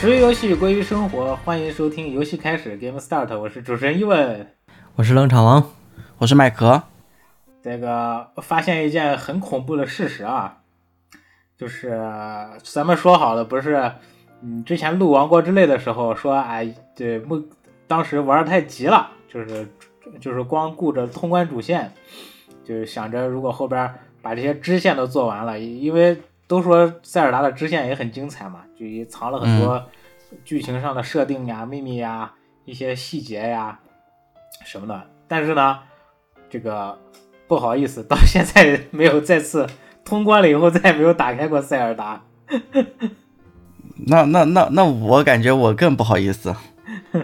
[0.00, 4.46] 始于游戏，归于生活，欢迎收听游戏开始 Game Start，我是主持人伊文。
[4.94, 5.72] 我是冷场王，
[6.18, 6.80] 我是麦克。
[7.60, 10.58] 这个发现一件很恐怖的事实啊，
[11.56, 12.00] 就是
[12.62, 13.90] 咱们说好了，不是，
[14.40, 17.42] 嗯，之前录《王国之泪》的时候说，哎，对，不，
[17.88, 19.68] 当时玩的太急了，就是
[20.20, 21.92] 就是光顾着通关主线，
[22.64, 29.84] 就是想着如果后边把这些支线都做完了，因为都说塞尔达的支线也很精彩嘛，就也藏了很多
[30.44, 32.32] 剧情上的设定呀、秘密呀、
[32.64, 33.78] 一些细节呀
[34.64, 35.78] 什么的，但是呢，
[36.48, 36.98] 这个。
[37.48, 39.66] 不好意思，到现在 没有再次
[40.04, 42.22] 通关了，以后再也没有打开过塞尔达。
[44.06, 46.54] 那那那那我感觉我更不好意思，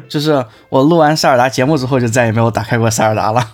[0.09, 3.53] 就是我录完塞尔达节目之后就再也没有打开过塞尔达了。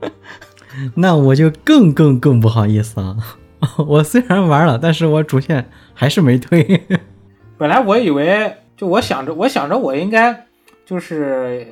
[0.96, 3.16] 那我就更更更不好意思了。
[3.88, 6.86] 我虽然玩了，但是我主线还是没推。
[7.58, 10.46] 本来我以为，就我想着，我想着我应该
[10.84, 11.66] 就是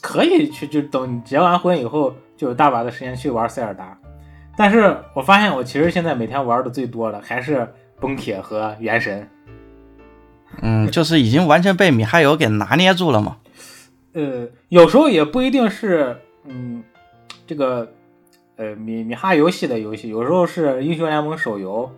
[0.00, 2.14] 可以去，就等结完婚以后。
[2.36, 3.96] 就有大把的时间去玩塞尔达，
[4.58, 7.66] 但是我发现我其实现在每天玩的最多的还是
[7.98, 9.26] 崩铁和原神。
[10.60, 13.38] 嗯，就是已经完全被米哈游给拿捏住了嘛。
[14.12, 16.84] 呃，有时候也不一定是，嗯，
[17.46, 17.90] 这个，
[18.56, 21.90] 呃，米米哈游系的游戏，有时候是英雄联盟手游，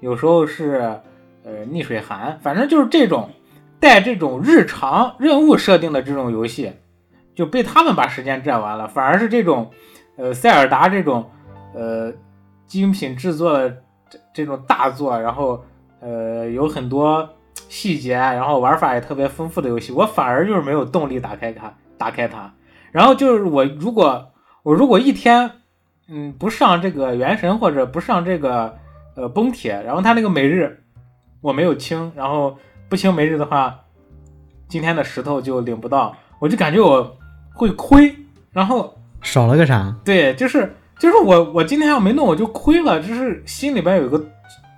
[0.00, 0.98] 有时候是
[1.44, 3.30] 呃逆水寒，反正就是这种
[3.78, 6.72] 带这种日常任务设定的这种游戏。
[7.34, 9.68] 就被他们把时间占完了，反而是这种，
[10.16, 11.28] 呃，塞尔达这种，
[11.74, 12.12] 呃，
[12.64, 13.68] 精品制作的
[14.08, 15.60] 这这种大作，然后，
[15.98, 17.28] 呃，有很多
[17.68, 22.54] 细节，然后玩法也特别丰富的游戏，我反而就是没有动力打开它，打开它。
[22.92, 24.30] 然后就是我如果
[24.62, 25.50] 我如果一天，
[26.08, 28.76] 嗯，不上这个原神或者不上这个，
[29.16, 30.83] 呃，崩铁，然后他那个每日
[31.44, 32.56] 我没有清，然后
[32.88, 33.84] 不清每日的话，
[34.66, 37.16] 今天的石头就领不到，我就感觉我。
[37.56, 38.12] 会亏，
[38.50, 39.94] 然后少了个啥？
[40.04, 44.18] 对，就是就是我我今天要没弄我就亏了，就是心里边有一个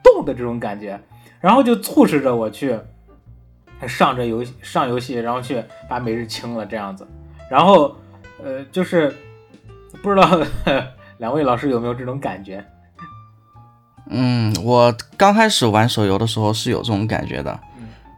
[0.04, 1.00] 洞的这种感觉，
[1.41, 2.78] 然后就促使着我去
[3.88, 7.08] 上这游戏上游戏，然后去把每日清了这样子，
[7.50, 7.96] 然后
[8.44, 9.10] 呃就是
[10.02, 10.38] 不知道
[11.16, 12.62] 两位老师有没有这种感觉？
[14.08, 17.58] 嗯，我刚开始玩手游的时候是有这种感觉的，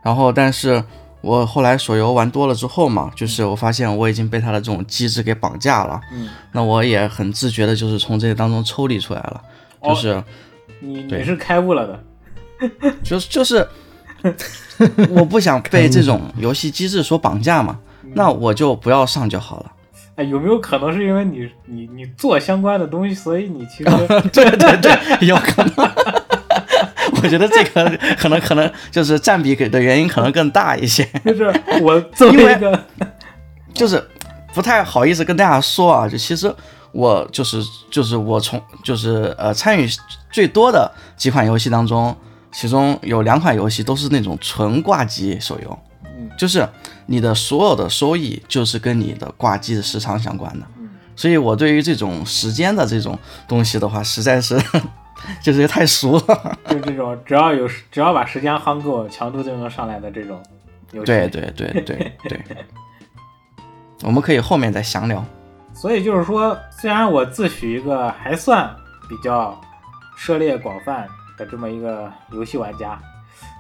[0.03, 0.83] 然后但是。
[1.21, 6.01] 我后来手游玩多了之后嘛，就是我发现我已经被他的这种机制给绑架了。
[6.13, 9.43] 嗯，那我也很自觉的，就是从这个当中抽离出来了。
[9.83, 10.23] 就是，
[10.79, 12.01] 你你是开悟了的。
[13.03, 13.69] 就 是就是，
[15.11, 17.81] 我不想被这种游戏机制所绑架嘛，
[18.15, 19.73] 那我就不要上就好了。
[20.19, 23.91] 哎，有没有可能是因为你你你做相关的东西，所以你其实
[24.35, 25.73] 对对对，有可能。
[27.23, 31.05] 我觉得这个可能可能就是占比给的原因可能更大一些。
[31.25, 31.45] 就是
[31.83, 32.85] 我 作为一个，
[33.73, 34.05] 就是
[34.53, 36.53] 不太好意思跟大家说啊，就其实
[36.91, 39.89] 我就是就是我从就是呃参与
[40.33, 42.17] 最多的几款游戏当中，
[42.51, 45.79] 其中有两款游戏都是那种纯挂机手游，
[46.37, 46.69] 就是
[47.07, 50.67] 你的所有的收益就是跟你的挂机的时长相关的。
[51.15, 54.61] 所以我对于这种时间的这种东西的话，实在是。
[55.43, 60.41] 就是太熟了，就这种只要有只要把时间夯够，强度就能上来的这种
[60.93, 61.07] 游戏。
[61.07, 62.41] 对对对对对，
[64.05, 65.23] 我们可以后面再详聊。
[65.75, 68.73] 所以就是说，虽然我自诩一个还算
[69.09, 69.61] 比较
[70.17, 71.05] 涉猎广泛
[71.37, 72.97] 的这么一个游戏玩家，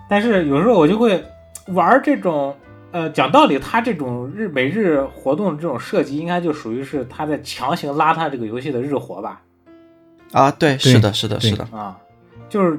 [0.08, 1.22] 但是有时候我就会
[1.68, 2.54] 玩这种，
[2.92, 9.42] 呃，讲道理，他这种日每日活动这种设计，应该就属于是他在强行拉他这个游戏的日活吧。
[10.32, 11.98] 啊，对，是的，是的，是的啊，
[12.48, 12.78] 就是，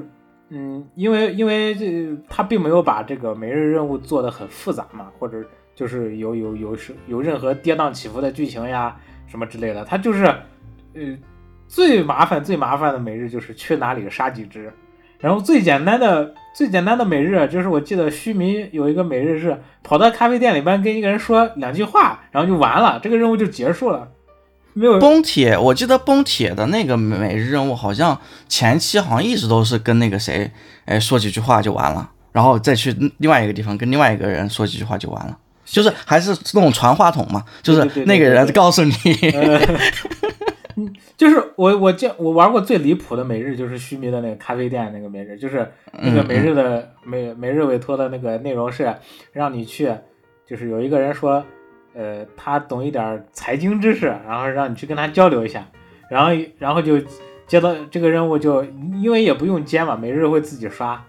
[0.50, 5.42] 嗯，因为因为这他并没有把这个每日任务做的很复杂嘛，或者
[5.74, 8.96] 就是有有有是有任何跌宕起伏的剧情呀
[9.26, 10.24] 什么之类的，他就是，
[10.94, 11.16] 呃，
[11.66, 14.72] 最麻烦最麻烦的每日就是去哪里杀几只，
[15.18, 24.08] 然后最简单的最简单的每日就是我记得须弥有一个每日是跑到咖啡店里边跟一个人说两句话，然后就完了，这个任务就结束了。
[24.72, 28.16] 没有崩铁，我记得崩铁的那个每日任务好像
[28.48, 30.50] 前期好像一直都是跟那个谁，
[30.84, 38.92] 哎说几句话就完了，然后再去另外一个地方跟另外一个人说几句话就完了，就是还是那种传话筒嘛，就是那个人告诉你，
[41.16, 48.94] 就是我我见我玩过最离谱的每日就是须弥的那个咖啡店那个每日，就是那个每日的每每日委托的那个内容是
[49.32, 49.92] 让你去，
[50.46, 51.44] 就是有一个人说。
[51.92, 55.66] 呃，他懂一点财经知识，然后让你去跟他交流一下，
[56.08, 57.00] 然后然后就
[57.48, 58.62] 接到这个任务，就
[59.02, 61.04] 因为也不用接嘛，每日会自己刷，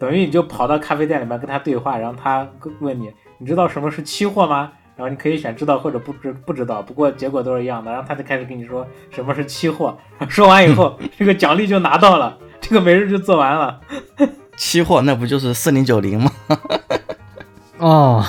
[0.00, 2.50] 等于你就跑到咖啡店里面跟他对话，然后他
[2.80, 4.72] 问你，你知道什么是期货吗？
[4.96, 7.90] 然后你可以选知道或者不知不知道，不过结果都是一样的。
[7.92, 9.96] 然后他就开始跟你说什么是期货，
[10.28, 13.80] 说完以后， 这个奖励就拿到了，这个每日就做完了。
[14.56, 16.32] 期货那不就是四零九零吗？
[17.78, 18.24] 哦，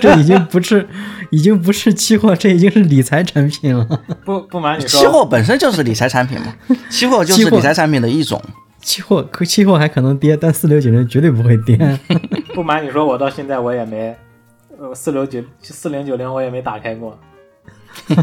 [0.00, 0.88] 这已经不是，
[1.30, 3.84] 已经不是期货，这已经是理财产品了。
[4.24, 6.54] 不不瞒你说，期货本身就是理财产品嘛，
[6.88, 8.40] 期货就是理财产品的一种。
[8.80, 11.98] 期货可期货还可能跌，但四六九零绝对不会跌。
[12.54, 14.16] 不瞒你说，我到现在我也没，
[14.80, 17.18] 呃，四六九四零九零我也没打开过，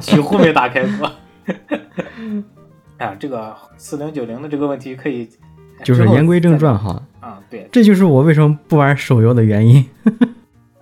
[0.02, 1.12] 几乎没打开过。
[2.98, 5.30] 哎呀，这个四零九零的这个问题可以，
[5.84, 7.00] 就是言归正传哈。
[7.20, 9.86] 啊，对，这就是我为什么不玩手游的原因。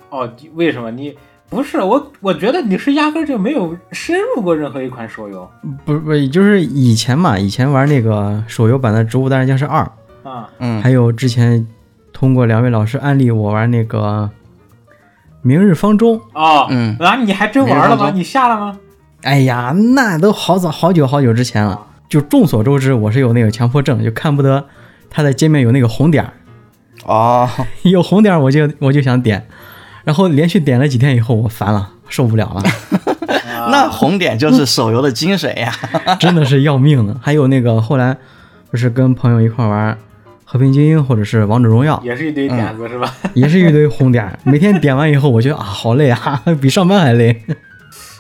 [0.09, 1.13] 哦，为什么你
[1.49, 2.09] 不是我？
[2.21, 5.45] 我觉得你是压根就没有深入过任何一款手游。
[5.83, 9.83] 不不，就是以前嘛，以前玩那个手游版的《植物大战僵尸二》
[10.29, 11.67] 啊，嗯，还有之前
[12.13, 14.29] 通过两位老师安利我玩那个
[15.45, 16.15] 《明日方舟》。
[16.33, 18.09] 哦，嗯啊，你还真玩了吗？
[18.15, 18.77] 你下了吗？
[19.21, 21.79] 哎呀，那都好早好久好久之前了。
[22.09, 24.65] 就众所周知，我是有那个强迫症，就看不得
[25.09, 26.33] 它的界面有那个红点儿，
[27.05, 27.47] 哦，
[27.83, 29.47] 有红点儿我就我就想点，
[30.03, 32.61] 然后连续点了几天以后，我烦了，受不了了。
[32.61, 35.71] 啊 那红点就是手游的精髓呀。
[36.19, 37.15] 真的是要命的。
[37.21, 38.15] 还有那个后来
[38.69, 39.93] 不是跟朋友一块玩
[40.45, 43.11] 《和平精英》或者是《王者荣耀》，也是一堆点子、是吧？
[43.33, 47.41] 也是一堆红点，每天点完以后，我觉得啊好累啊， 比上班还累。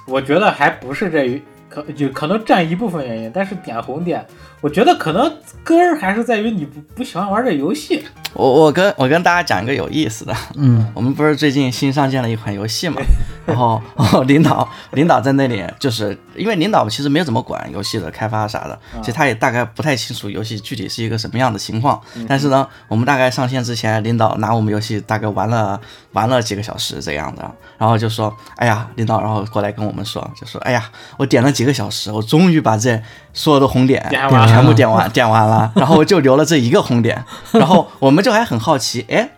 [0.07, 4.25] 我觉得还不是这一可就可能占一部分原因，但是点红点，
[4.61, 5.31] 我觉得可能
[5.63, 8.03] 根儿还是在于你不不喜欢玩这游戏。
[8.33, 13.01] 我我跟我跟大家讲一个有意思的，嗯，我们不是最近新上线了一款游戏嘛，
[13.45, 22.01] 然后哦领导领导在那里，就是因为领导其实没有怎么管游戏的开发啥的，其实他也大概不太清楚游戏具体是一个什么样的情况。
[22.27, 25.79] 但是呢，我们大概上线之前，领导拿我们游戏大概玩了
[26.11, 33.01] 玩了几个小时这样的，然后就说，哎呀，领导然后过来跟我们说，就说，哎呀，我点了几个小时，我终于把这
[33.35, 39.29] 所有的红点点全部点完点完了， 然后就留了这一个红点，然后我们就还很好奇，哎。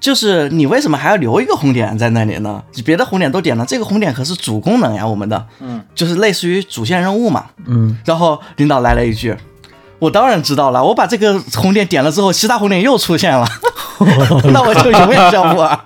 [0.00, 2.60] 就是你为什么还要留一个红点在那里呢？
[2.84, 7.44] 别的红点都点了，这个红点可是主功能呀，我们的，嗯，就是类似于主线任务嘛。
[7.66, 9.36] 嗯，然后领导来了一句
[10.00, 13.46] ：“我当然知道了，我把这个红点点了之后，其他红点又出现了，
[14.52, 15.78] 那我就永远交不完。”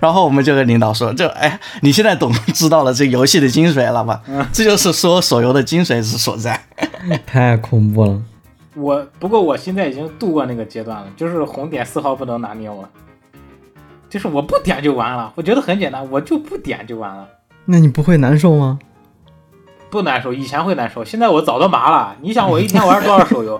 [0.00, 4.20] 然后我们就跟领导说：“就哎，你现在懂知道了这游戏的精髓了吧？
[4.52, 6.60] 这就是说手游的精髓之所在。
[7.26, 8.22] 太恐怖了。
[8.74, 12.86] 我不过我现在已经度过那个阶段了，就是红点丝毫不能拿捏我，
[14.10, 17.26] 就是我不点就完了，我觉得很简单，我就不点就完了，
[17.64, 18.78] 那你不会难受吗？
[19.88, 20.32] 不难受。
[20.32, 22.16] 以前会难受，现在我早都麻了。
[22.20, 23.58] 你想我一天玩多少手游？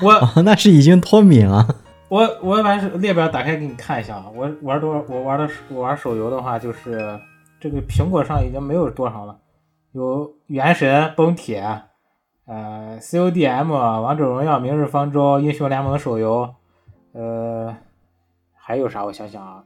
[0.00, 1.76] 我 哦，那是已经脱敏了。
[2.12, 5.02] 我我把手列表打开给你看一下啊，我玩多少？
[5.08, 7.18] 我玩的我玩手游的话，就是
[7.58, 9.38] 这个苹果上已经没有多少了，
[9.92, 11.62] 有原神、崩铁，
[12.46, 16.54] 呃，CODM、王者荣耀、明日方舟、英雄联盟手游，
[17.14, 17.74] 呃，
[18.54, 19.06] 还有啥？
[19.06, 19.64] 我想想啊，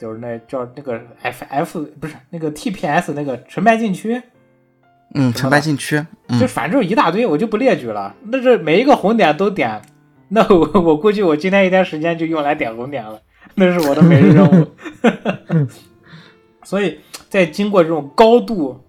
[0.00, 4.22] 就是那叫那个 FF 不是那个 TPS 那个城败禁区，”
[5.16, 8.14] 嗯，城败禁区，嗯，就反正一大堆，我就不列举了。
[8.22, 9.82] 那这每一个红点都点，
[10.34, 13.20] 那我 我估计我今天一天时间就用来点红点了，
[13.54, 14.66] 那是我的每日任务。
[16.64, 16.98] 所以
[17.28, 18.80] 在经过这种高度，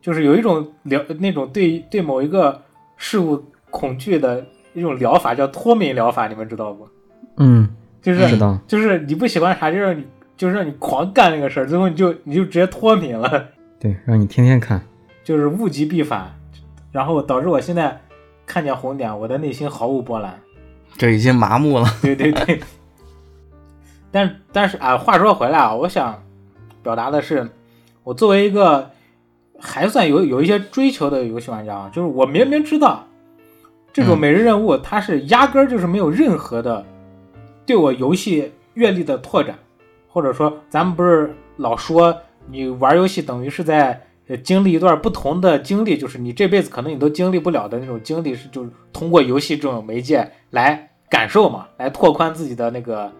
[0.00, 2.62] 就是有一种疗那种对对某一个
[2.96, 6.88] 事物恐惧的一种疗法，叫脱敏疗法，你们知道不？
[7.36, 7.68] 嗯，
[8.00, 8.58] 就是知道。
[8.66, 10.02] 就是你不喜欢啥，就让你
[10.34, 13.48] 就是让你狂干那个事儿，最后你就你就直接脱敏了。
[13.78, 14.80] 对，让你天天看。
[15.22, 16.34] 就是物极必反，
[16.90, 18.00] 然后导致我现在
[18.46, 20.40] 看见红点，我的内心毫无波澜。
[20.96, 21.86] 就已经麻木了。
[22.02, 22.60] 对对对。
[24.10, 26.22] 但但是啊，话说回来啊，我想
[26.82, 27.50] 表达的是，
[28.02, 28.90] 我作为一个
[29.58, 33.04] 还算有有一些追求的游戏玩家啊，就是我明明知道
[33.92, 36.84] 这种嗯每日任务它是压根儿就是没有任何的
[37.66, 39.58] 对我游戏阅历的拓展，
[40.08, 53.10] 或者说咱们不是老说你玩游戏等于是在呃经历一段不同的经历，就是你这辈子可能你都经历不了的那种经历，是就是通过游戏这种媒介来感受嘛，来拓宽自己的那个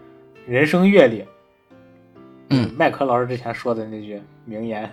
[0.45, 1.25] 人生阅历。
[2.49, 4.89] 嗯，麦克老师之前说的那句名言。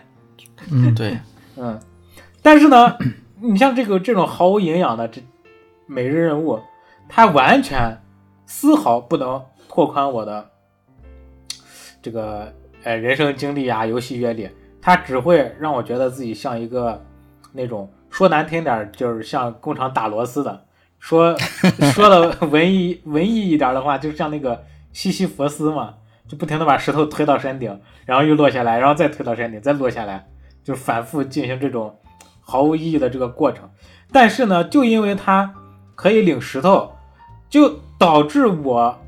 [0.71, 1.17] 嗯，对，
[1.57, 1.79] 嗯，
[2.43, 2.97] 但是呢，
[3.41, 5.23] 你像这个这种毫无营养的这
[5.87, 6.59] 每日任务，
[7.09, 8.01] 它完全
[8.47, 10.51] 丝毫不能拓宽我的
[12.03, 12.53] 这个
[12.83, 14.49] 呃人生经历啊、游戏阅历，
[14.85, 17.03] 它只会让我觉得自己像一个
[17.53, 20.67] 那种说难听点就是像工厂打螺丝的，
[20.99, 21.35] 说
[21.95, 24.63] 说的文艺文艺一点的话，就像那个
[24.93, 25.95] 西西弗斯嘛，
[26.29, 30.27] 就不停的把石头推到山顶，然后又落下来，然后再推到山顶，再落下来，
[30.63, 31.99] 就反复进行这种
[32.43, 33.71] 毫无意义的这个过程。
[34.13, 35.55] 但是呢，就因为他
[35.95, 36.93] 可以领石头，
[37.49, 39.01] 就导致我，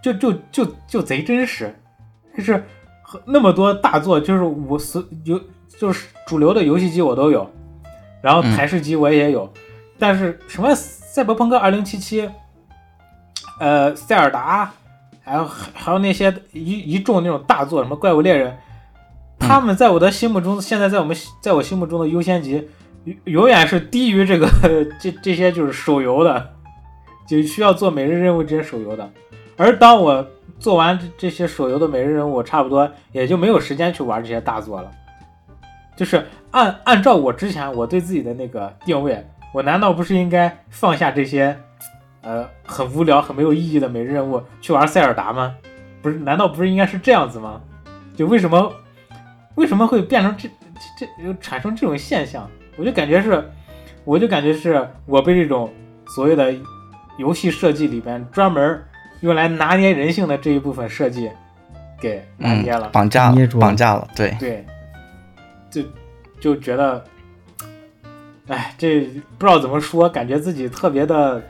[0.00, 1.74] 就就就就贼真实，
[2.36, 2.64] 就是
[3.24, 5.40] 那么多大作，就是我所有
[5.78, 7.48] 就是主流的游戏机我都有，
[8.22, 9.52] 然后台式机我也有，
[9.98, 12.28] 但是什么赛博朋克二零七七，
[13.60, 14.72] 呃，塞尔达，
[15.22, 18.56] 还有还有那些一一众那种大作，什么怪物猎人，
[19.38, 22.68] 他们在我的心目中，现在在我们在我心目中的优先级。
[23.24, 24.46] 永远是低于这个
[25.00, 26.50] 这这些就是手游的，
[27.26, 29.10] 就需要做每日任务这些手游的。
[29.56, 30.26] 而当我
[30.58, 34.90] 做完这些手游的每日任务，差不多也就没有时间去玩这些大作了。
[35.96, 41.58] 就是按按照我之前我对自己的那个定位，我难道不是应该放下这些
[42.22, 45.54] 呃很无聊、很没有意义的每日任务，去玩塞尔达吗？
[46.00, 47.60] 不是，难道不是应该是这样子吗？
[48.16, 48.72] 就为什么
[49.56, 50.48] 为什么会变成这
[50.98, 52.48] 这这产生这种现象？
[52.76, 53.44] 我就感觉是，
[54.04, 55.68] 我就感觉是我被这种
[56.14, 56.54] 所谓的
[57.16, 58.80] 游戏设计里边专门
[59.20, 61.30] 用来拿捏人性的这一部分设计
[62.00, 64.64] 给拿捏了，绑架了，绑架了，对对，
[65.70, 65.82] 就
[66.40, 67.04] 就觉得，
[68.46, 69.00] 哎，这
[69.36, 71.42] 不知道怎么说，感觉自己特别的。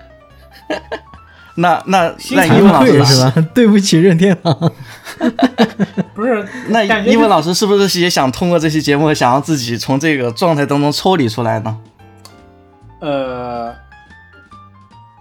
[1.56, 3.48] 那那那一文老师是吧？
[3.52, 4.54] 对不起任天堂。
[6.14, 11.76] 不是， 那一文老师是不是也想通过这期节目，想让自己从这个状态当中抽离出来呢？
[13.00, 13.74] 呃，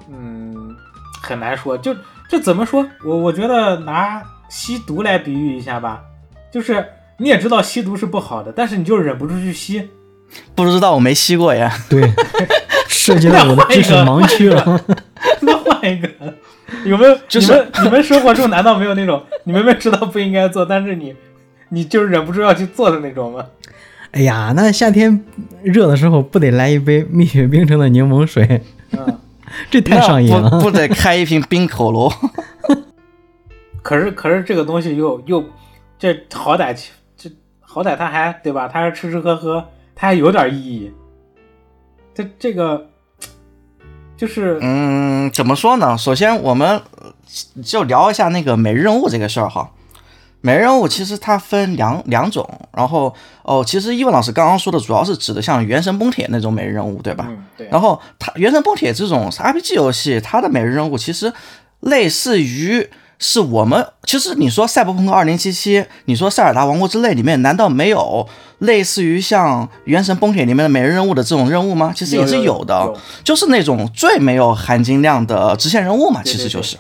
[0.10, 0.76] 嗯，
[1.24, 1.76] 很难说。
[1.76, 1.96] 就
[2.30, 2.86] 就怎么说？
[3.04, 6.02] 我我觉得拿吸毒来比喻一下吧，
[6.52, 6.86] 就是
[7.18, 9.90] 你也知道吸毒是不好的，但是你就忍不住去吸。
[10.56, 11.72] 不知道，我没吸过呀。
[11.90, 12.02] 对，
[12.90, 14.82] 涉及到我的知识盲区了。
[15.40, 16.10] 那换一个，
[16.86, 17.18] 有没有？
[17.40, 21.16] 你们你们生活中难道没有那种你明明知道不应该做，但是你
[21.70, 23.46] 你就是忍不住要去做的那种吗？
[24.12, 25.24] 哎呀，那夏天
[25.64, 28.62] 热的时候不得来一杯蜜雪冰城的柠檬水？
[28.92, 29.20] 嗯，
[29.72, 32.12] 这太上瘾了，不得开一瓶冰可乐？
[33.82, 35.44] 可是可是这个东西又又
[35.98, 36.76] 这好歹
[37.16, 37.30] 这
[37.62, 38.68] 好歹他还对吧？
[38.68, 40.92] 他是吃吃喝喝，他还有点意义。
[42.14, 42.90] 这这个。
[44.18, 45.96] 就是嗯，怎么说呢？
[45.96, 46.82] 首先，我们
[47.64, 49.70] 就聊一下那个每日任务这个事儿哈。
[50.48, 53.14] 每日任务其实它分两两种，然后
[53.44, 57.26] 哦，其实伊文老师刚刚说的主要是指的像《原神崩铁》那种每日任务，对吧？
[57.28, 57.68] 嗯，对。
[57.70, 61.34] 然后它《原神崩铁》这种 RPG 游戏，它的每日任务其实
[61.82, 62.90] 类似于。
[63.20, 71.92] 是我们其实你说赛博朋克二零七七，你说塞尔达王国之泪里面难道没有类似于像原神崩铁里面的每日任务的这种任务吗？
[71.96, 76.78] 其实也是有的，就是那种最没有含金量的支线任务嘛，其实就是。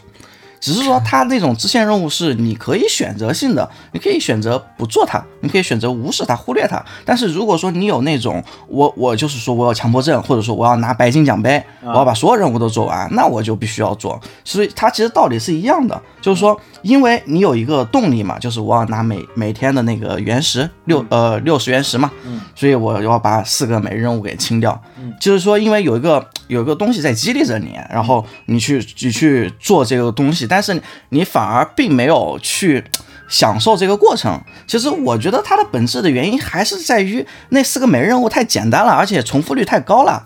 [0.60, 6.84] 只是说它那种支线任务是你可以选择性的，你可以选择不做它，你可以选择无视它、忽略它。
[7.06, 14.20] 但是如果说你有那种我我就是说我有强迫症，或者说我要拿白金奖杯，我要把所有任务都做完，那我就必须要做。
[14.44, 22.12] 所以它其实道理是一样的，就是说因为你有一个动力嘛，就是我要拿每每天的那个原石六呃六十原石嘛，
[22.56, 24.82] 所以我要把四个每日任务给清掉。
[25.20, 30.47] 就是说因为有一个有一个东西在激励着你，然后你去你去做这个东西。
[30.48, 32.84] 但是你反而并没有去
[33.28, 34.42] 享受这个过程。
[34.66, 40.26] 其实我觉得它的本质的原因还是在于那四个每日任务太简单了，而且重复率太高了。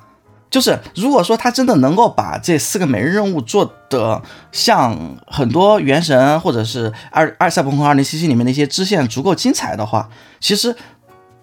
[0.50, 10.10] 就是如果说他真的能够把这四个每日任务做的像很多原神或者是二二赛博朋克二零七七里面那些支线足够精彩的话，
[10.40, 10.76] 其实。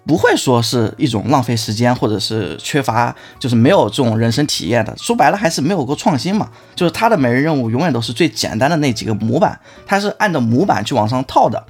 [0.09, 4.91] 不会说是一种浪费时间，或者是缺乏，就是没有这种人生体验的。
[4.97, 6.49] 说白了，还是没有过创新嘛。
[6.73, 11.63] 就是他的每日任务永远都是最简单的那几个模板，他是按照模板去往上套的。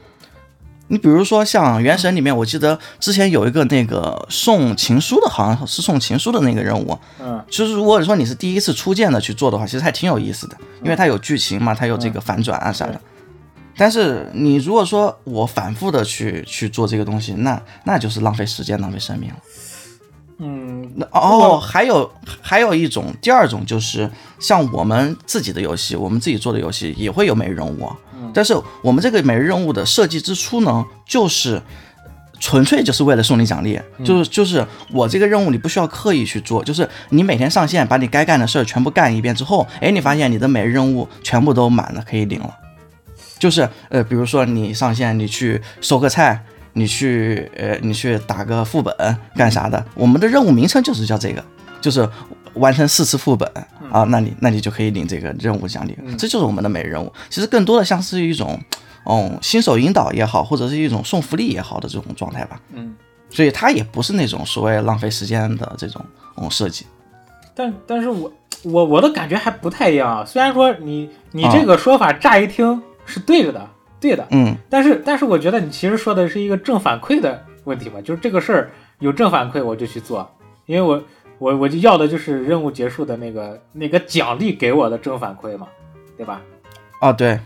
[0.88, 6.98] 你比如说像《原神》里面，我记得之前有一个那个送情书的，好像是送情书的那个任务。
[7.22, 13.02] 嗯，其实如果说你是第一次初见的去做的话，其实还挺有意思的，因为它有剧情嘛，它有这个反转啊啥的。
[13.80, 19.38] 但是你如果说我反复的去去做这个东西，那那就是浪费时间、浪费生命了。
[20.40, 27.90] 嗯，那哦，还有还有一种，第二种就是像我们自己的游戏，我们自己做的游戏也会有每日任务。
[28.14, 31.62] 嗯，但是我们这个每日任务的设计之初呢，就是
[32.40, 42.54] 纯粹就是为了送你奖励，就是就是我这个任务你不需要刻意去做，就是你每天上线把你该干的事儿全部干一遍之后，哎，你发现你的每日任务全部都满了，可以领了。
[43.40, 46.44] 就是呃，比如说你上线，你去收个菜，
[46.74, 48.94] 你去呃，你去打个副本
[49.36, 49.84] 干啥的？
[49.96, 51.44] 我们的任务名称就是叫这个，
[51.80, 52.08] 就是
[52.56, 53.50] 完成四次副本，
[53.92, 57.12] 啊，那你那你就可以领这个任务奖励，这就是我们的每日任务。
[57.30, 58.60] 其实更多的像是一种，
[59.06, 62.60] 嗯，新手引导也好，或者是一种送福利也好的这种状态吧。
[62.74, 62.94] 嗯，
[63.30, 66.04] 所以它也不是那种所谓浪费时间的这种
[66.38, 66.86] 嗯设计。
[67.56, 68.32] 但但是我
[68.64, 70.26] 我我的感觉还不太一样啊。
[70.26, 73.68] 虽然说你你啊这个说法乍一听是对着的，
[74.00, 80.30] 对的，嗯但是但是我觉得你其实说的是一个正反馈的问题吧，就是这个事儿有正反馈我就去做，
[80.68, 81.04] 因为我
[81.40, 85.68] 我我就要的就是任务结束的那个那个奖励给我的正反馈嘛，
[86.16, 86.42] 对吧？
[87.02, 87.40] 啊，对，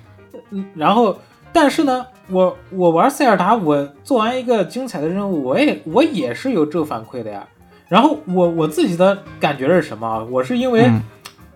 [0.51, 1.17] 嗯，然后
[1.51, 7.47] 但是呢，我我玩塞尔达，我做完一个精彩的任务，我也我也是有正反馈的呀。
[7.87, 10.23] 然后我我自己的感觉是什么啊？
[10.29, 11.01] 我是因为、嗯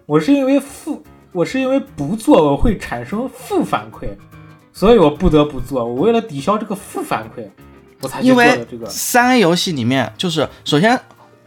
[0.05, 1.03] 我是因为负，
[1.37, 4.07] 我是因为不做我会产生负反馈，
[4.73, 5.85] 所以我不得不做。
[5.85, 7.47] 我为了抵消这个负反馈，
[8.01, 8.89] 我才去因为做的这个。
[8.89, 10.99] 三 A 游戏里面，就是首先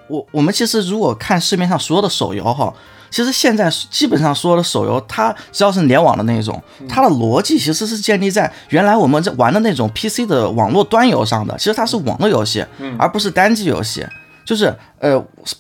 [0.07, 2.73] 我我们其实如果看市面上所有的手游哈，
[3.11, 14.07] 其实现在基本上所有的手游，它只要是联网的那种，它的逻辑其实是建立在原来我们在玩的那种 PC 的网络端游上的，其实它是网络游戏，嗯而不是单机游戏。
[14.43, 15.17] 就是呃，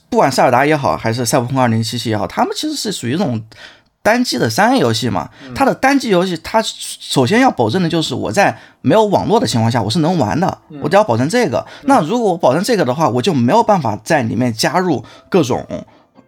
[0.09, 3.41] 不管塞尔达也好，还是赛博朋克2077也好，他们其实是属于这种
[4.03, 5.29] 单机的三 A 游戏嘛。
[5.55, 11.67] 它的单机游戏，它首先要保证的就是我在没有网络的情况下，我是能玩的，我只要保证这个。
[11.83, 15.67] 那如果我保证这个的话，我就没有办法在里面加入各种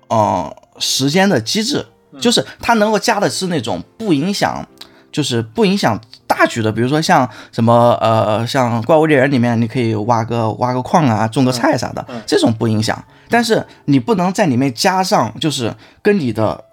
[0.08, 1.86] 呃时间的机制，
[2.20, 4.66] 就是它能够加的是那种不影响。
[5.12, 13.04] 就是不影响大局的，比如说像什么呃，像怪物猎人里面，你可以挖个挖个矿啊，种个菜啥的，这种不影响。
[13.28, 16.64] 但是你不能在里面加上就是跟你的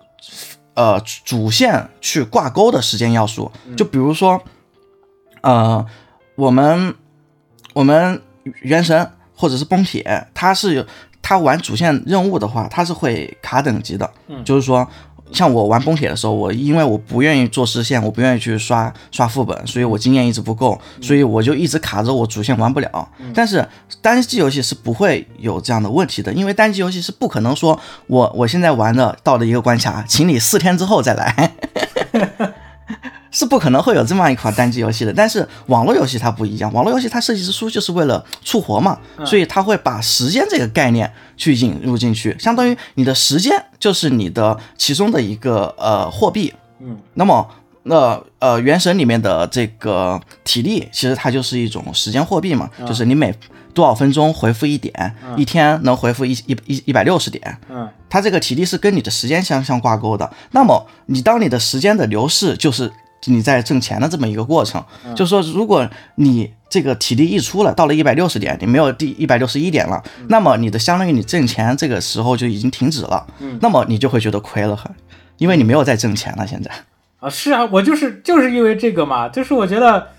[0.80, 4.42] 呃主线去挂钩的时间要素，就比如说
[5.42, 5.86] 呃，
[6.36, 6.96] 我们
[7.74, 8.22] 我们
[8.62, 10.86] 原神或者是崩铁，它是有
[11.22, 14.10] 它玩主线任务的话，它是会卡等级的，
[14.46, 14.88] 就是说。
[15.32, 23.10] 像我玩崩铁的时候，我因为我不愿意做支线，我不愿意去刷刷副本，所以我经验一直不够，所以我就一直卡着我主线玩不了。
[23.34, 23.68] 但是
[24.02, 31.52] 单机游戏是不会有这样的问题的，因为单机游戏是不可能说我我现在玩的到了一个关卡，请你四天之后再来。
[33.32, 47.48] 是不可能会有这么样一款单机游戏的，但是网络游戏它不一样，网络游戏它设计之初就是为了促活嘛，所以它会把时间这个概念去引入进去，相当于你的时间就是你的其中的一个呃货币，嗯，那么
[47.84, 53.34] 那呃原神里面的这个体力其实它就是一种时间货币嘛，就是你每
[53.74, 57.88] 多少分钟回复一点，一天能回复一一一一百六十点，嗯。
[58.12, 60.28] 它这个体力是跟你的时间相相挂钩的。
[60.50, 62.92] 那么你当你的时间的流逝就是
[63.26, 64.84] 你在挣钱的这么一个过程，
[65.16, 73.28] 就是说如果你这个体力溢出了，到了一百六十点，你没有第一百六十一点了，那么你的相当于你挣钱这个时候就已经停止了，
[73.62, 74.90] 那么你就会觉得亏了很，
[75.38, 76.48] 因为你没有在挣钱了。
[76.48, 76.72] 现在，
[77.20, 80.10] 啊，是啊，我就是就是因为这个嘛，就是我觉得，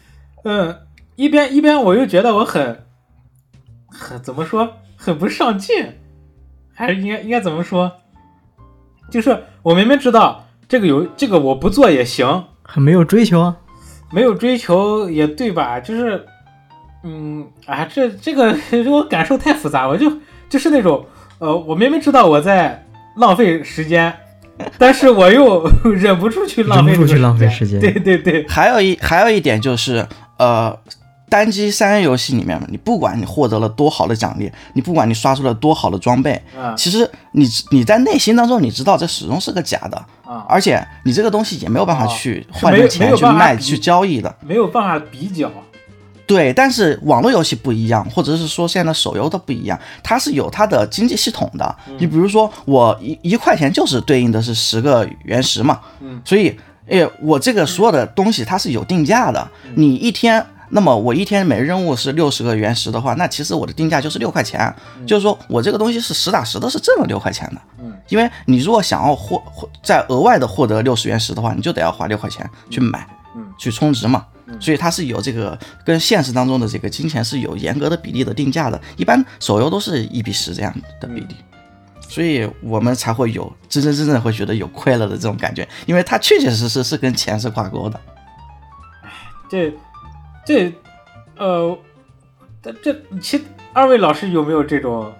[0.45, 0.81] 嗯，
[1.17, 2.85] 一边一边我又觉得我很
[3.89, 5.95] 很怎么说，很不上进，
[6.75, 7.93] 还是应该应该怎么说？
[9.11, 13.57] 就是我明明知道这个有这个我不做也行，很没有追求啊。
[14.13, 15.79] 没有追求也对吧？
[15.79, 16.25] 就是，
[17.05, 20.11] 嗯，啊，这这个这个感受太复杂，我就
[20.49, 21.05] 就是那种，
[21.39, 22.85] 呃，我明明知道我在
[23.17, 24.13] 浪费时间，
[24.79, 30.07] 但是我又忍不住去浪费忍不住去浪费时间对对对，还有一还有一点就是，
[30.39, 30.77] 呃，
[31.31, 36.77] 单机三 A 游戏里面，你不管你获得了多好的奖励，你不管你刷出了多好的装备，嗯。
[36.77, 44.35] 其实你你在内心当中你知道这始终是个假的，啊，而且你这个东西也没有办法去换成钱去卖、去交易的。
[44.45, 45.51] 没有办法比较，
[46.27, 51.77] 对，但是网络游戏不一样，或者是说现在手游都不一样，它是有它的经济系统的。
[51.99, 59.49] 你比如说，我一一块钱就是对应的是十个原石嘛，嗯，所以，诶，我这个所有的东西它是有定价的。
[59.75, 64.75] 你一天，那么我一天每日任务是六十个原石的话，那其实我的定价就是六块钱，
[65.07, 67.61] 就是说我这个东西是实打实的是挣了六块钱的。
[67.81, 73.07] 嗯，因为你如果想要获获再额外的获得六十原石的话，你就得要花六块钱去买，
[73.37, 74.25] 嗯，去充值嘛。
[74.59, 81.37] 所以它是有这个跟现实当中的这个金钱是有严格的比例的定价的，一般手游都是一比十这样的比例，
[82.09, 88.01] 所以我们才会有真真正正会觉得有快乐的这种感觉，因为它确确实实是跟钱是挂钩的。
[89.49, 89.73] 这
[90.45, 90.73] 这
[91.37, 91.79] 呃，
[92.63, 95.13] 这这其二位老师有没有这种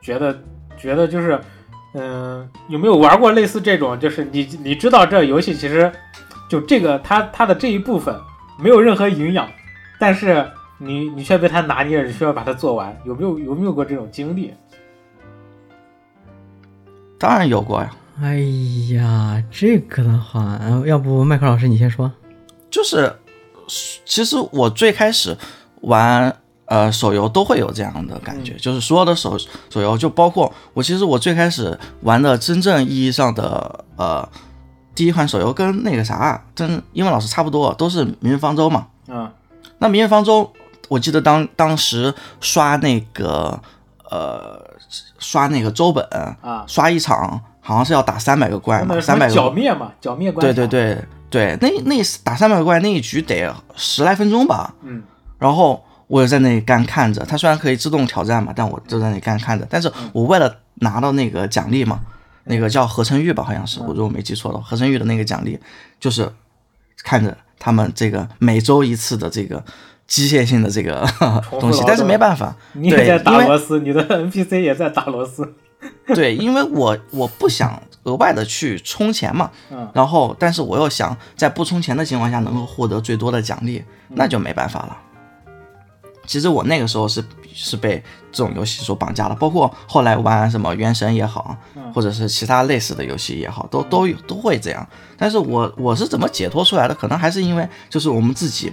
[0.00, 0.38] 觉得
[0.76, 1.40] 觉得就是
[1.94, 5.90] 嗯、有没有玩过类似这种就是你你知道这游戏其实
[6.48, 8.14] 就这个它它的这一部分
[8.58, 9.48] 没有任何营养，
[9.98, 14.52] 但是你你却被它拿捏着，你需要把它做完，有没有有没有过这种经历？
[17.18, 17.90] 当然有过呀，
[18.20, 18.38] 哎
[18.92, 22.12] 呀，这个的话，呃要不麦克老师你先说。
[22.70, 23.12] 就是，
[24.04, 25.36] 其实我最开始
[25.82, 26.34] 玩
[26.66, 29.38] 呃手游都会有这样的感觉，就是所有的手
[29.70, 34.28] 手游，就包括我，其实我最开始玩的真正意义上的呃
[34.94, 38.86] 第一款手游跟那个啥，跟英文老师差不多，都是《明日方舟》嘛。
[39.06, 39.30] 嗯
[39.78, 40.42] 那《明日方舟》，
[40.88, 43.60] 我记得当当时刷那个
[44.10, 44.60] 呃
[45.18, 46.04] 刷那个周本，
[46.42, 55.02] 啊，刷一场好像是要打三百个怪嘛，三百个剿灭嘛，剿灭怪对对，对对，那那打三百个怪那一局得十来分钟吧，嗯。
[55.38, 59.66] 然后我就在那里干看着，他虽然可以自动挑战嘛，但我就在那里干看着。
[59.70, 62.00] 但是我为了拿到那个奖励嘛，
[62.44, 65.58] 那个叫合成玉吧，好像是，我如果没记错的话，合成玉的那个奖励
[66.00, 66.28] 就是
[67.04, 69.62] 看着他们这个每周一次的这个
[70.06, 71.06] 机械性的这个
[71.60, 75.54] 东西，但是没办法， 你也在打螺丝，你的 NPC 也在打螺丝，
[76.14, 84.96] 对，因为我我不想额外的去充钱嘛，嗯然后但是我又想在不充钱的情况下能够获得最多的奖励，嗯那就没办法了。
[86.26, 94.86] 其实我那个时候是是被这种游戏所绑架了，包括后来玩什么原神也好，嗯或者是其他类似的游戏也好，都都都会这样。
[95.16, 96.94] 但是我我是怎么解脱出来的？
[96.94, 98.70] 可能还是因为就是我们自己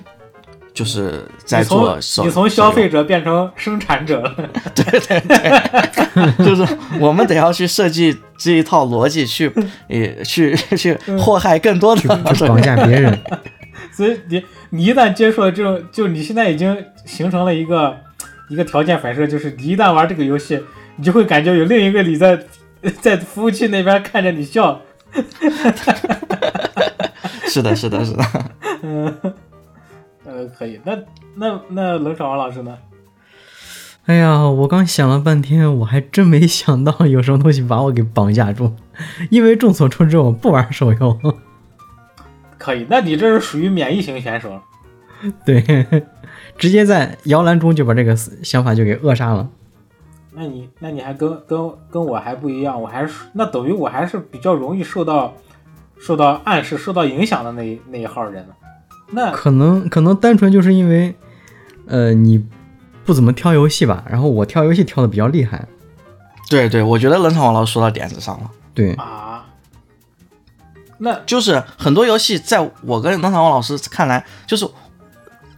[0.75, 4.35] 就是在做手，你从消费者变成生产者了，
[6.45, 6.67] 就是
[6.99, 9.49] 我们得要去设计这一套逻辑去，
[9.88, 13.17] 也去去祸害更多的去绑架别人，
[13.89, 17.95] 所以你你一旦接触了这种，就你现在已经形成了一个
[18.49, 20.61] 一个条件反射，就是你一旦玩这个游戏，
[20.97, 22.38] 你就会感觉有另一个你在
[22.99, 24.81] 在服务器那边看着你笑，
[27.47, 28.21] 是的，是的，是的。
[28.83, 29.15] 嗯，
[30.35, 30.79] 呃，可以。
[30.83, 30.97] 那
[31.35, 32.77] 那那冷少王老师呢？
[34.05, 38.73] 哎呀，我刚想了半天，我还真没想到有什么东西把我给绑架住，
[39.31, 41.19] 因为众所周知，我不玩手游。
[42.57, 44.61] 可以，那你这是属于免疫型选手。
[45.45, 45.63] 对，
[46.57, 49.49] 直接在摇篮中就把这个想法就给扼杀了。
[50.33, 55.33] 那你那你还跟跟跟我还不一样，我还是那等于我还是比较容易受到
[55.97, 58.53] 受到暗示、受到影响的那一那一号人呢。
[59.11, 61.15] 那可能可能单纯就是因为，
[61.87, 62.43] 呃，你
[63.05, 65.67] 不怎么挑游戏吧，然后我挑游戏挑的比较厉害。
[66.49, 68.51] 对对，我觉得冷场王老师说到点子上了。
[68.73, 69.45] 对，啊，
[70.99, 74.67] 那就是很多游戏，在我跟冷场王老师看来，就是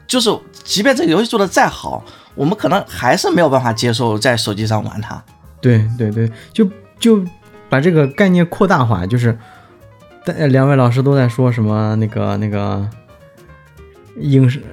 [0.08, 0.30] 就是，
[0.64, 2.04] 即便这个游戏做的再好，
[2.36, 5.22] 我们可能还是没有办法接受在手机上玩它。
[5.60, 7.22] 对对对，就就
[7.70, 9.38] 把这个概念扩大化，就是，
[10.24, 12.88] 但两位老师都在说什么那个那个
[14.20, 14.60] 影视《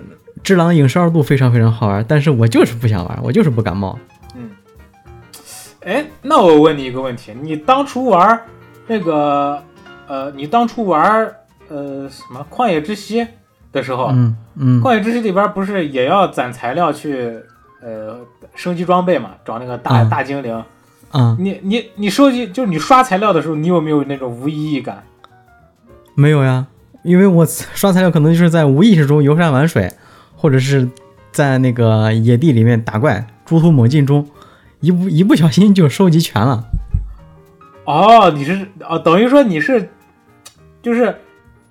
[0.43, 3.99] 只狼影视二度》非常非常好玩，但是我就是不想玩，我就是不感冒。
[4.35, 4.51] 嗯
[5.85, 8.41] 哎，那我问你一个问题，你当初玩
[8.87, 9.63] 那个
[10.07, 11.03] 呃，你当初玩
[11.69, 13.21] 呃什么《旷野之息》
[13.73, 17.39] 的时候，嗯嗯旷野之息》里边不是也要攒材料去
[17.83, 18.19] 呃
[18.55, 20.65] 升级装备嘛，找那个大、嗯大精灵。
[21.11, 25.05] 啊，你你你收集就是你刷材料的时候，你有没有那种无意义感？
[26.17, 26.67] 没有呀，
[27.05, 29.93] 因为我 刷材料可能就是在无意识中游山玩水，
[30.35, 30.89] 或者是
[31.31, 34.27] 在那个野地里面打怪，猪突猛进中，
[34.81, 36.65] 一不一不小心就收集全了。
[37.85, 39.91] 哦，你是哦，等于说你是
[40.83, 41.15] 就是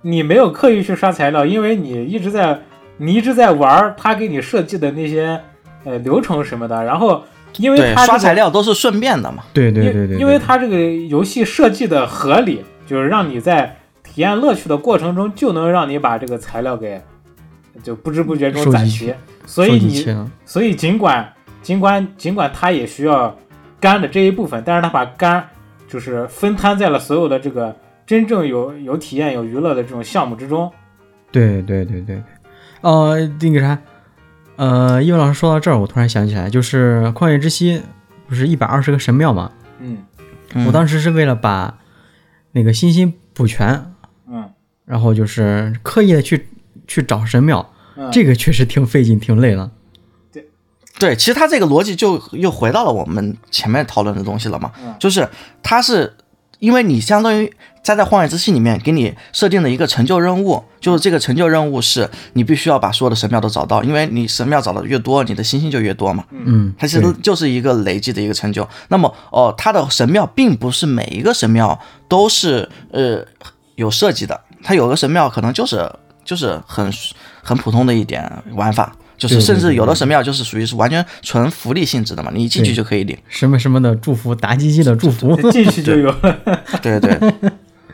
[0.02, 2.60] 你没有刻意去刷材料，因为你一直在
[2.98, 5.40] 你一直在玩他给你设计的那些
[5.84, 7.24] 呃流程什么的，然后
[7.58, 9.42] 因为对，他、这个、刷材料都是顺便的嘛。
[9.52, 13.76] 对对对，因为他这个游戏设计的合理，就是让你在
[14.14, 17.02] 体验乐趣的过程中，就能让你把这个材料给
[17.82, 19.12] 就不知不觉中攒齐。
[19.44, 20.06] 所以你。
[20.44, 23.36] 所以尽管尽管尽管它也需要
[23.80, 25.44] 肝的这一部分，但是它把肝
[25.88, 27.74] 就是分摊在了所有的这个
[28.06, 30.72] 真正有有体验有娱乐的这种项目之中。
[31.32, 32.22] 对对对对对，
[32.82, 33.76] 呃，那个啥，
[34.54, 37.78] 呃，叶文老师说到这儿，我突然想起来，就是《旷野之息》
[38.28, 39.50] 不是一百二十个神庙嘛？
[39.80, 39.98] 嗯
[40.54, 41.76] 嗯我当时是为了把
[42.52, 43.93] 那个星星补全，嗯
[44.84, 46.48] 然后就是刻意的去
[46.86, 49.70] 去找神庙，嗯，这个确实挺费劲，挺累了。
[50.32, 50.46] 对，
[50.98, 55.28] 对其实它这个逻辑就又回到了我们前面讨论的东西了嘛，嗯就是
[55.62, 56.14] 它是
[56.58, 66.24] 因为你相当于在在荒野之息里面给你设定了一个成就任务，就是这个成就任务是你必须要把所有的神庙都找到，因为你神庙找的越多，你的星星就越多嘛。
[66.30, 68.66] 嗯，它其实就是一个累积的一个成就。
[68.88, 73.22] 那么哦，它的神庙并不是每一个神庙都是呃
[73.74, 75.88] 有设计的，它有个神庙可能就是
[76.24, 76.90] 就是很
[77.42, 83.16] 很普通的一点玩法，就是甚至有的神庙就是属于是完全纯福利性质的嘛，你一进去就可以领。
[83.28, 86.38] 什么什么的祝福，妲己的祝福，进去就有了。
[86.82, 87.18] 对对，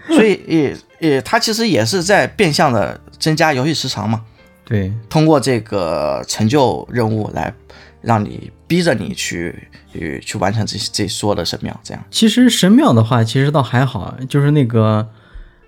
[0.08, 4.22] 所以也也它其实也是在变相的增加游戏时长嘛，
[4.64, 7.52] 对，通过这个成就任务来
[8.00, 12.02] 让你逼着你去去去完成这这所有的神庙，这样。
[12.10, 15.06] 其实神庙的话，其实倒还好，就是那个，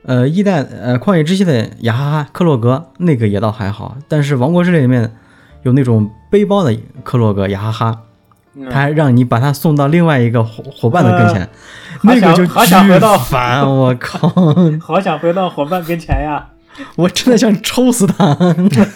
[0.05, 5.15] 呃，一代呃旷野之息的雅哈哈克洛格那个也倒还好，但是王国之泪里面
[5.63, 8.01] 有那种背包的克洛格雅哈哈，
[8.57, 11.49] 嗯他还让你把他送到另外一个伙伙伴的跟前，
[12.03, 14.29] 那个就好想巨回到烦，我靠，
[14.83, 16.49] 好想回到伙伴跟前呀！
[16.97, 18.37] 我真的想抽死他。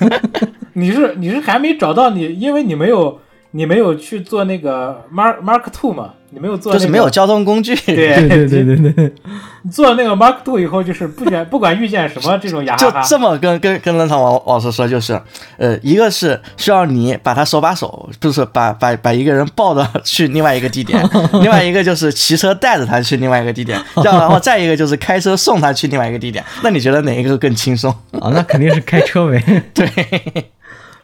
[0.73, 3.21] 你是你是还没找到你，因为你没有
[3.53, 9.13] 你没有去做那个 Mark Mark Two 嘛，你没有做、那个，就是没有交通工具， 对对对对对
[9.73, 15.19] 做了那个 Mark Two 以后，就是不管 不管遇见什么这种牙就这么跟跟跟冷场王老师说，就是，
[15.57, 21.03] 呃，一个是需要你把他手把手，就是把把把一个人抱着去另外一个地点，
[21.41, 26.45] 另外一个就是骑车带着他去另外一个地点，这样然后再一个就是开车送他去另外一个地点。
[26.63, 27.91] 那你觉得哪一个更轻松？
[28.21, 29.43] 啊，那肯定是开车呗。
[29.73, 29.89] 对，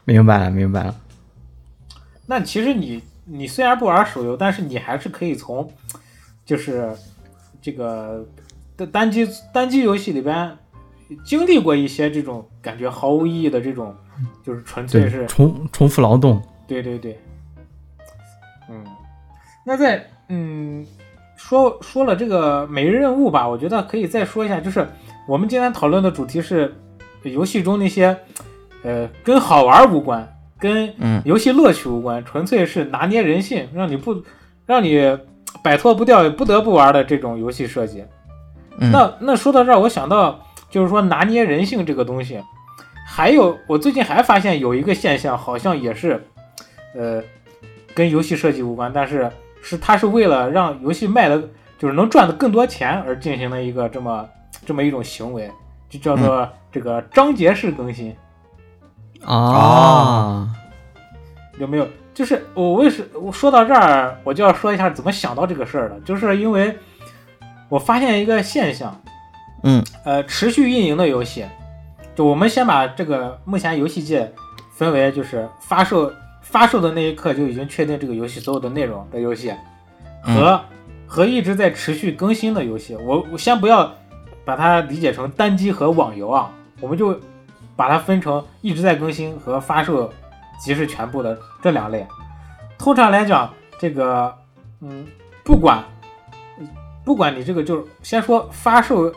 [0.04, 0.94] 明白了，明白了。
[2.26, 5.70] 那其实你你虽然不玩手游，但是你还是可以从
[6.44, 6.92] 就是
[7.60, 8.26] 这个
[8.76, 10.56] 单单机单机游戏里边
[11.24, 13.94] 经历过一些这种感觉毫无意义的这种，
[14.44, 16.42] 就是纯粹，是重重复劳动。
[16.66, 17.20] 对对对，
[18.70, 18.84] 嗯，
[19.66, 20.86] 那在嗯
[21.36, 24.88] 说说了这个每日任务吧，我觉得可以再说一下，就是
[25.28, 26.74] 我们今天讨论的主题是
[27.24, 28.16] 游戏中那些
[28.84, 30.26] 呃跟好玩无关，
[30.62, 34.22] 跟嗯游戏乐趣无关，纯粹是拿捏人性，让你不
[34.64, 35.18] 让你
[35.60, 38.04] 摆脱不掉不得不玩的这种游戏设计。
[38.78, 42.40] 嗯那那说到这儿，我想到就是说拿捏人性这个东西，
[43.04, 46.24] 还有我最近还发现有一个现象，好像也是，
[46.94, 47.20] 呃，
[47.92, 49.28] 跟游戏设计无关，但是
[49.60, 51.42] 是它是为了让游戏卖的，
[51.76, 54.28] 就是能赚的更多钱而进行的一个这么
[54.64, 55.50] 这么一种行为，
[55.90, 58.14] 就叫做这个章节式更新，
[59.24, 60.48] 啊，
[61.58, 61.86] 有没有？
[62.14, 66.76] 就是我为什我说到这儿，我就要说一下怎么想到这个事儿的，就是因为
[67.70, 69.00] 我发现一个现象，
[69.62, 71.46] 嗯呃，持续运营的游戏，
[72.14, 74.30] 就我们先把这个目前游戏界
[74.74, 79.54] 分为就是发售发售的那一刻就已经确定这个游戏所有的内容的游戏，
[80.22, 80.60] 和、
[81.06, 82.94] 和一直在持续更新的游戏。
[82.96, 83.90] 我我先不要
[84.44, 87.18] 把它理解成单机和网游啊，我们就
[87.76, 90.12] 把它分成一直在更新和发售
[90.60, 92.06] 即是全部的这两类。
[92.78, 94.34] 通常来讲，这个
[94.80, 95.06] 嗯，
[95.44, 95.82] 不管
[97.04, 99.12] 不管你这个就是先说发售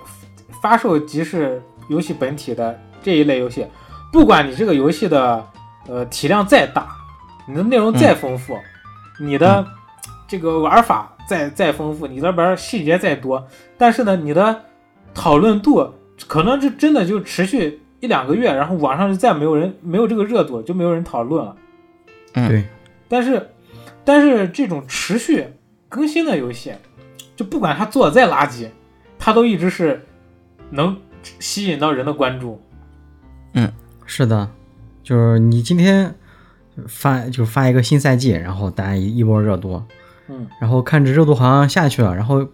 [0.61, 3.67] 发售即是游戏本体的这一类游戏，
[4.11, 5.45] 不管你这个游戏的
[5.87, 6.87] 呃体量再大，
[7.47, 8.57] 你的内容再丰富，
[9.19, 9.65] 你的
[10.27, 14.63] 这个玩法再再丰富，你这边细节再多，但是呢，你的
[15.13, 15.93] 讨论度
[16.27, 21.55] 可能就真的就持续一两个月，然后网上就再没有人没有这个热度，就没有人讨论了。
[22.33, 22.63] 嗯对，
[23.09, 23.49] 但是，
[24.03, 25.47] 但是这种持续
[25.89, 26.73] 更新的游戏，
[27.35, 28.69] 就不管它做的再垃圾，
[29.17, 30.05] 它都一直是
[30.69, 30.95] 能
[31.39, 32.61] 吸引到人的关注。
[33.53, 33.71] 嗯
[34.05, 34.49] 是的，
[35.01, 36.13] 就是你今天
[36.87, 39.81] 发就发一个新赛季，然后大家一一波热度，
[40.27, 42.47] 嗯然后看着热度好像下去了，然后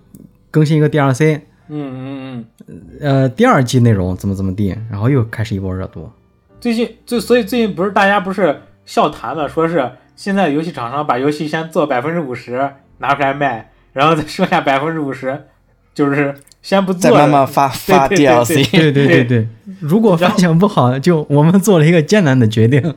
[0.50, 2.82] 更新一个 DLC，嗯嗯嗯。
[3.00, 6.12] 呃，第二季内容怎么怎么地，然后又开始一波热度。
[6.60, 15.46] 最近最所以最近不是大家不是笑谈了，说是现在游戏厂商把游戏先做百分之五十拿出来卖，然后再剩下百分之五十
[15.96, 18.72] 就是先不做了，再慢慢发发对对对 DLC。
[18.72, 19.48] 对对对对，
[19.80, 22.82] 如果反响不好，就我们做了一个艰难的决定。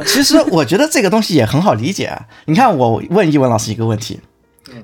[0.06, 2.06] 其实我觉得这个东西也很好理解。
[2.06, 4.18] 啊你看，我问一文老师一个问题，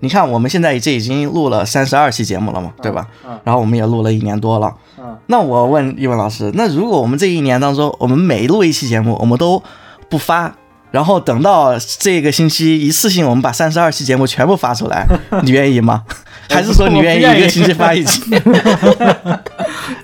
[0.01, 3.07] 你看我们现在这已经录了三十二期节目了嘛，对吧？
[3.27, 4.75] 嗯然后我们也录了一年多了。
[4.99, 9.63] 嗯那我问一文老师，那如果我们这一年当中，我们每录一期节目，我们都
[10.09, 10.55] 不发，
[10.91, 15.07] 然后等到这个星期一次性我们把三十二期节目全部发出来，
[15.43, 16.05] 你愿意吗？
[16.49, 18.23] 还是说你愿意一个星期发一期？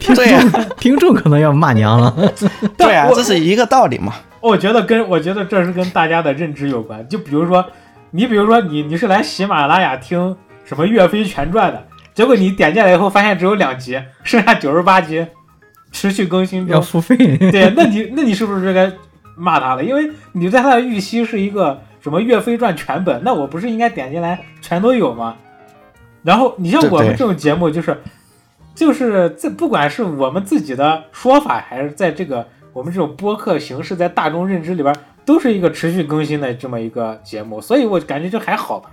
[0.01, 2.13] 听对呀众听众可能要骂娘了。
[2.77, 4.13] 对啊，这是一个道理嘛。
[4.41, 7.07] 我觉得跟我觉得这是跟大家的认知有关。
[7.09, 7.65] 就比如说，
[8.15, 15.27] 你比如说你你是来喜马拉雅听什么《岳飞全传》的，结果你点进来以后发现只有两集，剩下九十八集
[15.91, 16.67] 持续更新。
[16.69, 18.93] 要付费，对，那你那你是不是该
[19.35, 19.83] 骂他了？
[19.83, 25.37] 因为你在他的预期是一个什么《岳飞传》全本，那我不是应该点进来全都有吗？
[26.23, 27.97] 然后你像我们这种节目，就是
[28.75, 34.95] 就是这不管是我们自己的说法，还是在这个我们这种播客形式在大众认知里边
[35.25, 38.91] 都是一个持续更新的这么一个节目，所以我感觉就还好吧。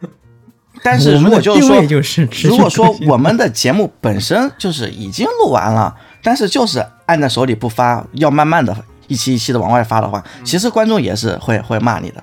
[0.82, 12.22] 但是如果就是说就是如果说我们的节目本身就是已经录完了，但是就是按在手里不发，要慢慢的一期一期的往外发的话，其实观众也是会会骂你的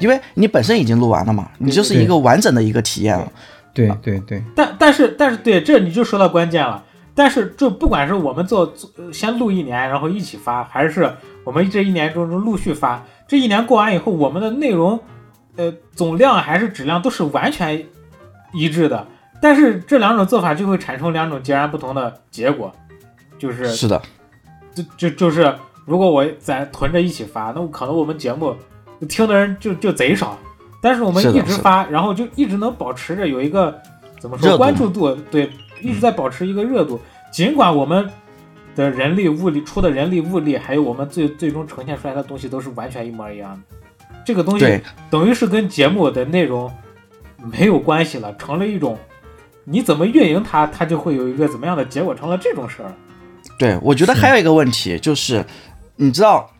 [0.00, 3.32] 因为你本身已经录完了嘛，你就是一个完整的一个体验了。
[3.72, 6.82] 对对对，但但是但是对，这你就说到关键了。
[7.16, 11.10] 但是这不管是我们做做呃先录一年，然后一起发，还是
[11.44, 15.00] 我们这一年中中陆续发，这一年过完以后，我们的内容，
[15.56, 17.86] 呃，总量还是质量都是完全
[18.52, 19.06] 一致的。
[19.40, 22.70] 但是这两种做法就会产生两种截然不同的结果，
[23.38, 24.00] 就是是的，
[24.74, 25.54] 就就就是，
[25.86, 28.54] 如果我咱囤着一起发，那可能我们节目
[29.08, 30.38] 听的人就就贼少。
[30.82, 33.76] 但是我们一直发，然后就一直能保持着有一个
[34.20, 35.50] 怎么说关注度，对，
[35.86, 37.00] 一直在保持一个热度。
[37.32, 38.08] 尽管我们
[38.74, 43.76] 的人力物力出的人力物力，还有我们最最终呈现出来的东西都是完全一模一样的，
[44.24, 46.70] 这个东西等于是跟节目的内容
[47.52, 48.98] 没有关系了，成了一种
[49.64, 52.92] 你怎么运营它，它就会有一个怎么样的结果，成了这种事儿。
[53.58, 55.44] 对，我觉得还有一个问题就是，
[55.96, 56.50] 你知道，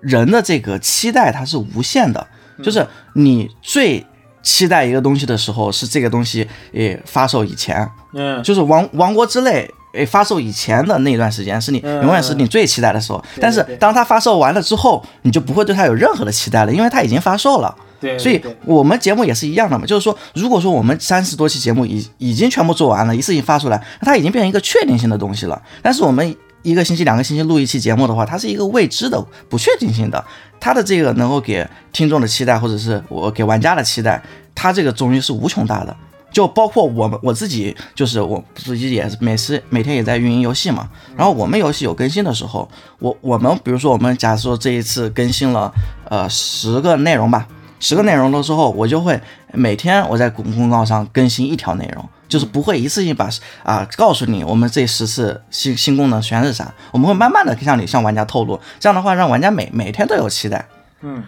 [0.00, 2.26] 人的这个期待它是无限的，
[2.62, 4.04] 就是你最
[4.44, 9.68] 期待一个东西的时候，是这个东西诶发售以前，嗯，就是王王国之泪。
[9.94, 17.72] 诶，发售以前的那段时间是你嗯永远是你最期待的时候，对但是当它发售完了之后，你就不会对它有任何的期待了，因为它已经发售了。
[18.00, 25.62] 对，所以我们节目也是一样的嘛，就是说，如果说我们三十多期节目已已经全部做完了，一次性发出来，那它已经变成一个确定性的东西了。
[25.80, 30.24] 但是我们一个星期、两个星期录一期节目的话，它是一个未知的、不确定性的，
[30.58, 34.20] 它的这个能够给听众的期待，或者是我给玩家的期待，
[34.54, 35.96] 它这个终于是无穷大的。
[36.32, 40.88] 就包括我们我自己，就是我自己也是每次每天也在运营游戏嘛。
[41.16, 45.72] 然后我们游戏有更新的时候，我我们比如说我们假如说这一次更新了
[46.08, 47.46] 呃十个内容吧，
[47.78, 49.20] 十个内容了之后，我就会
[49.52, 53.28] 每天我在公公告上更新一条内容，就是不会一次性把
[53.62, 60.66] 啊告诉你我们这十次新新功能全是啥，我们会慢慢的向你向玩家透露，这样的话让玩家每每天都有期待。
[61.02, 61.22] 嗯，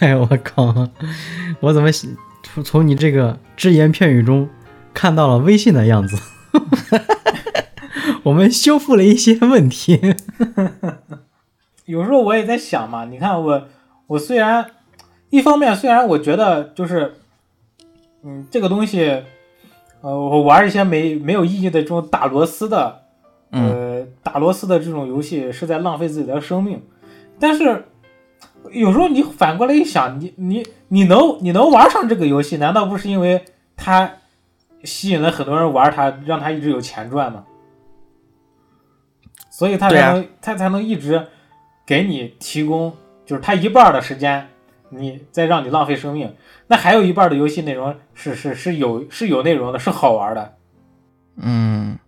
[0.00, 0.88] 哎，我靠！
[1.60, 1.90] 我怎么
[2.42, 4.48] 从从你这个只言片语中
[4.92, 6.18] 看到了微信的样子？
[8.24, 10.16] 我们修复了一些问题。
[11.86, 13.68] 有时候我也在想嘛，你看我，
[14.08, 14.66] 我虽然
[15.30, 17.14] 一方面虽然我觉得就是，
[18.24, 19.22] 嗯，这个东西，
[20.02, 23.02] 呃，我玩一些没没有意义的这种打螺丝的，
[23.50, 26.82] 呃，打螺丝的这种游戏是在浪费自己的生命，
[27.38, 27.84] 但是
[28.72, 33.44] 有时候你反过来一想，你你你能你能玩上这个游戏，难道不是因为
[33.76, 34.10] 它
[34.84, 37.44] 吸引了很多人玩它，让它一直有钱赚吗？
[39.50, 41.28] 所以它才能、它才能一直
[41.86, 42.92] 给你提供，
[43.24, 44.48] 就是它一半的时间，
[44.94, 46.34] 你再让你浪费生命，
[46.66, 50.54] 那还有一半的游戏内容是是是有是有内容的，是好玩的。
[51.36, 51.98] 嗯，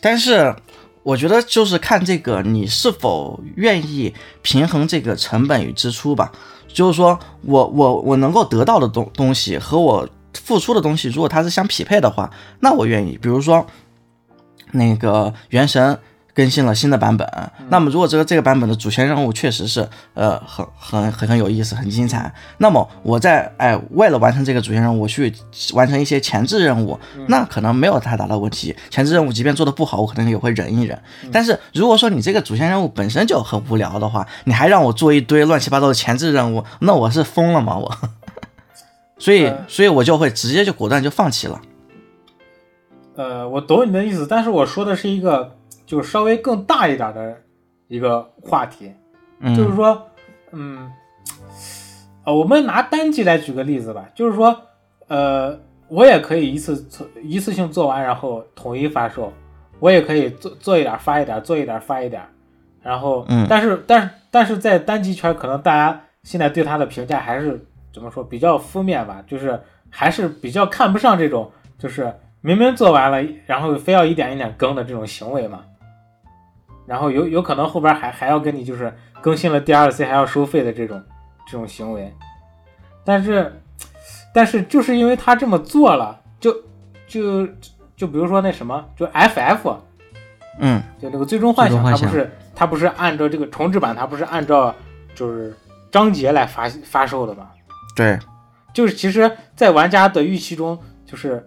[0.00, 0.56] 但是
[1.02, 6.32] 我觉得就是看这个你是否愿意平衡这个成本与支出吧。
[6.66, 13.18] 就是说我我我能够得到的东东西和我付出的东西，如果它是相匹配的话，那我愿意。
[13.20, 13.66] 比如说
[14.72, 15.98] 那个原神。
[16.34, 17.26] 更新了新的版本，
[17.68, 25.32] 那么如果这个这个版本的主线任务确实是呃很很很很有意思、很精彩，那么我在哎为了完成这个主线任务，我去
[25.74, 28.74] 完成一些前置任务，那可能没有太大的问题。
[28.90, 31.00] 前置任务即便做的不好，我可能也会忍一忍。
[31.30, 37.78] 但是如果说你这个主线任务本身就很无聊的话，你还让我做一堆乱七八糟的前置任务，那我是疯了吗？
[37.78, 37.96] 我，
[39.18, 41.60] 所以呃所以我就会直接就果断就放弃了。
[43.16, 45.54] 呃，我懂你的意思，但是我说的是一个
[45.86, 47.36] 就是稍微更大一点的
[47.88, 48.92] 一个话题，
[49.40, 50.06] 嗯，就是说，
[50.52, 50.90] 嗯，
[52.24, 54.58] 呃，我们拿单机来举个例子吧，就是说，
[55.08, 59.32] 呃，我也可以一次做一次性做完，然后统一发售，
[59.78, 62.22] 我也可以做做一点发一点，做一点发一点，
[62.82, 63.46] 然后，嗯。
[63.48, 67.62] 但是但是但是在单机圈，可能大家现在对它的评价还是
[67.92, 69.60] 怎么说比较负面吧，就是
[69.90, 75.62] 还是比较看不上这种，就是明明做完了，然后非要一点一点更的这种行为嘛。
[76.86, 81.02] 然后有有可能后边还还要跟你就是更新了 DLC 还要收费的这种
[81.46, 82.12] 这种行为，
[83.04, 83.60] 但是
[84.34, 86.54] 但是就是因为他这么做了，就
[87.06, 87.46] 就
[87.96, 89.76] 就比如说那什么，就 FF，
[90.58, 94.74] 嗯就那个最终幻想，最终幻想它不是它不是按照这个重置版，它不是按照
[95.14, 95.54] 就是
[95.90, 97.50] 章节来发发售的吗？
[97.96, 98.18] 对，
[98.72, 100.76] 就是其实，在玩家的预期中，
[101.06, 101.46] 就是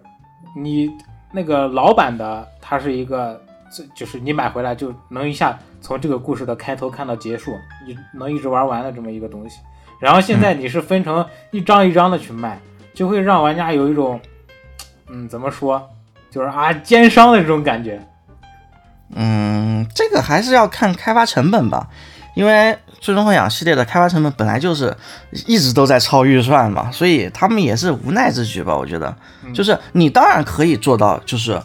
[0.56, 0.90] 你
[1.32, 3.38] 那个老版的，它是一个
[3.70, 7.54] 这就是你买回来就能一下从这个故事的开头看到结束，
[7.86, 9.58] 你能一直玩完的这么一个东西。
[10.00, 12.60] 然后现在你是分成一张一张的去卖，
[12.94, 14.20] 就会让玩家有一种，
[15.08, 15.90] 嗯，怎么说，
[16.30, 18.00] 就是啊奸商的这种感觉。
[19.14, 21.88] 嗯，这个还是要看开发成本吧，
[22.34, 22.52] 因为
[23.00, 24.96] 《最终幻想》系列的开发成本本来就是
[25.46, 28.76] 一直都在超预算嘛，所以他们也是无奈之举吧。
[28.76, 29.16] 我觉得，
[29.54, 31.60] 就是你当然可以做到，就是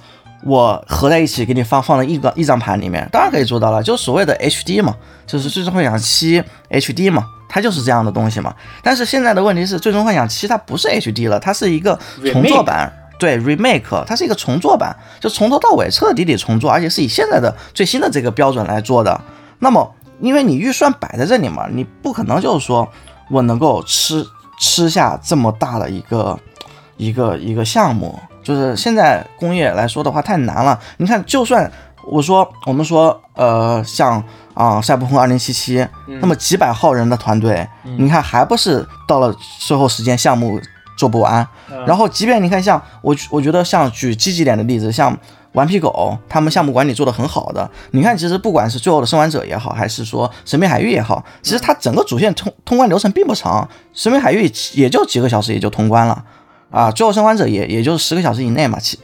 [0.46, 8.54] 我合在一起给你放放在一个一张盘里面，当然可以做到了，就所谓的 HD 嘛，就是《最终幻想七》HD 嘛，它就是这样的东西嘛。
[8.82, 11.98] 但是现在的问题是，《最终幻想七》它不是 HD 了，它是一个
[12.32, 12.91] 重做版。
[13.20, 19.22] 对，remake 它是一个重做版，就从头到尾彻底底重做，而且是以现在的最新的这个标准来做的。
[19.60, 22.86] 那么，因为你预算摆在这里嘛，你不可能就是说
[23.30, 24.26] 我能够吃
[24.60, 26.38] 吃下这么大的一个
[26.98, 30.80] 一个一个项目，就是现在工业来说的话太难了。
[30.98, 31.72] 你看，就算
[32.06, 34.24] 我说我们说呃像
[34.54, 35.88] 啊赛博朋克二零七七，
[36.22, 37.68] 那么几百号人的团队，
[37.98, 40.62] 你看还不是到了最后时间项目。
[40.96, 41.46] 做不完，
[41.88, 45.18] 然后即便你看像我，我觉得像举积极点的例子，像
[45.54, 47.68] 顽皮狗，他们项目管理做得很好的。
[47.91, 56.24] 你看，其实不管是最后的生还者也好，还是说神秘海域也好，其实它整个主线通通关流程并不长，神秘海域也就几个小时也就通关了
[56.74, 56.91] 啊。
[56.91, 58.99] 最后生还者也也就是十个小时以内嘛，七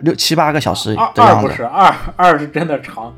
[0.00, 1.20] 六七八个小时的样子。
[1.22, 3.14] 二不是二，二是真的长，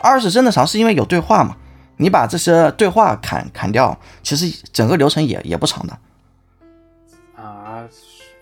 [0.00, 1.56] 二是真的长，是因为有对话嘛。
[1.98, 5.96] 你把这些对话砍砍掉，其实整个流程也也不长的。
[7.36, 7.84] 啊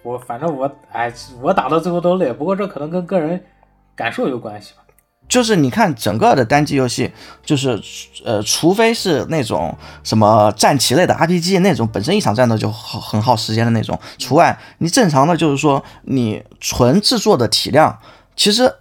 [0.03, 3.39] 我反正我哎，我打到最后都累，不过这可能跟个人
[3.95, 4.83] 感受有关系吧。
[5.31, 7.09] 就是你看整个的单机游戏，
[7.43, 7.81] 就是
[8.25, 17.97] 呃，除非是那种什么战棋类的 RPG 那种，本身一场战斗就好很耗时间的那种，除外，你正常的就是说你纯制作的体量
[18.35, 18.75] 其实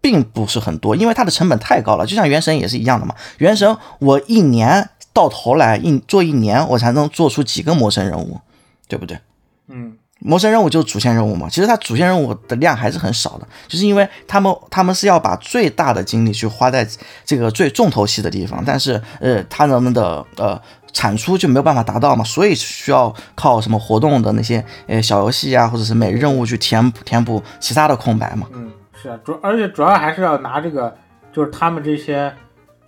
[0.00, 2.04] 并不是很多，因为它的成本太高了。
[2.04, 8.40] 就像原神也是一样的嘛，原神我一年到头来一做一年，我才能做出几个魔神人物，
[8.88, 9.20] 对不对？
[9.68, 9.97] 嗯。
[10.20, 16.84] 魔神任务就是主线任务嘛，其实它主线任务的量还是很少的，就是因为他们他们是要把最大的精力去花在
[17.24, 20.60] 这个最重头戏的地方，但是呃，他们的呃
[20.92, 28.48] 产出就没有办法达到嘛，所以需要靠什么活动的那些呃小游戏啊，或者是每日任务去填补填补其他的空白嘛。
[28.52, 30.96] 嗯，是啊，主而且主要还是要拿这个，
[31.32, 32.34] 就是他们这些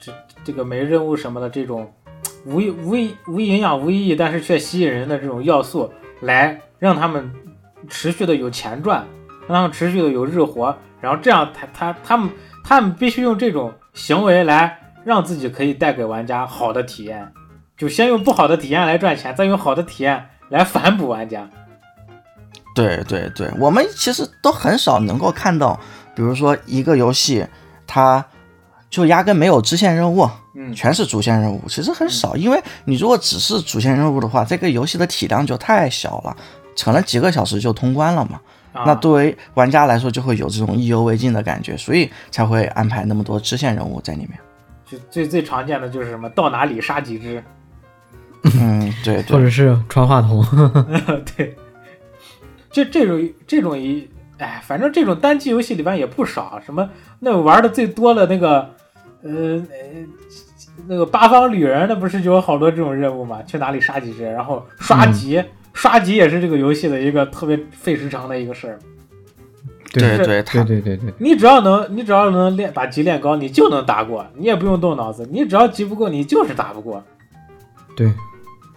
[0.01, 0.13] 这
[0.43, 1.93] 这个每日任务什么的这种
[2.45, 2.97] 无无
[3.29, 6.61] 无营养无意义，但是却吸引人的这种要素来。
[6.81, 7.31] 让他们
[7.89, 9.07] 持续的有钱赚，
[9.47, 12.31] 让他们持续的有日活，然后这样他他他们
[12.65, 17.33] 他们必须用这种行为来让自己可以带给玩家好的体验，
[17.77, 21.49] 就先用不好的体验来赚钱，再用好的体验来反哺玩家。
[22.75, 25.79] 对对对，我们其实都很少能够看到，
[26.15, 27.47] 比如说一个游戏，
[27.87, 28.25] 它
[28.89, 36.37] 就压根没有支线任务，嗯，全是主线任务，其实很少，因为你如果只是主线任务的话，这个游戏的体量就太小了。
[36.85, 38.41] 可能几个小时就通关了嘛？
[38.73, 44.39] 那作为玩家来说，就会有这种意犹未尽的感觉，所以才会安排那么多支线任务在里面。
[44.87, 47.43] 就最最常见的就是什么到哪里杀几只，
[48.55, 50.45] 嗯，对，或者是传话筒，
[51.37, 51.57] 对，
[52.71, 54.09] 就这种这种一，
[54.39, 58.71] 哎，反正这种单机游戏里边也不少，什么那玩的最多的那个，
[59.23, 59.61] 呃，
[60.87, 63.43] 那个八方旅人，那不是就有好多这种任务嘛？
[63.43, 65.43] 去哪里杀几只，然后刷级。
[65.73, 68.79] 刷级也是这个游戏的一个特别费时长的一个事儿。
[69.93, 77.03] 对对对对对对，你只要能，你只要能练把级练高，你就能打过，你也不用动脑子，你只要级不够，你就是打不过。
[77.97, 78.13] 对，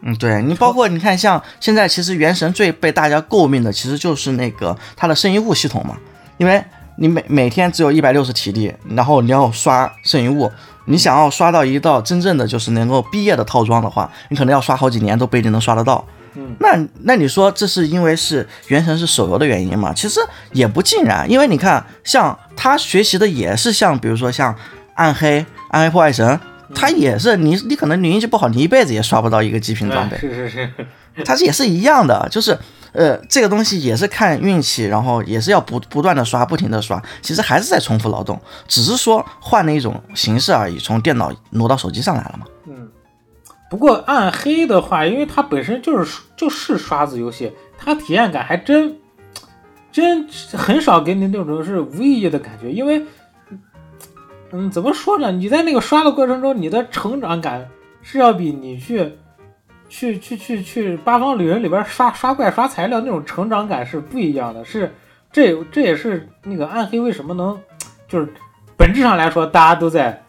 [0.02, 5.96] 嗯，对你包括你看，像现在其实原神最被大家诟病的，其实就是那个它的圣遗物系统嘛，
[6.40, 6.64] 因为
[6.98, 10.52] 你每每天只有一百六十体力，然后你要刷圣遗物，
[10.86, 16.04] 你想要刷到一道真正的就是能够毕业的套装的话，你可能要刷好几年都不一定能刷得到。
[16.36, 19.94] 嗯，那那你说这是因为是原神是手游的原因吗？
[19.96, 20.20] 其实
[20.52, 24.56] 也不尽然，因为你看，像他学习的也是像，比如说像
[24.96, 26.40] 暗黑、暗黑破坏神，
[26.74, 30.18] 他也是你你可能你运气不好，你一辈子也刷不到一个极品装备。
[30.18, 30.70] 是是是，
[31.24, 32.58] 它也是一样的，就是
[32.94, 42.46] 呃这个东西也是看运气，然后也是要不不断的刷，不停的刷，其实还是在重复劳动，只是说换了一种形式而已，从电脑挪到手机上来了嘛。
[42.68, 42.90] 嗯。
[43.74, 48.96] 不过暗黑的话，因为它本身就是就是刷子游戏，它体验感还真
[49.92, 52.72] 真很少给你那种是无意义的感觉。
[52.72, 53.04] 因为，
[54.52, 55.32] 嗯，怎么说呢？
[55.32, 57.68] 你在那个刷的过程中，你的成长感
[58.04, 59.14] 是要比你去
[59.90, 64.64] 去去去去八方旅人里边刷刷怪刷材料那种成长感是不一样的。
[64.64, 64.94] 是
[65.32, 67.60] 这这也是那个暗黑为什么能
[68.08, 68.32] 就是
[68.78, 70.22] 本质上来说，大家都在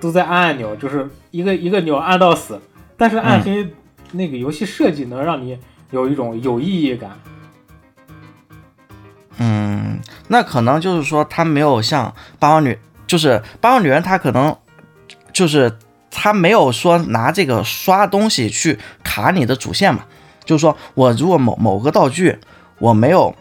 [0.00, 2.60] 都在按按钮，就是一个一个钮按到死。
[3.00, 3.66] 但是暗黑
[4.12, 5.58] 那个游戏设计能让你
[5.90, 7.12] 有一种有意义感。
[9.38, 9.98] 嗯，
[10.28, 14.54] 那可能就是说他没有像八王女，就是八王女人，他可能
[15.32, 15.78] 就是
[16.10, 20.04] 他没有说拿这个刷东西去卡你的主线嘛。
[20.44, 22.36] 就是说我如果某某个道具
[22.80, 23.34] 我没有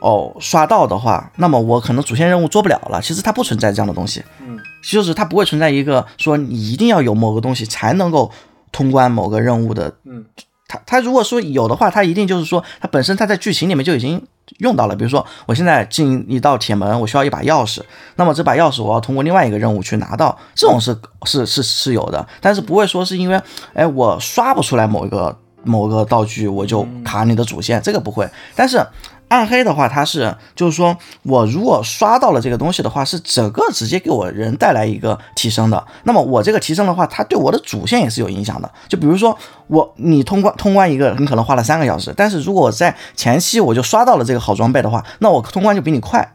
[0.00, 3.00] 哦刷到的话，那么我可能主线任务做不了了。
[3.00, 8.32] 其实它不存在这样的东西，嗯，就是它不会存在一个说你一定要有某个东西才能够
[8.74, 9.90] 通关某个任务的。
[10.04, 10.22] 嗯，
[10.68, 14.22] 他他如果说有的话，他一定就是说他本身他在剧情里面就已经
[14.58, 14.94] 用到了。
[14.94, 17.80] 比如说我现在进一道铁门，我需要一把钥匙，
[18.16, 20.94] 那么这把钥匙我要通过另外一个任务去拿到，这种是
[21.24, 23.40] 是是是有的，但是不会说是因为
[23.72, 25.38] 哎我刷不出来某一个。
[25.66, 28.28] 某个道具我就卡你的主线，这个不会。
[28.54, 28.86] 但是
[29.28, 35.84] 暗黑的话，它是就是说我如果刷到了这个东西的话，是整个直接给我人带来一个提升的。
[36.04, 38.70] 那么我这个提升的话，它对我的主线也是有影响的。
[38.88, 46.34] 就比如说我你通关通关一个，你可能花了三个小时，但是如果我在前期我就刷到了这个好装备的话，那我通关就比你快。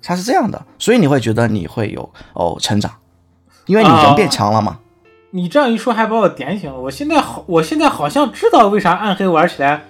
[0.00, 2.90] 它是这样的，所以你会觉得你会有哦成长，
[3.66, 4.78] 因为你人变强了嘛。
[5.32, 6.78] 你这样一说，还把我点醒了。
[6.78, 9.82] 我现在好，我现在好像知道为啥暗黑玩起来，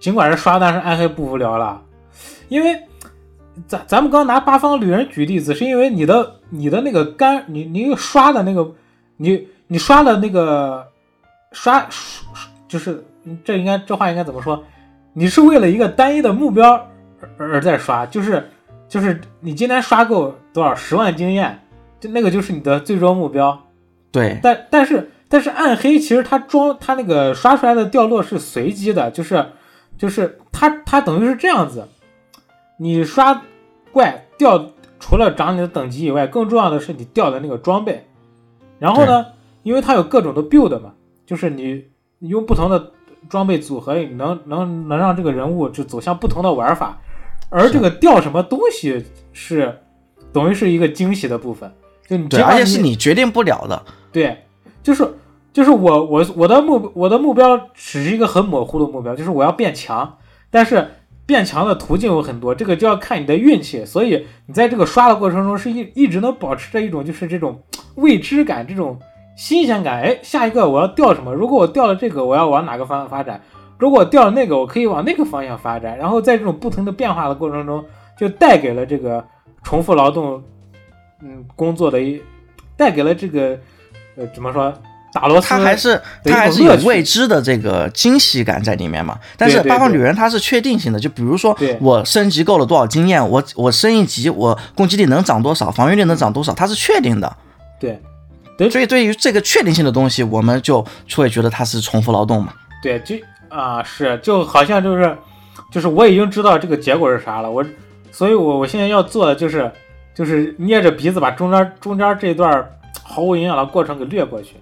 [0.00, 1.82] 尽管是刷，但是暗黑不无聊了。
[2.48, 2.80] 因为
[3.68, 8.72] 咱咱们刚拿八方旅人举例子，是因为你的你的那个干，你你刷的那个，
[9.18, 10.88] 你你刷的那个
[11.52, 11.86] 刷，
[12.66, 13.04] 就是
[13.44, 14.64] 这应该这话应该怎么说？
[15.12, 16.72] 你是为了一个单一的目标
[17.36, 18.48] 而而在刷，就是
[18.88, 21.60] 就是你今天刷够多少十万经验，
[21.98, 23.66] 就那个就是你的最终目标。
[24.10, 29.44] 对，但但是但是暗黑其实它装它那个刷出来的掉落是随机的，就是
[30.00, 31.86] 就是它它等于是这样子，
[32.78, 33.42] 你刷
[33.92, 38.06] 怪掉除了涨你的等级以外，更重要的是你掉的那个装备。
[38.78, 39.26] 然后呢，
[39.62, 40.94] 因为它有各种的 build 嘛，
[41.26, 41.84] 就是你
[42.18, 42.92] 你用不同的
[43.28, 46.98] 装备组合，能能能让这个人物就走向不同的玩法。
[47.50, 49.80] 而这个掉什么东西是
[50.32, 51.70] 等于是一个惊喜的部分，
[52.08, 53.84] 就你对，而且是你决定不了的。
[54.10, 54.44] 对，
[54.82, 55.06] 就是
[55.52, 60.92] 就是我我我的目我的目标只是一个很模糊的目标，就是我要变强，但是
[61.26, 63.84] 变强的途径有很多，这个就要看你的运气。
[63.84, 67.60] 所以你在这个刷的过程中是一一直能保持着一种就是这种
[67.96, 68.98] 未知感，这种
[69.36, 70.00] 新鲜感。
[70.00, 71.34] 哎，下一个我要掉什么？
[71.34, 73.40] 如果我掉了这个，我要往哪个方向发展？
[73.76, 75.98] 如果我掉了那个，我可以往那个方向发展。
[75.98, 77.84] 然后在这种不同的变化的过程中，
[78.16, 79.24] 就带给了这个
[79.64, 80.42] 重复劳动，
[81.22, 82.22] 嗯，工作的一
[82.76, 83.58] 带给了这个。
[84.16, 84.74] 呃，怎么说？
[85.12, 89.18] 打螺丝，它还是它还是有未知的这个惊喜感在里面嘛？
[89.36, 97.36] 但是八方旅人它是确定性的，就比如说我升级够了多少经验，我我升一级，我攻击力能涨多少，防御力能涨多少，它是确定的。
[97.80, 100.84] 对，所以对于这个确定性的东西，我们就
[101.14, 102.52] 会觉得它是重复劳动嘛？
[102.82, 103.16] 对，就
[103.48, 105.16] 啊是，就好像就是
[105.72, 107.64] 就是我已经知道这个结果是啥了，我
[108.12, 109.70] 所以，我我现在要做的就是
[110.14, 112.64] 就是捏着鼻子把中间中间这段。
[113.02, 114.54] 毫无营养的过程给略过去，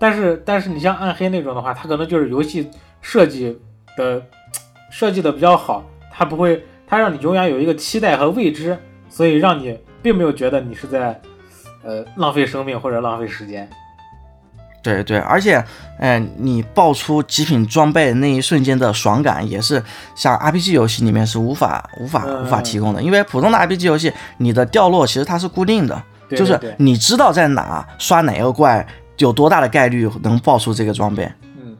[0.00, 2.68] 但是但是你像暗黑那种的话，它可能就是游戏
[3.02, 3.56] 设计
[3.98, 4.20] 的
[4.90, 8.76] 设计的比较好，它不会，它让你永远有一个期待和未知，
[9.10, 11.20] 所以让你并没有觉得你是在
[11.84, 13.68] 呃浪费生命或者浪费时间。
[14.82, 15.62] 对对，而且，
[15.98, 19.84] 哎，你爆出极品装备那一瞬间的爽感，也是
[20.16, 26.02] 像 RPG 游戏里面是无法无法无法提供的，因为普通的 RPG 游戏，你的掉落其实它是固定的。
[26.30, 28.86] 就是你知道在哪刷哪个怪，
[29.20, 31.30] 有多大的概率能爆出这个装备？
[31.62, 31.76] 嗯，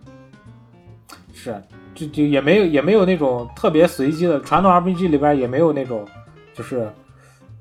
[1.34, 1.61] 是，
[1.95, 6.07] 就就也没有也没有那种特别随机的，传统 RPG 里边也没有那种，
[6.55, 6.91] 就是，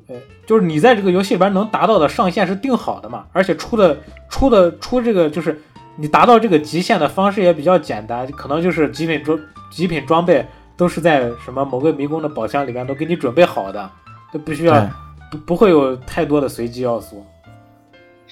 [0.07, 0.15] 呃，
[0.45, 3.97] 就是你在这个游戏里边能达到的上限是定好的嘛，而且出的
[4.29, 5.59] 出的出这个就是
[5.95, 9.39] 你达到这个极限的方式也比较简单，可能就是极品装
[9.71, 10.45] 极品装备
[10.77, 13.89] 都是在什么某个迷宫的宝箱里边都给你准备好的，
[14.31, 14.89] 都不需要。
[15.31, 17.23] 不不会有太多的随机要素，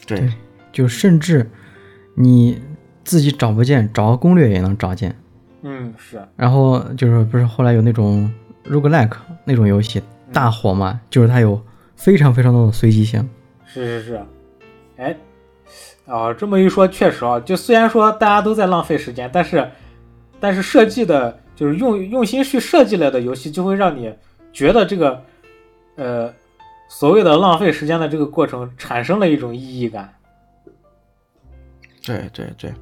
[0.07, 0.27] 对，
[0.77, 1.49] 就甚至
[2.13, 2.61] 你
[3.03, 5.15] 自己找不见，找个攻略也能找见。
[5.63, 6.21] 嗯，是。
[6.35, 8.31] 然后就是不是后来有那种
[8.63, 11.01] roguelike 那种游戏大火嘛？
[11.09, 11.59] 就是它有
[11.95, 13.27] 非常非常多的随机性。
[13.65, 14.21] 是是是。
[14.97, 15.17] 哎，
[16.05, 19.67] 哦，这么一说确实啊，就虽然说大家都在浪费时间，但是
[20.39, 24.13] 但是设计的就是用用心去设计了的游戏，就会让你
[24.53, 25.23] 觉得这个
[25.95, 26.31] 呃。
[26.89, 30.09] 所谓的浪费时间的这个过程，产生了一种意义感。
[32.07, 32.73] 对对对，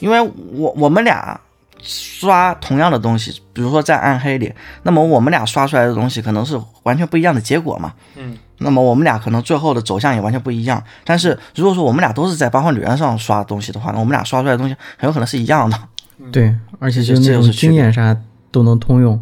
[0.00, 0.20] 因为
[0.52, 1.40] 我我们俩
[1.80, 4.52] 刷同样的东西，比如说在暗黑里，
[4.82, 7.94] 那么我们俩刷出来的东西可能是完全不一样的结果嘛。
[8.16, 10.82] 嗯，那么我们俩可能最后的走向也完全不一样。
[11.04, 15.78] 但是如果说我们俩都是在八荒旅人上刷东西的话，那我们俩刷出来的东西很有可能是一样的。
[16.32, 18.14] 对，而且这就是经验啥
[18.50, 19.18] 都能通用。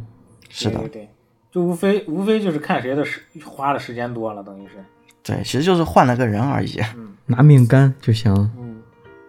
[0.48, 1.08] 是的对，
[1.52, 4.82] 就无非无非就是看谁的时花的时间多了，等于是。
[5.22, 6.80] 对，其实就是换了个人而已。
[7.26, 8.32] 拿命干就行。
[8.58, 8.65] 嗯，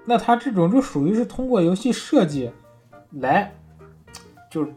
[0.09, 2.49] 那他这种就属于是通过游戏设计
[3.11, 3.53] 来，
[4.49, 4.73] 就是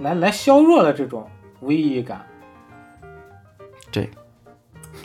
[0.00, 1.28] 来来削弱了这种
[1.60, 2.24] 无意义感。
[3.92, 4.10] 对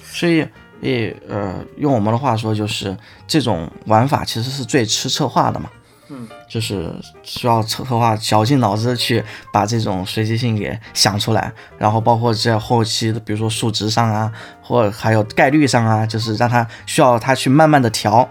[0.02, 0.48] 所以，
[0.80, 2.98] 也呃，用我们的话说，就是
[3.28, 5.70] 这种玩法其实是最吃策划的嘛。
[6.12, 6.92] 嗯，就是
[7.22, 18.28] 需要策划绞尽脑汁去把这种随机性给想出来，然后包括在后期的，比如说数值上啊，或还有概率上啊，就是让它需要它去慢慢的调，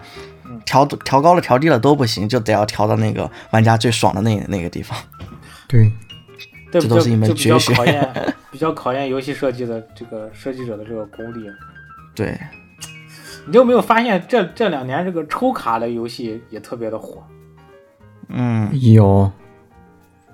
[0.65, 4.97] 调调高了调低了都不行，就得要调到那个玩家最爽的那那个地方。
[5.67, 5.91] 对，
[6.71, 8.13] 这都是一门就比较绝学考验
[8.51, 11.49] 比较考验游戏设计的这个设计者的这个功力。
[12.15, 12.37] 对，
[13.45, 17.23] 你有没有发现这这两年这个抽卡的游戏也特别的火？
[18.29, 19.31] 嗯，有，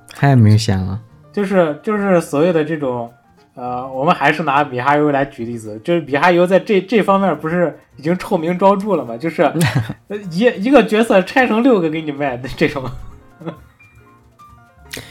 [0.09, 1.01] 太明显了。
[1.32, 3.11] 就是就是所谓的这种，
[3.55, 9.15] 呃，我们还是拿米哈游来举例子，就是米哈游在这这方面不是已经臭名昭著了吗？
[9.17, 9.43] 就是
[10.09, 12.83] 呃 一一个角色拆成六个给你卖的这种。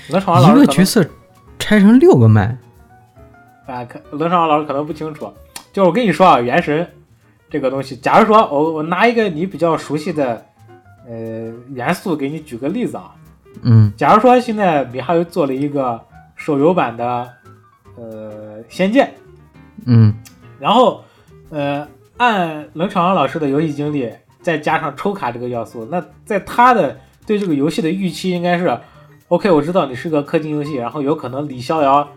[0.09, 1.05] 冷场王老一师一个角色
[1.59, 2.57] 拆成六个卖，
[3.67, 5.33] 啊，可冷场王老师可能不清楚，
[5.73, 6.87] 就是我跟你说啊，原神
[7.51, 10.45] 这个东西，假如说我我拿一个你比较熟悉的
[11.09, 13.13] 呃元素给你举个例子啊，
[13.63, 16.01] 嗯假如说现在米哈游做了一个
[16.37, 17.31] 手游版的
[17.97, 19.13] 呃仙剑，
[19.87, 20.15] 嗯
[20.59, 21.05] 然后
[21.51, 21.87] 呃
[22.17, 28.79] 按冷场王老师的游戏经历，再加上抽卡这个要素，那在他的对这个游戏的预期应该是
[29.29, 32.09] ，OK，我知道你是个氪金游戏，然后有可能李逍遥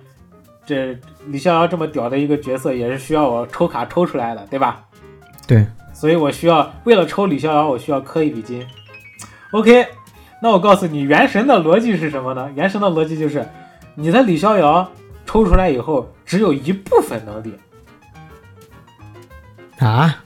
[0.66, 0.98] 这
[1.28, 4.84] 李逍遥这么屌的一个角色也是需要我抽卡抽出来的，对吧？
[5.48, 8.66] 对，所以我需要为了抽李逍遥，我需要氪一笔金。
[9.52, 9.88] OK，
[10.42, 12.52] 那我告诉你，原神的逻辑是什么呢？
[12.54, 13.48] 原神的逻辑就是，
[13.96, 14.92] 你的李逍遥
[15.28, 17.54] 抽出来以后，只有一部分能力，
[19.78, 20.24] 啊，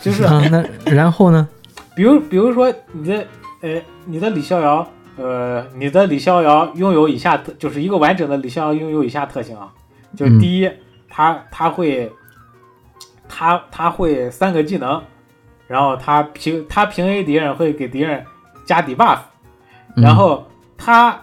[0.00, 1.46] 就是啊，那然后呢？
[1.94, 3.26] 比如比如说你的
[3.62, 4.86] 呃你的李逍遥，
[5.16, 9.72] 呃你的李逍遥拥有以下特，就是一个完整的李逍遥拥有以下特性啊，
[10.14, 10.38] 就是嗯。
[10.38, 10.70] 第一，
[11.08, 12.12] 他他会
[13.28, 15.02] 他他会三个技能，
[15.66, 18.24] 然后他平他平 A 敌人会给敌人
[18.64, 19.18] 加 debuff，
[19.96, 20.04] 嗯。
[20.04, 20.46] 然后
[20.76, 21.18] 他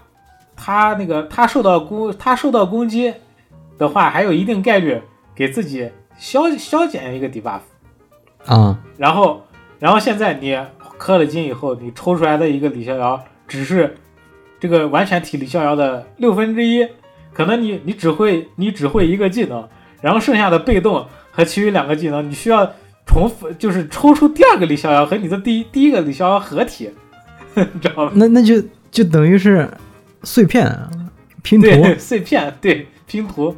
[0.63, 3.13] 他那个他受到攻他受到攻击
[3.77, 5.01] 的话，还有一定概率
[5.35, 7.59] 给自己消消减一个 debuff。
[8.45, 9.45] 啊，然后，
[9.77, 10.57] 然后现在你
[10.97, 13.97] 氪了金以后，你抽出来的一个李逍遥只是
[14.57, 16.87] 这个完全体李逍遥的六分之一，
[17.33, 19.67] 可能你你只会你只会一个技能，
[19.99, 22.71] 然后剩下的被动和其余两个技能，你需要
[23.05, 26.89] 重复，就是抽出第二个李逍遥和你的第一第一个李逍遥合体，
[27.55, 28.11] 你知道吗？
[28.15, 29.69] 那那就就等于是
[30.23, 30.75] 碎片
[31.41, 31.67] 拼图。
[31.99, 33.55] 碎片，对拼图，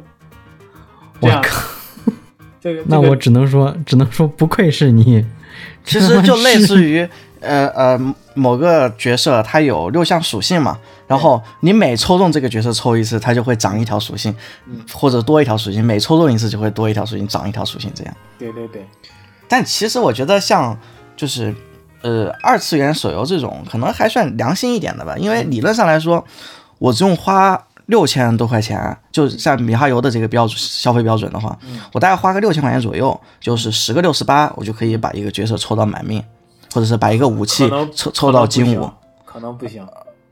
[1.20, 1.62] 我靠，
[2.60, 5.24] 这个这个那我只能说，只能说不愧是你。
[5.84, 7.08] 其实就类似于
[7.40, 14.34] 呃呃某个角色它有六项属性嘛，然后你每抽中这个角色抽一次，它就会长一条属性，
[14.92, 18.14] 或者多一条属性，每抽中一次就会多一条属性，长一条属性这样。
[18.36, 18.84] 对对对，
[19.48, 20.76] 但其实我觉得像
[21.16, 21.54] 就是
[22.02, 26.24] 呃二次元手游这种，可能还算良心一点的吧，因为理论上来说，
[26.78, 31.56] 我只用花六千多块钱，就像米哈游的这个标准消费标准的话，
[31.92, 36.22] 我大概花个六千块钱左右，就是十个六十八，我就可以把一个角色抽到满命，
[36.72, 38.90] 或者是把一个武器抽抽到金武，，
[39.24, 39.86] 可能不行，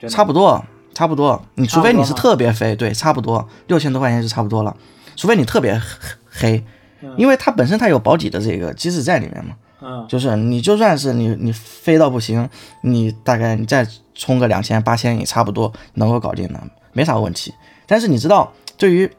[0.09, 1.41] 差不多，差不多。
[1.55, 4.77] 你除非你是特别飞，对，差不多六千多块钱就差不多了。
[5.17, 5.81] 除非你特别
[6.29, 6.65] 黑
[7.01, 9.55] 嗯，因为它本身它有保底的这个机制在里面嘛。
[9.85, 12.49] 嗯，就是你就算是你你飞到不行，
[12.80, 16.61] 你大概你再充个两千八千也差不多能够搞定的，
[16.93, 17.53] 没啥问题。
[17.87, 19.11] 但是你知道，对于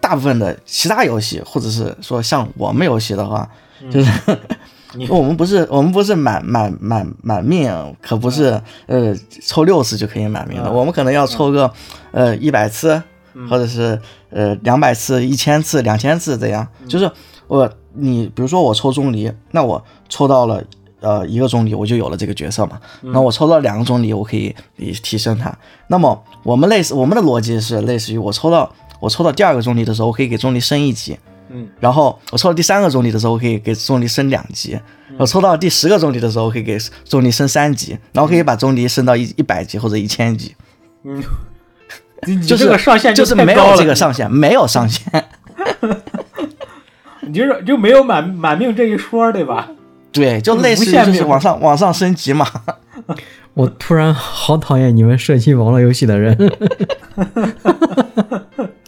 [0.00, 3.48] 大部分的其他游戏，或者是说像我们游戏的话，
[3.90, 4.10] 就是
[4.94, 9.14] 你 我们不是我们不是满满满满命，可不是呃
[9.46, 10.74] 抽六次就可以满命的，嗯。
[10.74, 11.72] 我们可能要抽个
[12.10, 13.02] 呃一百次，
[13.48, 14.00] 或者是
[14.30, 16.66] 呃两百次、一千次、两千次这样。
[16.88, 17.10] 就是
[17.46, 20.62] 我你比如说我抽钟离，那我抽到了。
[21.04, 25.52] 呃，一个钟离我就有了这个角色嘛，那我抽到两个钟离，我可以以提升它。
[25.88, 31.18] 那么我们类似我们的逻辑是类似于我抽到我抽到第二个钟离的时候，我可以给钟离升一级，
[31.50, 34.78] 嗯然后我抽到第三个钟离的时候，我可以给钟离升两级，
[35.18, 40.54] 我抽到第十个钟离的时候，我可以给钟离升三级，然后可以把钟离升到一一百级或者一千级，
[41.02, 41.20] 嗯，
[42.46, 45.02] 就是这个上限就是没有这个上限，没有上限。
[47.22, 49.68] 你就是就没有满满命这一说，对吧？
[50.12, 52.46] 对，就类似于就是往上往上升级嘛。
[53.54, 56.36] 我突然好讨厌你们射击网络游戏的人。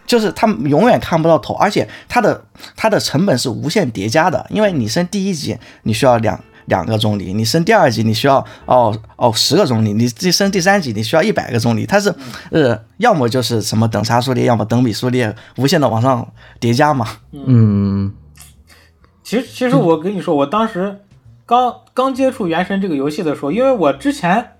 [0.07, 2.45] 就是他们永远看不到头，而且它的
[2.76, 12.14] 它的成本是无限叠加的，因为你升第一级你需要两两个钟离，你升第二级你需要哦哦十个钟离，你这升第三级你需要一百个钟离，它是
[12.51, 16.26] 呃要么就是什么等差数列，要么等比数列，无限的往上
[16.61, 17.09] 叠加嘛。
[17.32, 18.12] 嗯，
[19.24, 21.00] 其实其实我跟你说，我当时
[21.46, 24.52] 刚刚接触《原神》这个游戏的时候，因为我之前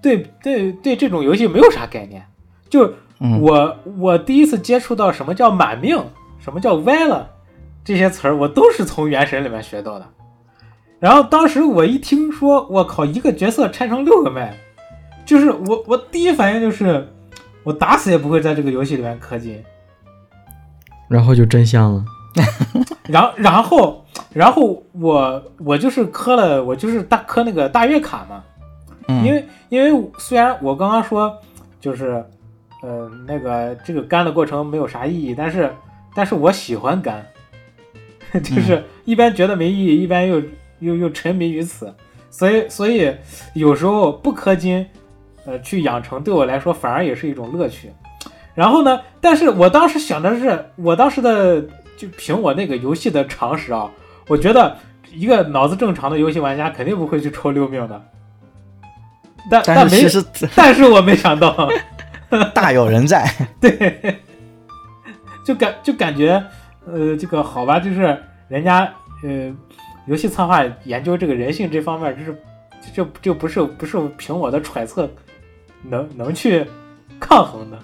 [0.00, 2.24] 对对对这种游戏没有啥概念，
[2.70, 6.02] 就嗯我我第一次接触到什么叫满命，
[6.38, 7.28] 什么叫歪了
[7.84, 10.06] 这些词儿，我都是从《原神》里面学到的。
[11.00, 14.56] 然后当时我一听说，我靠，一个角色拆成六个麦，
[15.26, 17.06] 就是我我第一反应就是，
[17.64, 19.62] 我打死也不会在这个游戏里面氪金。
[21.08, 22.04] 然后就真香了。
[23.06, 24.03] 然然后
[24.34, 28.42] 然后我我就是磕了，我就是大磕那个大月卡嘛，
[29.06, 31.32] 嗯，因为因为虽然我刚刚说
[31.80, 32.24] 就是
[32.82, 35.72] 呃那个这个干的过程没有啥意义，但是
[36.14, 37.24] 但是我喜欢干，
[38.42, 40.42] 就是一边觉得没意义，一边又
[40.80, 41.94] 又又沉迷于此，
[42.28, 43.14] 所以所以
[43.54, 44.84] 有时候不氪金，
[45.46, 47.92] 呃去养成对我来说反而也是一种乐趣。
[48.54, 51.62] 然后呢，但是我当时想的是，我当时的
[51.96, 53.90] 就凭我那个游戏的常识啊，
[54.26, 54.76] 我觉得
[55.12, 58.02] 一个脑子正常的游戏玩家肯定不会去抽六命的。
[59.50, 60.24] 但没但是其实
[60.56, 61.68] 但是我没想到，
[62.54, 63.30] 大有人在。
[63.60, 64.18] 对，
[65.44, 66.42] 就感就感觉，
[66.86, 68.18] 呃，这个好吧，就是
[68.48, 68.90] 人家
[69.22, 69.54] 呃，
[70.06, 72.42] 游戏策划研究这个人性这方面，就是
[72.94, 75.08] 就就不是不是凭我的揣测
[75.82, 76.66] 能能去
[77.20, 77.78] 抗衡的。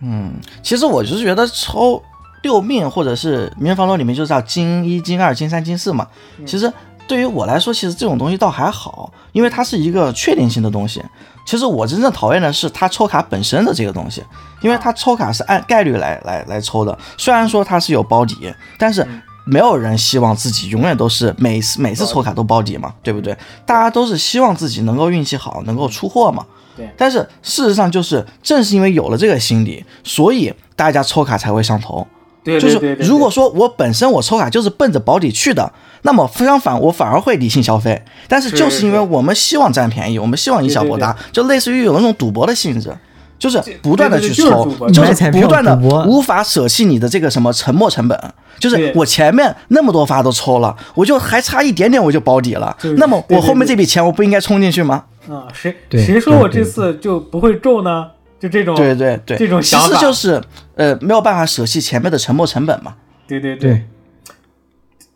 [0.00, 2.00] 嗯，其实我就是觉得抽
[2.42, 6.06] 六命或者是名人房罗里面就叫金一、金二、金三、金四嘛。
[6.38, 6.72] 嗯其实
[7.06, 11.02] 对于我来说，其实这种东西倒还好，因为它是一个确定性的东西。
[11.46, 14.22] 其实我真正讨厌的是它抽卡本身的这个东西，
[14.60, 16.98] 因为它抽卡是按概率来来来抽的。
[17.16, 23.34] 虽然说它是有保底，但是嗯没有人希望自己永远都是每次每次抽卡都保底嘛，对不对？
[23.64, 26.44] 大家都是希望自己能够运气好，能够出货嘛。
[26.76, 32.06] 对但是事实上就是正是因为有了这个心理，所以大家抽卡才会上头。
[32.52, 35.72] 对就是对对对，如果说我本身我抽卡就是奔着保底去的，
[36.02, 38.02] 那么相反我反而会理性消费。
[38.26, 42.92] 但是是就是因为我们希望占便宜，我们希望以小博大，就类似于有那种赌博的性质。
[43.38, 45.76] 就是不断的去抽就是不断的
[46.08, 48.20] 无法舍弃你的这个什么沉没成本。
[48.58, 52.76] 就是我前面那么多发都抽了，我就还差一点点我就保底了。
[52.96, 55.04] 那么我后面这笔钱我不应该冲进去吗？
[55.30, 58.08] 啊，谁谁说我这次就不会中呢？
[58.40, 59.96] 就这种对对对，这种其想法。
[59.96, 60.42] 实就是
[60.76, 62.94] 呃没有办法舍弃前面的沉没成本嘛。
[63.26, 63.86] 对对对，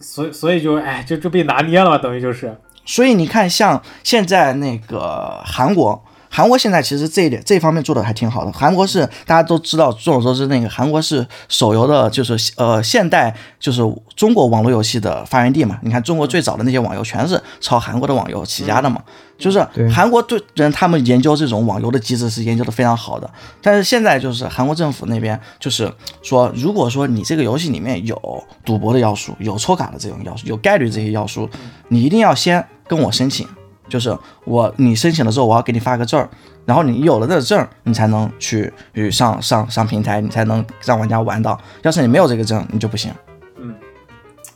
[0.01, 2.57] 所以所以就哎就就被拿捏了，等于就是。
[2.85, 6.05] 所以你看，像现在那个韩国，
[6.35, 8.51] 韩国现在其实这一点这方面做的还挺好的。
[8.53, 13.83] 韩国是大家都知道，众所周知，那个韩国是手游的，就是呃现代就是
[14.17, 15.79] 中国网络游戏的发源地嘛。
[15.83, 19.03] 你看中国最早的那些网游全是抄韩国的网游起家的嘛。
[19.39, 19.59] 就是
[19.93, 23.29] 韩国对人他们研究这种网游的机制是研究的非常好的，
[23.61, 28.17] 但是现在就是韩国政府那边就是说，如果说你这个游戏里面有
[28.65, 31.51] 赌博的要素，有抽卡的这种要素，有概率这些要素，
[31.89, 33.45] 你一定要先跟我申请，
[33.93, 34.17] 就是
[34.47, 36.27] 我你申请了之后，我要给你发个证儿，
[36.65, 41.61] 然后你有了这个证儿，你才能去去上上上平台，你才能让玩家玩到。
[41.83, 43.13] 要是你没有这个证，你就不行。
[43.59, 43.75] 嗯，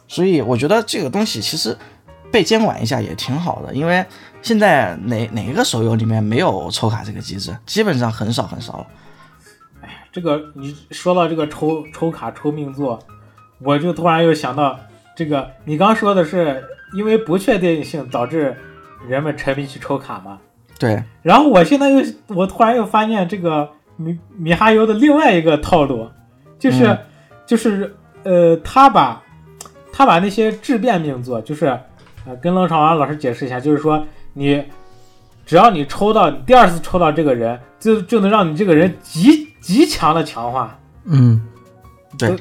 [0.08, 1.76] 所以我觉得这个东西其实
[2.32, 4.02] 被监管一下也挺好的，因为
[4.40, 8.86] 现在哪哪一个手游里面没有抽卡这个机制，基本上很少很少了。
[10.10, 12.98] 这个你说到这个抽抽卡抽命座，
[13.60, 14.80] 我就突然又想到
[15.14, 16.64] 这个，你刚说的是
[16.96, 18.56] 因为不确定性导致
[19.08, 20.38] 人们沉迷去抽卡嘛？
[20.78, 26.08] 对，然后我现在又我突然又发现这个米米哈游的另外一个套路，
[26.58, 26.98] 就是、嗯
[27.46, 27.94] 就是
[28.24, 29.22] 呃，他把
[29.92, 31.66] 他把那些质变命座，就是
[32.26, 34.62] 呃，跟冷场王老师解释一下，就是说你
[35.46, 40.76] 只要你抽到你第二次抽到这个人，就就能让你这个人极极强的强化。
[41.04, 41.40] 嗯
[42.18, 42.36] 对，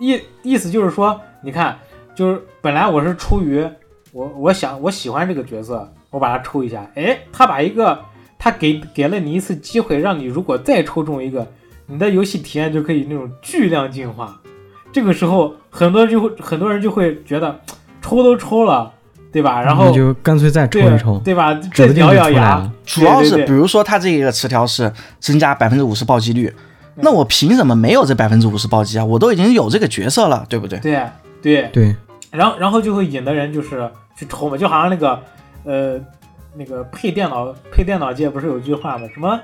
[0.00, 1.78] 意意思就是说，你看，
[2.14, 3.64] 就是本来我是出于
[4.12, 8.00] 我我想我喜欢这个角色，我把它抽一下，哎，他把一个
[8.38, 11.46] 他给给了你一次机会，让你如果再抽中一个，
[11.86, 14.40] 你的游戏体验就可以那种巨量进化。
[14.90, 17.60] 这个时候，很多人就会很多人就会觉得，
[18.00, 18.92] 抽都抽了，
[19.30, 19.62] 对对吧？
[19.62, 21.54] 然后那就干脆再抽一抽，对吧？
[21.54, 26.52] 指这咬咬牙了，主要是对对对比如说它这个词条是增加百分之五十暴击率，
[26.96, 29.04] 那我凭什么没有这百分之五十暴击啊？
[29.04, 30.78] 我都已经有这个角色了，对不对？
[30.80, 31.02] 对
[31.40, 31.96] 对，对，
[32.32, 35.22] 然后然后就会引得人就是去抽嘛，就好像那个
[35.68, 36.00] 呃
[36.56, 39.06] 那个配电脑配电脑界不是有句话吗？
[39.12, 39.38] 什么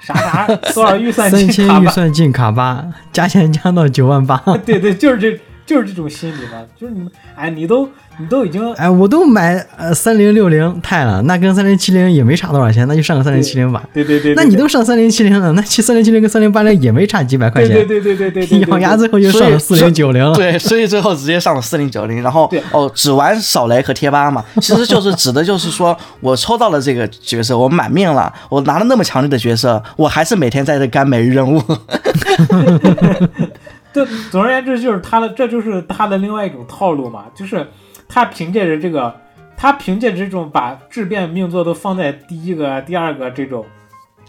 [0.00, 1.78] 啥啥多少预算三进卡吧？
[1.78, 4.38] 千预算进卡吧，加钱加到九万八。
[4.64, 5.38] 对对，就是这
[5.70, 13.80] 就是这种心理嘛，就是你们哎，你都你都已经哎，我都买呃三零六零钛了，那跟三零七零也没差多少钱，那就上个三零七零吧。
[13.94, 20.34] 对对对，对那你都上三零七零了，那其三零七零跟三零八零也没差几百块钱，对对对对对对对，咬牙最后就上了四零九零了。
[20.34, 31.62] 对，所以最后直接上了四零九零，然后对哦，只玩扫雷和贴吧嘛，其实就是指的就是说我抽到了这个角色，我满命了，我拿了那么强力的角色，我还是每天在这干每日任务。
[33.94, 37.66] 这总而言之就是他的，这就是他的另外一种套路嘛，就是
[38.08, 39.14] 他凭借着这个，
[39.56, 43.66] 他凭借这种把质变命座都放在第一个、第二个这种，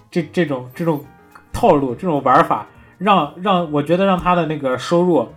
[0.09, 1.05] 这这种这种
[1.53, 2.65] 套路、这种玩法，
[2.97, 5.27] 让让我觉得让他的那个收入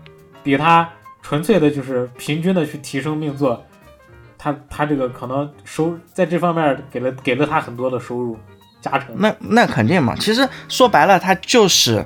[0.42, 0.88] 比他
[1.22, 3.62] 纯粹的就是平均的去提升命座，
[4.38, 8.38] 他他这个可能收在这方面给了给了他很多的收入
[8.80, 9.14] 加成。
[9.16, 12.04] 那那肯定嘛，其实说白了，他就是，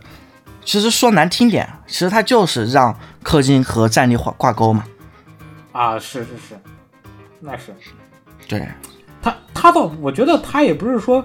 [0.69, 2.95] 其实说难听点，其实它就是让
[3.25, 4.85] 氪金和战力挂挂钩嘛。
[5.73, 6.61] 啊，是是是，
[7.41, 7.75] 那是。
[8.47, 8.69] 对，
[9.23, 11.25] 他他倒，我觉得他也不是说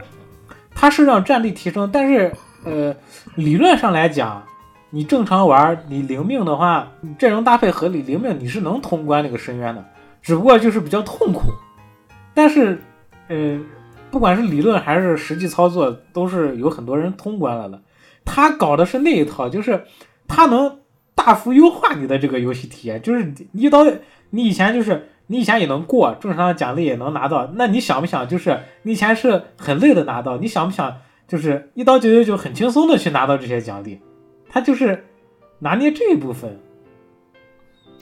[0.73, 2.33] 他是让战力提升，但是
[2.63, 2.95] 呃，
[3.35, 4.41] 理论上来讲，
[4.91, 9.83] 你正常玩，你灵命的话，你阵容搭配合理，灵命你是能通关那个深渊的，
[10.21, 11.41] 只不过就是比较痛苦。
[12.33, 12.81] 但是
[13.27, 13.59] 呃，
[14.09, 17.77] 不管是理论还是实际操作，都是有很多人通关了的。
[18.26, 19.86] 他搞的是那一套，就是
[20.28, 20.80] 他能
[21.15, 23.86] 大幅优化你的这个游戏体验，就是你一刀，
[24.32, 30.97] 你以前就是你以前也能过，正常的奖励也能拿到，那你想不想就是你以前是很累的拿到，你想不想
[31.28, 33.99] 就是一刀九九九很轻松的去拿到这些奖励？
[34.49, 35.05] 他就是
[35.59, 36.59] 拿捏这一部分，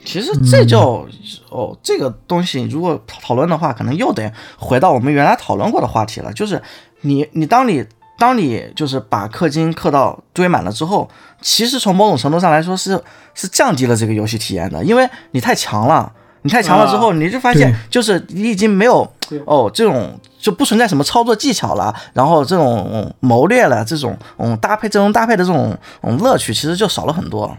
[0.04, 1.06] 其实这叫、
[1.50, 6.60] 哦，这个东西如果讨论的话，可能又得回到我们原来讨论过的话题了，就是
[7.02, 7.86] 你你当你
[8.22, 11.10] 当你就是把氪金氪到堆满了之后，
[11.40, 13.02] 其实从某种程度上来说是
[13.34, 16.12] 是降低了这个游戏体验的，因为你太强了。
[16.44, 19.08] 你太强了之后，你就发现，就是你已经没有
[19.44, 27.56] 哦，这种就不存在什么操作技巧了，然后这种、嗯谋略了，这种嗯搭配这种搭配的这种嗯乐趣，其实就少了很多。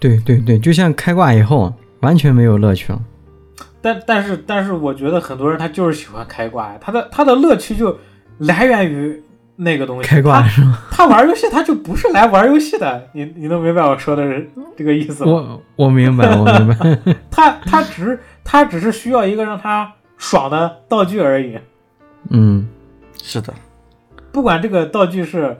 [0.00, 3.00] 对对对，就像开挂以后完全没有乐趣了。
[3.82, 7.96] 但但是但是我觉得很多人他就是喜欢开挂呀，他的他的乐趣就
[8.38, 9.20] 来源于
[9.56, 10.78] 那个东西，开挂他是吗？
[10.92, 15.32] 他玩游戏他就不是来玩游戏的，你你能明白我说的是这个意思吗？
[15.32, 17.14] 我我明白，我明白。
[17.30, 21.58] 他他只是他只是需要一个让他爽的道具而已，
[22.30, 22.68] 嗯，
[23.22, 23.52] 是的，
[24.32, 25.56] 不管这个道具是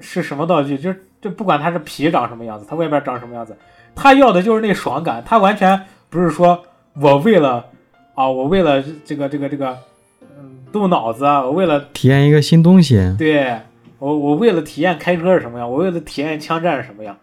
[0.00, 3.56] 是什么道具，就就不管它是皮长什么样子，它外边长什么样子，
[3.94, 6.62] 他要的就是那爽感，他完全不是说
[7.00, 7.64] 我为了
[8.14, 9.78] 啊，我为了这个这个这个嗯
[10.72, 13.14] 动脑子啊，我为了体验一个新东西。
[13.18, 13.60] 对
[13.98, 17.16] 我，我为了体验开车是什么样，我为了体验枪战是什么样。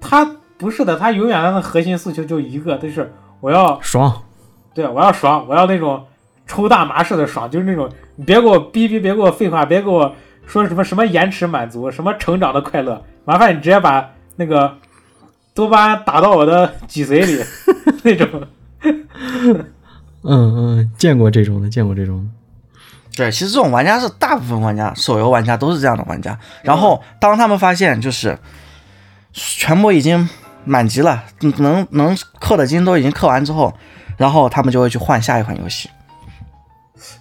[0.00, 4.22] 他不是的，他永远他的核心诉求就一个，就是我要爽，
[4.74, 6.04] 对我要爽，我要那种
[6.46, 10.14] 抽大麻似的爽，就是那种你别给我逼逼，别给我废话，别给我
[10.46, 14.76] 说什么什么延迟满足，什么成长的快乐，麻烦你直接把那个
[15.54, 17.42] 多巴胺打到我的脊髓里
[18.02, 18.42] 那种。
[20.24, 22.41] 嗯嗯，见过这种的，见过这种的。
[23.14, 26.38] 对，其实这种玩家是大部分玩家，手游玩家都是这样的玩家。
[26.62, 28.38] 然后当他们发现就是
[29.32, 30.28] 全部已经
[30.64, 33.74] 满级了，嗯能能氪的金都已经氪完之后，
[34.16, 35.90] 然后他们就会去换下一款游戏。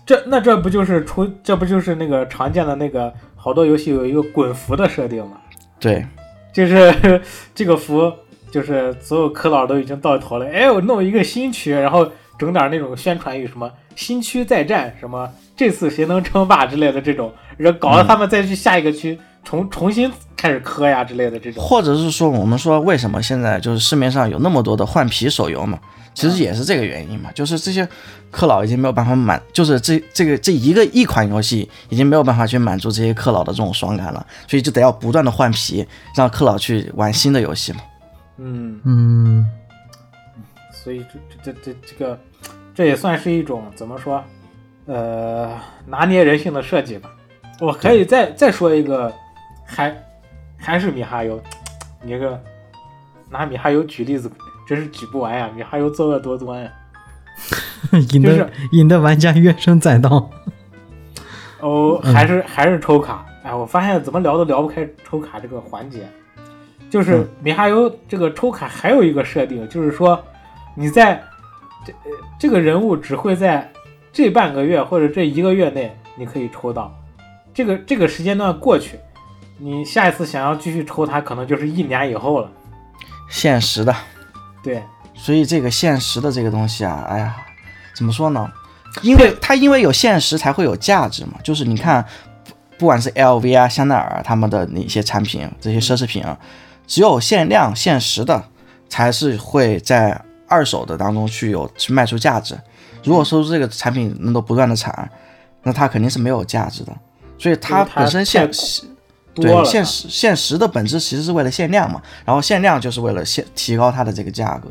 [0.05, 5.37] 这那这不就是出这不就是那个常见的那个好多游戏有一个滚服的设定吗？
[5.79, 6.05] 对，
[6.53, 7.21] 就是
[7.55, 8.13] 这个服，
[8.51, 10.45] 就是所有氪佬都已经到头了。
[10.45, 15.27] 哎，我弄一个新区，然后整点那种宣传语，什么新区再战，什么
[15.61, 21.63] 这次谁能称霸之类的这种，然后搞得他们再去下一个区重重新开始磕呀之类的这种。
[21.63, 25.77] 或者是说我们说为什么现在就是市面上有那么多的换皮手游嘛？
[26.15, 27.87] 其实也是这个原因嘛，就是这些
[28.33, 35.85] 氪佬已经没有办法满，就是这这个这一个一款游戏已经没有办法去满足这些氪佬的这种爽感了，所以就得要不断的换皮，
[36.17, 37.81] 让氪佬去玩新的游戏嘛。
[38.39, 39.47] 嗯，嗯，
[40.73, 42.19] 所以这这这这这个
[42.73, 44.23] 这也算是一种怎么说？
[44.85, 47.09] 呃，拿捏人性的设计吧。
[47.59, 49.13] 我可以再再说一个，
[49.65, 49.95] 还
[50.57, 51.41] 还是米哈游，
[52.01, 52.41] 你这个
[53.29, 54.31] 拿米哈游举例子，
[54.67, 55.49] 真是举不完呀！
[55.55, 56.71] 米哈游作恶多端呀。
[58.13, 60.29] 引得、就是引得玩家怨声载道。
[61.59, 63.25] 哦，还是还是抽卡。
[63.43, 66.07] 哎，我发现怎么聊都聊不开抽卡这个环节。
[66.89, 70.21] 就是嗯米哈游这个抽卡还有一个设定，就是说
[70.75, 71.23] 你在
[71.85, 73.71] 这呃这个人物只会在
[74.13, 76.93] 这半个月或者这一个月内你可以抽到，
[77.53, 78.99] 这个这个时间段过去，
[79.57, 82.51] 你下一次想要继续抽它，可能就是一年以后了。
[83.29, 83.95] 限时的，
[84.61, 84.83] 对，
[85.13, 87.35] 所以这个限时的这个东西啊，哎呀，
[87.95, 88.51] 怎么说呢？
[89.01, 91.35] 因为它因为有限时才会有价值嘛。
[91.41, 92.05] 就是你看，
[92.75, 96.37] 不不管是 LV 啊、香奈儿啊他们的那些产品，这些奢侈品啊，
[96.85, 98.43] 只有限量、限时的，
[98.89, 102.59] 才是会在二手的当中去有去卖出价值。
[103.03, 105.09] 如果说这个产品能够不断的产，
[105.63, 106.91] 那它肯定是没有价值的。
[107.37, 108.49] 所以它本身限
[109.33, 114.69] 对限时限时的本质其实是为了限量嘛，然后限量就是为了限提高它的这个价格，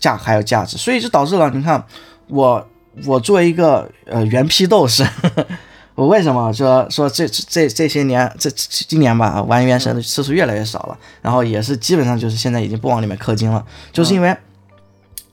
[0.00, 1.84] 价还有价值，所以就导致了你看
[2.28, 2.66] 我
[3.04, 5.04] 我作为一个呃原批斗士，
[5.94, 14.34] 我为什么说说这这这些年这这今年吧玩原神的次数越来越少了，然后也是基本上就是现在已经不往里面氪金了，就是因为。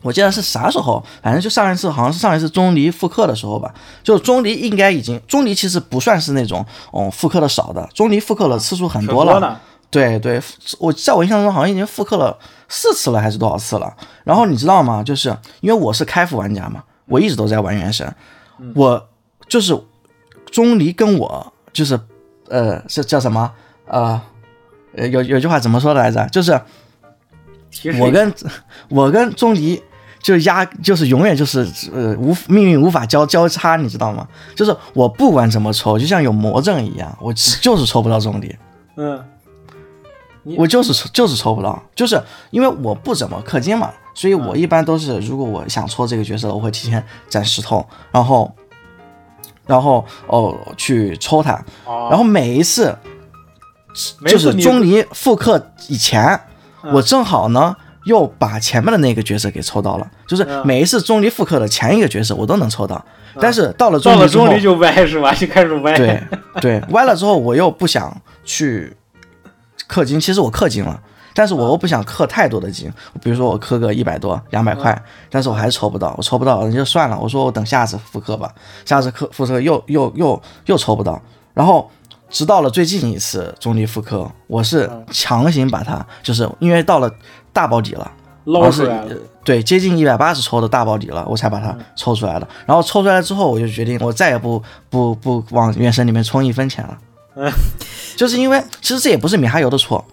[0.02, 3.74] 我记得是啥时候，反正就上一次，好像是上一次钟离复刻的时候吧。
[4.04, 9.40] 就钟离应该已经，钟离其实不算是那种，哦，复刻的少的，钟离复刻的次数很很多了。
[9.40, 9.60] 呢。
[9.90, 10.42] 对对，
[10.80, 12.38] 我在我印象中好像已经复刻了
[12.70, 13.94] 四次了，还是多少次了？
[14.24, 15.04] 然后你知道吗？
[15.04, 18.16] 就是因为我是开服玩家嘛，我一直都在玩原神，
[18.74, 19.10] 我
[19.50, 19.78] 就是
[20.50, 22.00] 钟离跟我就是
[22.48, 23.52] 呃是叫什么
[23.86, 24.22] 呃
[24.96, 26.26] 呃有有句话怎么说的来着？
[26.30, 26.54] 就是
[28.00, 28.34] 我跟
[28.88, 29.84] 我跟钟离
[30.22, 34.28] 就压就是永远就是呃无命运无法交交叉，你知道吗？
[34.56, 38.56] 就是我不管怎么抽，就像有魔怔一样，我就是抽不到钟离。
[38.98, 39.24] 嗯，
[40.58, 48.54] 我就是抽就是抽不到，就是因为我不怎么氪金嘛，所以我一般都是如果我想抽这个角色，我会提前攒石头，然后
[49.66, 51.54] 然后哦去抽它，
[51.86, 52.96] 哦然后每一次
[54.28, 56.40] 就是钟离复刻以前，
[56.84, 60.66] 嗯我正好呢又把前面的那个角色给抽到了，就是嗯。
[60.66, 63.04] 每一次钟离复刻的前一个角色我都能抽到，
[63.40, 65.34] 但是到了到钟离之后，了钟离就歪是吧？
[65.34, 65.94] 就开始歪。
[65.96, 66.22] 对
[66.62, 68.96] 对，歪了之后我又不想去
[69.90, 71.00] 氪金，其实我氪金了，
[71.34, 72.92] 但是我又不想氪太多的金，
[73.22, 75.00] 比如说我氪个一百多、两百块，
[75.30, 78.52] 但是我还是抽不到，我抽不到那就算了，我说我等下次复刻吧，
[78.86, 81.22] 下次氪复刻又又又又抽不到，
[81.54, 81.90] 然后。
[82.34, 87.14] 直到了最近一次中离复刻，我是强行把它，就是因为到了
[87.54, 88.12] 大保底了，
[88.46, 92.48] 捞出来了对，接近一百八十抽的大保底了，我才把它抽出来的。
[92.66, 96.98] 然后抽出来之后，我就决定我再也不不不往原神里面充一分钱了。
[97.36, 97.52] 嗯，
[98.16, 100.04] 就是因为其实这也不是米哈游的错，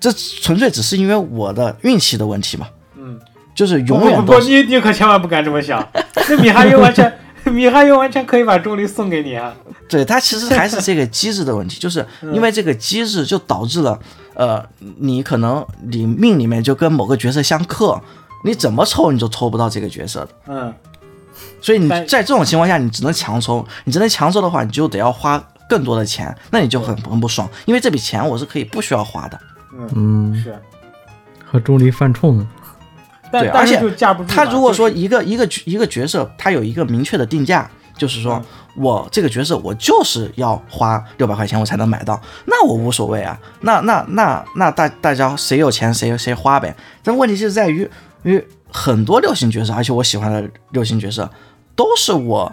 [0.00, 2.66] 这纯粹只是因为我的运气的问题嘛。
[2.96, 3.18] 嗯，
[3.54, 5.86] 就是不不不，永远都是你你可千万不敢这么想。
[6.28, 7.12] 那米哈游完全，
[7.52, 9.54] 米哈游完全可以把重力送给你啊。
[9.88, 13.98] 对它其实还是这个机制的问题，就是因为这个机制就导致了，
[14.34, 14.64] 呃，
[14.98, 18.00] 你可能你命里面就跟某个角色相克，
[18.44, 20.28] 你怎么抽你都抽不到这个角色的。
[20.46, 20.74] 嗯，
[21.60, 29.38] 所以你在这种情况下，你只能强抽，你只能强抽的话，你就得要花更多的钱，那你就很很不爽，因为这笔钱我是可以不需要花的。
[29.94, 30.58] 嗯，是，
[31.44, 32.46] 和钟离犯冲。
[33.30, 34.24] 对，但但是而且。
[34.28, 38.44] 他如果说一个一个一个角色，他有一个明确的定价，就是说嗯
[38.76, 46.74] 我这个角色我就是要花六百块钱我才能买到，那我无所谓啊，那那那那大大家谁有钱谁谁花呗。
[47.02, 47.88] 但问题是在于，
[48.22, 51.30] 因为很多六星角色，而且我喜欢的六星角色，
[51.76, 52.50] 都是我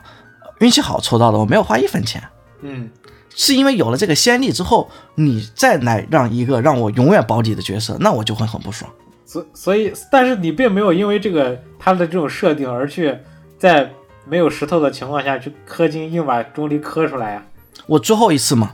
[0.59, 2.21] 运气好抽到的，我没有花一分钱。
[2.61, 2.89] 嗯，
[3.33, 8.91] 是因为有了这个先例之后，你再来让一个让我永远保底的角色，那我就会很不爽。
[9.25, 13.15] 所所以，但是你并没有因为这个他的这种设定而去
[13.57, 13.89] 在
[14.29, 17.43] 没有石头的情况下去氪金，硬把钟离氪出来呀、
[17.87, 18.73] 我最后一次嘛，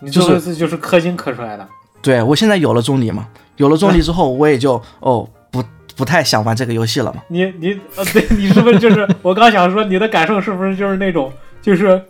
[0.00, 1.66] 你最后一次就是氪金氪出来的。
[2.02, 5.62] 对我现在有了钟离嘛，有了钟离之后，我也就哦不
[5.96, 7.22] 不太想玩这个游戏了嘛。
[7.28, 12.02] 你你呃，对 你是不是就是我刚想说你的感受是不是就是那种就是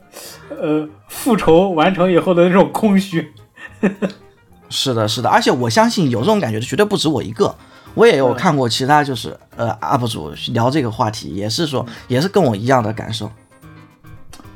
[0.48, 3.32] 呃复仇完成以后的那种空虚？
[4.70, 7.54] 是的，是的，而且我相信有这种感觉的绝对不止我一个。
[7.94, 8.36] 我也有嗯。
[8.36, 13.30] 看过其他就是呃 UP 主聊这个话题，也是说也是跟我一样的感受。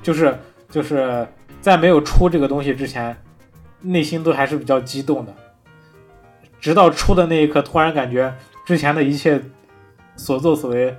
[0.03, 0.39] 就是
[0.71, 1.27] 就是
[1.61, 3.17] 在没有出这个东西之前，
[3.81, 5.35] 内心都还是比较激动的，
[6.61, 8.33] 直到出的那一刻，突然感觉
[8.65, 9.43] 之前的一切
[10.17, 10.97] 所作所为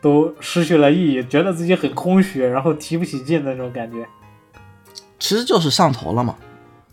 [0.00, 4.06] 都失去了意义，觉得自己很空虚，然后提不起劲的那种感觉。
[5.18, 6.36] 其实就是上头了嘛，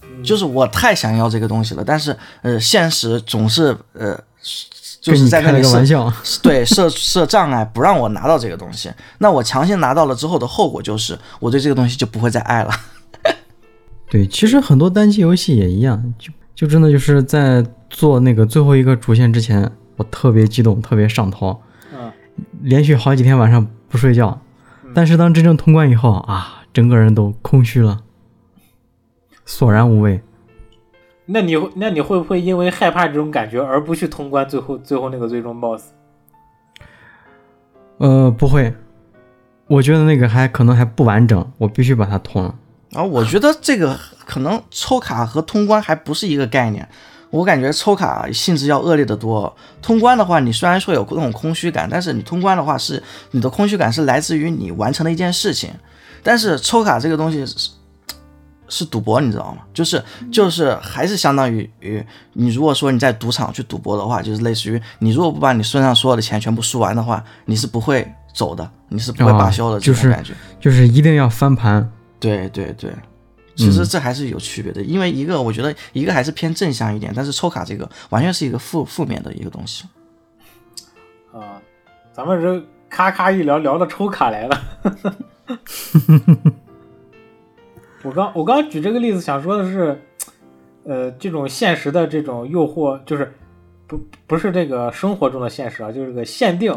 [0.04, 0.24] 嗯。
[0.24, 4.18] 就是我太想要这个东西了，但是呃现实总是呃
[5.00, 6.14] 就是在那里设个玩笑。
[6.44, 8.92] 对设设障碍，不让我拿到这个东西。
[9.18, 12.72] 那我强行拿到了之后的后果就是，我对这个东西就不会再爱了。
[14.10, 21.62] 对，其实很多单机游戏也一样，就就真的就是在做那个最后一个主线之前，我特别激动，特别上头，
[21.94, 22.12] 嗯，
[22.62, 24.40] 连续好几天晚上不睡觉。
[24.94, 28.02] 但是当真正通关以后啊，整个人都空虚了，
[29.46, 30.22] 索然无味。
[31.26, 35.84] 那你会那你会不会因为害怕这种感觉而不去通关最后最后那个最终 BOSS？
[37.98, 38.74] 呃，不会，
[39.68, 42.56] 我觉得那个还可能还不完整，我必须把它通了。
[42.94, 46.88] 啊我觉得这个可能抽卡和通关还不是一个概念。
[47.30, 49.56] 我感觉抽卡性质要恶劣的多。
[49.82, 53.02] 通关的话，你虽然说有那种空虚感，但是你通关的话是
[53.32, 55.70] 你的空虚感是来自于你完成了一件事情。
[56.22, 57.46] 但是抽卡这个东西
[58.72, 59.64] 是是赌博，你知道吗？
[59.74, 60.02] 就是
[60.32, 62.02] 就是还是相当于于
[62.34, 70.34] 你如果说你在赌场去赌博的话，就是类似于你如果不把你身上所有的钱全部输完的话，你是不会走的，你是不会罢休的、哦就是这种感觉。
[70.60, 71.92] 就是一定要翻盘。
[72.20, 72.92] 对对对，
[73.56, 79.84] 其实这还是有区别的，因为一个我觉得一个还是偏正向一点，但是抽卡这个完全是一个负负面的一个东西。
[81.34, 81.60] 啊，
[82.14, 84.62] 咱们这咔咔一聊聊到抽卡来了。
[88.04, 90.00] 我刚我刚举这个例子想说的是，
[90.84, 93.32] 呃，这种现实的这种诱惑，就是
[93.88, 96.74] 不不是这个生活中的现实啊，就是这个限定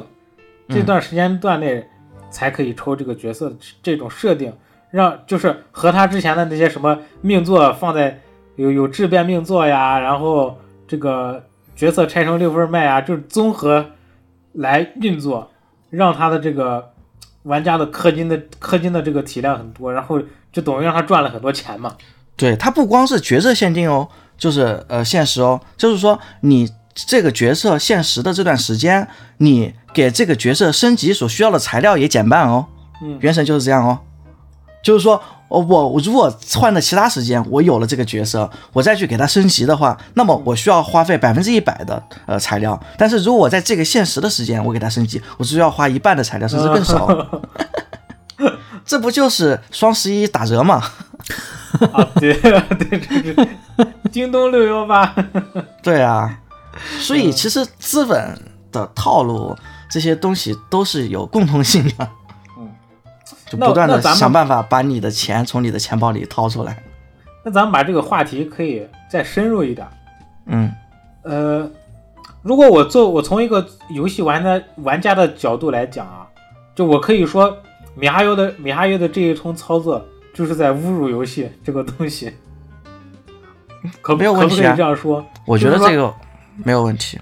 [0.68, 1.84] 这段时间段内
[2.30, 4.52] 才可以抽这个角色的这种设定，
[4.90, 8.20] 让就是和他之前的那些什么命座放在
[8.56, 11.42] 有有质变命座呀，然后这个
[11.74, 13.84] 角色拆成六份卖啊，就是综合
[14.52, 15.50] 来运作，
[15.90, 16.92] 让他的这个
[17.44, 20.20] 玩家的氪金的氪金的这个体量很多，然后
[20.54, 21.94] 就等于让他赚了很多钱嘛。
[22.34, 32.64] 对，他不光是角色限定哦，就是呃现实哦，就是说你这个角色限时的这段时间，你给这个角色升级所需要的材料也减半哦。
[33.02, 33.98] 嗯原神就是这样哦，
[34.82, 35.20] 就是说。
[35.48, 42.80] 哦，我我如果换了其他时间，我有了这个角色，我再去给他升级的话，那么我需要花费百分之一百的呃材料。
[42.96, 47.06] 但是如果我在这个限时的时间我给他升级，我只需要花一半的材料，甚至更少。
[48.84, 50.82] 这不就是双十一打折吗？
[51.92, 53.48] 啊，对 对对对，
[54.12, 55.14] 京东六幺八，
[55.82, 56.38] 对啊，
[57.00, 58.38] 所嗯以其实资本
[58.70, 59.56] 的套路
[59.90, 62.08] 这些东西都是有共同性的。
[62.58, 62.70] 嗯，
[63.46, 66.82] 就不断的想办法把你的钱从你的钱包里掏出来。
[67.44, 69.86] 那咱们把这个话题可以再深入一点。
[70.46, 70.70] 嗯
[71.22, 71.68] 呃，
[72.42, 76.26] 如果我做我从一个游戏玩家玩家的角度来讲啊，
[76.74, 77.56] 就我可以说
[77.94, 82.32] 米哈游的米哈游的这一通操作就是在侮辱游戏这个东西，
[84.02, 85.24] 可不没有问题啊可不可以这样说？
[85.46, 86.12] 我觉得这个
[86.64, 87.18] 没有问题。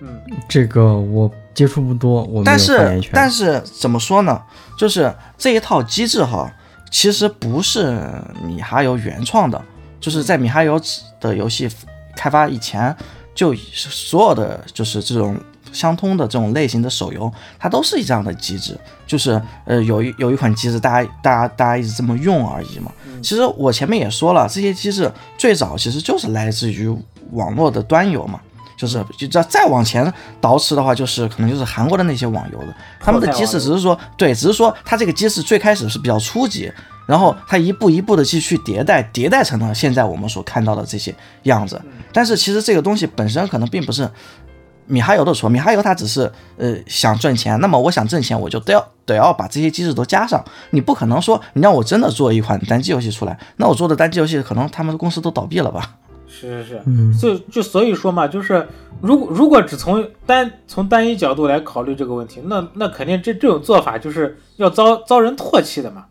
[0.00, 3.02] 嗯这个我接触不多，我没但有发言权。
[3.02, 4.42] 是但是怎么说呢？
[4.76, 6.52] 就是这一套机制哈，
[6.90, 7.98] 其实不是
[8.44, 9.62] 米哈游原创的，
[9.98, 10.78] 就是在米哈游
[11.20, 11.68] 的游戏
[12.14, 12.94] 开发以前，
[13.34, 15.36] 就所有的就是这种
[15.74, 18.74] 相通的这种类型的手游，它都是这样的机制，
[19.06, 22.90] 就是呃有一有一款机制，大家大家大家一直这么用而已嘛。
[23.22, 26.88] 其实我前面也说了，这些机制最早其实就是来自于
[27.32, 28.40] 网络的端游嘛。
[28.76, 36.70] 就是就再再往前倒饬的话，就是可能就是韩国的那些网游的，他们的机制只是说，对，只是说它这个机制最开始是比较初级，
[37.06, 41.14] 然后它一步一步的去去迭代，迭代成了现在我们所看到的这些
[41.44, 41.80] 样子。
[42.12, 44.10] 但是其实这个东西本身可能并不是
[44.86, 50.44] 米哈游的错，米哈游他只是呃想赚钱，那么我想挣钱，我就得要得要把这些机制都加上。
[50.70, 55.96] 你不可能说你让我真的做一款单机游戏出来，那我做的单机游戏可能他们公司都倒闭了吧？
[56.26, 58.66] 是是是，嗯就就所以说嘛，就是
[59.00, 66.06] 如果如果只从单从单一角度来考虑这个问题，那那肯定这这种做法就是要遭遭人唾弃的嘛。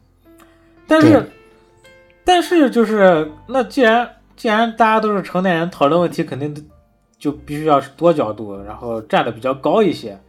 [0.87, 1.29] 但是
[2.23, 6.55] 但是就是那既然既然大家都是成年人，讨论问题肯定
[7.23, 10.19] 就必须要是多角度，然后站的比较高一些。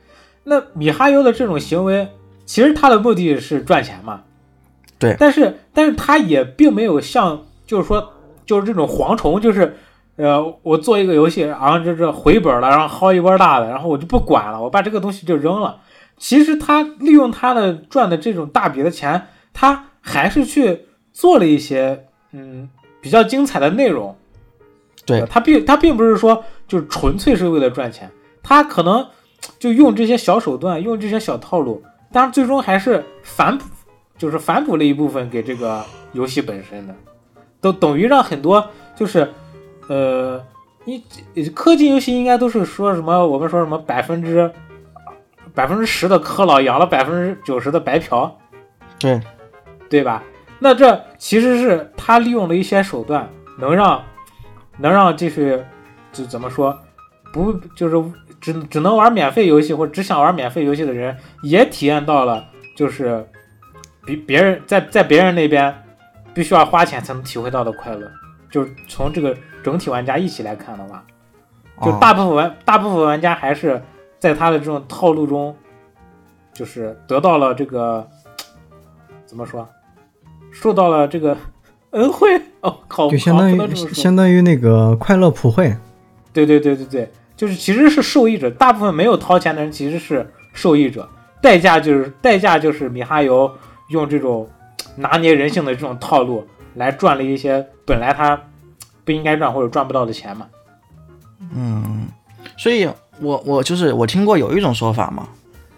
[0.44, 2.06] 那米哈游的这种行为，
[2.46, 4.22] 其实他的目的是赚钱嘛。
[4.96, 8.12] 对但是但是他也并没有像就是说
[8.46, 9.76] 就是这种蝗虫，就是
[10.14, 15.80] 呃我做一个游戏，然后这这回本了，然后薅一波大的，然后我就不管了，我把这个东西就扔了。
[16.16, 22.68] 其实他利用他的赚的这种大笔的钱，他还是去做了一些嗯
[23.00, 24.16] 比较精彩的内容。
[25.04, 26.44] 对呃他并他并不是说
[26.74, 28.10] 就是纯粹是为了赚钱，
[28.42, 29.06] 他可能
[29.60, 31.80] 就用这些小手段，用这些小套路，
[32.12, 33.64] 但是最终还是反哺，
[34.18, 35.84] 就是反哺了一部分给这个
[36.14, 36.92] 游戏本身的，
[37.60, 39.32] 都等于让很多就是
[39.88, 40.42] 呃
[40.84, 41.00] 你
[41.36, 43.24] 氪金游戏应该都是说什么？
[43.24, 44.50] 我们说什么百分之
[45.54, 48.36] 百分之十的氪佬养了百分之九十的白嫖，
[48.98, 49.20] 对，
[49.88, 50.24] 对吧？
[50.58, 53.30] 那这其实是他利用了一些手段，
[53.60, 54.02] 能让
[54.76, 55.64] 能让这些
[56.14, 56.78] 就怎么说
[57.32, 58.10] 不就是
[58.40, 62.44] 只只能玩免费游戏或者只想玩免费游戏的人，也体验到了
[62.76, 63.28] 就是
[64.06, 65.74] 比别人在在别人那边
[66.32, 68.10] 必须要花钱才能体会到的快乐。
[68.50, 71.04] 就是从这个整体玩家一起来看的话，
[71.82, 73.82] 就哦大部分玩、大部分玩家还是
[74.20, 75.56] 在他的这种套路中，
[76.52, 78.08] 就是得到了这个
[79.26, 79.68] 怎么说，
[80.52, 81.36] 受到了这个
[81.90, 85.76] 恩惠哦，靠，就相当于相当于那个快乐普惠。
[86.34, 91.08] 对对对对对，就是其实是受益者，大部分没有掏钱的人其实是受益者，
[91.40, 93.50] 代价就是代价就是米哈游
[93.88, 94.46] 用这种
[94.96, 96.44] 拿捏人性的这种套路
[96.74, 98.38] 来赚了一些本来他
[99.04, 100.46] 不应该赚或者赚不到的钱嘛。
[101.54, 102.08] 嗯，
[102.56, 102.88] 所以
[103.20, 105.28] 我我就是我听过有一种说法嘛，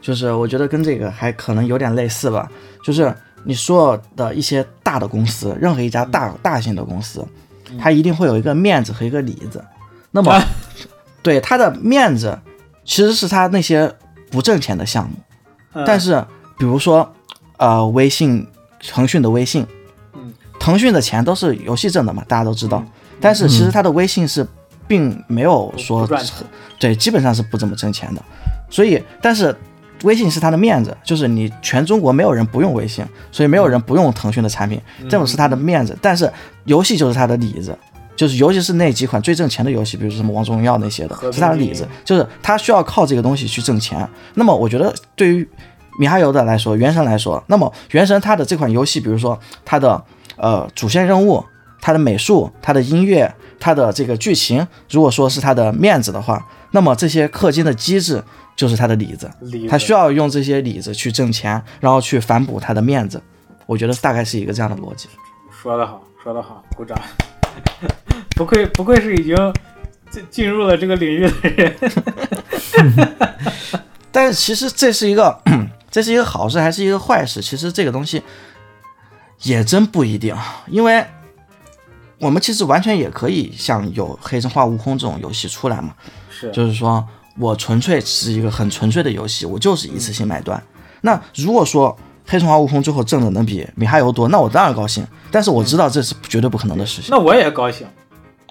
[0.01, 2.51] 就是我觉得跟这个还可能有点类似吧，
[2.83, 3.15] 就是
[3.45, 7.23] 你所有的一些大的公司，任何一家大大型的公司，
[7.79, 9.63] 它一定会有一个面子和一个里子。
[10.17, 10.43] 那么，
[11.23, 12.39] 对他的面子
[12.87, 13.93] 其实是他那些
[14.31, 15.15] 不挣钱的项目，
[15.75, 16.25] 嗯、但是
[16.59, 17.15] 比如说
[17.59, 18.47] 呃微信、
[18.89, 19.67] 腾讯的微信，
[20.15, 22.83] 嗯，腾讯的钱都是游戏挣的嘛，大家都知道，
[23.21, 24.47] 但是其实他的微信是
[24.89, 26.09] 并没有说
[26.79, 28.23] 对，基本上是不怎么挣钱的。
[28.71, 29.55] 所以，但是
[30.03, 35.97] 微信是他的面子，就是你全中国没有人不用微信，所以没有人不用腾讯的产品，这种是他的面子。
[36.01, 36.33] 但是
[36.65, 37.77] 游戏就是他的里子，
[38.17, 44.09] 就是尤其是那几款最挣钱的游戏，比如说什么王者荣耀那些的是它的里子，就是它需要靠这个东西去挣钱。
[44.35, 45.49] 那么我觉得对于
[45.99, 50.03] 米哈游的来说，原神来说，那么原神它的这款游戏，比如说它的
[50.37, 51.45] 呃主线任务、
[51.81, 58.23] 它的美术、它的音乐、它的这个剧情，如果说是它的面子的话，那么这些氪金的机制
[58.55, 63.23] 就是它的里子，里它需要用这些里子去挣钱，然后去反哺它的面子。
[63.67, 65.09] 我觉得大概是一个这样的逻辑。
[65.51, 66.97] 说得好，说得好，鼓掌。
[68.37, 69.37] 不愧不愧是已经
[70.11, 71.77] 进进入了这个领域的人。
[74.13, 75.39] 但是其实这是一个，
[75.91, 77.43] 这是一个好事还是一个坏事？
[77.43, 78.23] 其实这个东西
[79.43, 80.35] 也真不一定，
[80.69, 81.05] 因为
[82.19, 85.95] 我们其实完全也可以像有《黑神话：悟空》这种游戏出来嘛，
[86.31, 87.07] 是，就是说
[87.39, 90.63] 我纯粹是一个很纯粹的游戏，我就是一次性买断。
[91.03, 91.95] 那如果说
[92.27, 95.07] 《黑神话：悟空》最后挣的能比米哈游多，那我当然高兴。
[95.31, 97.11] 但是我知道这是绝对不可能的事情。
[97.11, 97.87] 那我也高兴。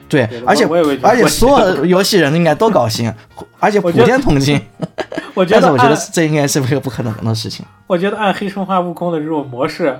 [0.07, 0.65] 对，而且
[1.01, 3.11] 而且所有的游戏人应该都高兴，
[3.59, 4.61] 而且普天同庆。
[5.33, 7.65] 我觉得但是我觉得这应该是一个不可能的事情。
[7.87, 9.99] 我觉得按黑神话悟空的这种模式，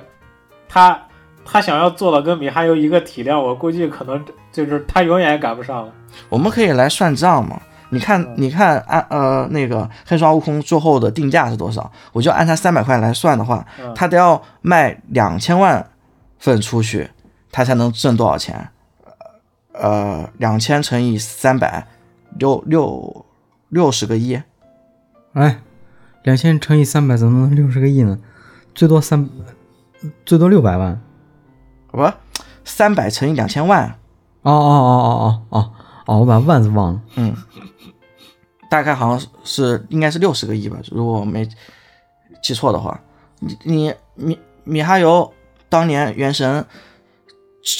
[0.68, 0.98] 他
[1.44, 5.92] 他想要做到跟米哈游一个体量，我估计可能就是他永远也赶不上了。
[6.28, 7.60] 我们可以来算账嘛？
[7.90, 11.90] 你看，你看，按呃那个黑神话悟空最后的定价是多少？
[12.12, 15.90] 我就按他三百块来算的话，嗯它得要卖两千万
[16.38, 17.10] 份出去，
[17.52, 18.68] 他才能挣多少钱？
[19.72, 21.86] 呃，两千乘以三百，
[22.38, 23.26] 六六
[23.68, 24.40] 六十个亿。
[25.34, 25.60] 哎，
[26.22, 28.18] 两千乘以三百怎么能六十个亿呢？
[28.74, 29.28] 最多三，
[30.24, 31.00] 最多六百万。
[31.90, 32.10] 不，
[32.64, 33.98] 三百乘以两千万，
[34.42, 35.72] 哦哦哦哦哦哦
[36.06, 37.00] 哦，我把万字忘了。
[37.16, 37.34] 嗯，
[38.70, 41.48] 大概好像是应该是六十个亿吧，如果我没
[42.42, 43.00] 记错的话。
[43.38, 45.30] 你你米米哈游
[45.68, 46.64] 当年原神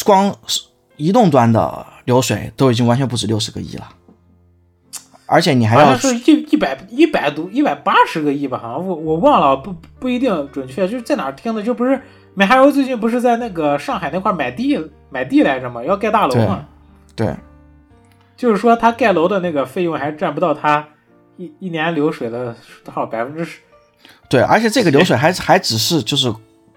[0.04, 0.60] 光是
[0.98, 3.88] 移动端的流水都已经完全不止六十个亿了，
[5.24, 11.98] 而且你还要是一一百一百多一百八十个亿吧，好像我我忘了，不不一定准确，就是在哪听的，就不是
[12.34, 15.82] 米哈游最近不是在那个上海那块买地买地来着吗？
[15.82, 16.66] 要盖大楼嘛，
[17.14, 17.34] 对
[18.36, 20.86] 就是说他盖楼的那个费用还占不到他
[21.36, 22.54] 一一年流水的
[22.84, 23.60] 多少百分之十。
[24.28, 26.32] 对，而且这个流水还还只是就是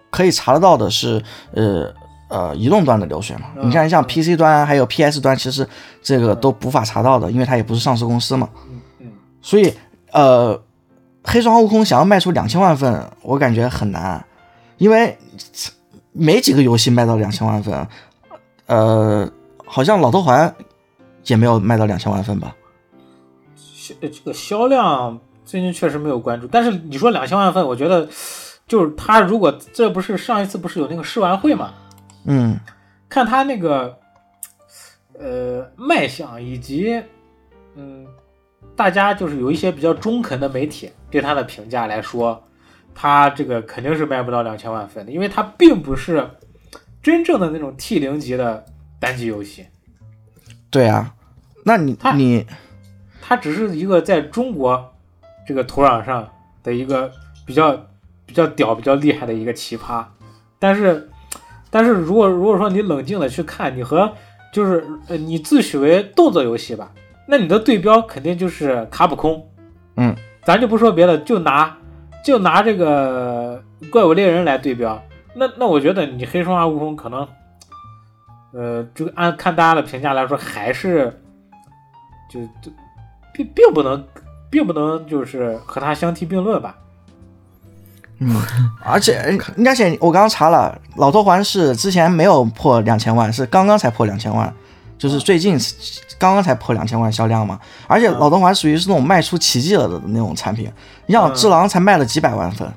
[0.09, 1.21] 可以查得到的是
[1.53, 1.91] 呃
[2.29, 3.47] 呃移动端的流水嘛。
[3.55, 5.67] 嗯你看像嗯 PC 端还有 PS 端，其实
[6.01, 8.49] 这个都无法查到的，因为它也不是上市公司嘛。
[8.69, 9.11] 嗯嗯，
[9.41, 9.73] 所以
[10.11, 10.59] 呃，
[11.23, 14.23] 黑神话悟空想要卖出两千万份，我感觉很难，
[14.77, 15.17] 因为
[16.11, 17.87] 没几个游戏卖到两千万份，
[18.67, 19.29] 呃，
[19.65, 20.53] 好像老头环
[21.25, 22.55] 也没有卖到两千万份吧？
[23.55, 28.07] 销这个销量最近确实没有关注，但是你说两千万份，我觉得
[28.67, 31.73] 就是他如果这不是上一次不是有那个试玩会嘛，
[32.25, 32.59] 嗯
[33.07, 33.97] 看他那个
[35.17, 37.01] 呃卖相以及
[37.75, 38.05] 嗯，
[38.75, 42.43] 大家就是有一些比较中肯的媒体对他的评价来说，
[42.93, 46.29] 他这个肯定是卖不到两千万份的，因为它并不是
[47.01, 48.63] 真正的那种 T 零级的
[48.99, 49.65] 单机游戏。
[50.71, 51.13] 对啊，
[51.63, 52.45] 那你他你
[53.21, 54.93] 他只是一个在中国
[55.47, 56.27] 这个土壤上
[56.63, 57.11] 的一个
[57.45, 57.75] 比较
[58.25, 60.03] 比较屌、比较厉害的一个奇葩，
[60.59, 61.09] 但是，
[61.71, 64.13] 但是如果如果说你冷静的去看，你和
[64.53, 66.91] 就是呃你自诩为动作游戏吧，
[67.27, 69.49] 那你的对标肯定就是卡普空，
[69.97, 71.75] 嗯，咱就不说别的，就拿
[72.23, 75.01] 就拿这个怪物猎人来对标，
[75.33, 77.27] 那那我觉得你黑神话悟空可能，
[78.51, 81.21] 呃，这个按看大家的评价来说，还是
[82.29, 82.71] 就就
[83.33, 84.03] 并并不能
[84.49, 86.75] 并不能就是和它相提并论吧。
[88.21, 88.35] 嗯
[88.83, 94.53] 而且而且我刚刚查了，老头环是之前没有破两千万，是刚刚才破两千万，
[94.97, 95.57] 就是最近
[96.17, 97.57] 刚刚才破两千万销量嘛。
[97.87, 100.69] 而且老头环属于是那种卖出奇迹了的那种产品，
[101.05, 101.33] 你想嗯。
[101.33, 102.67] 只狼才卖了几百万份，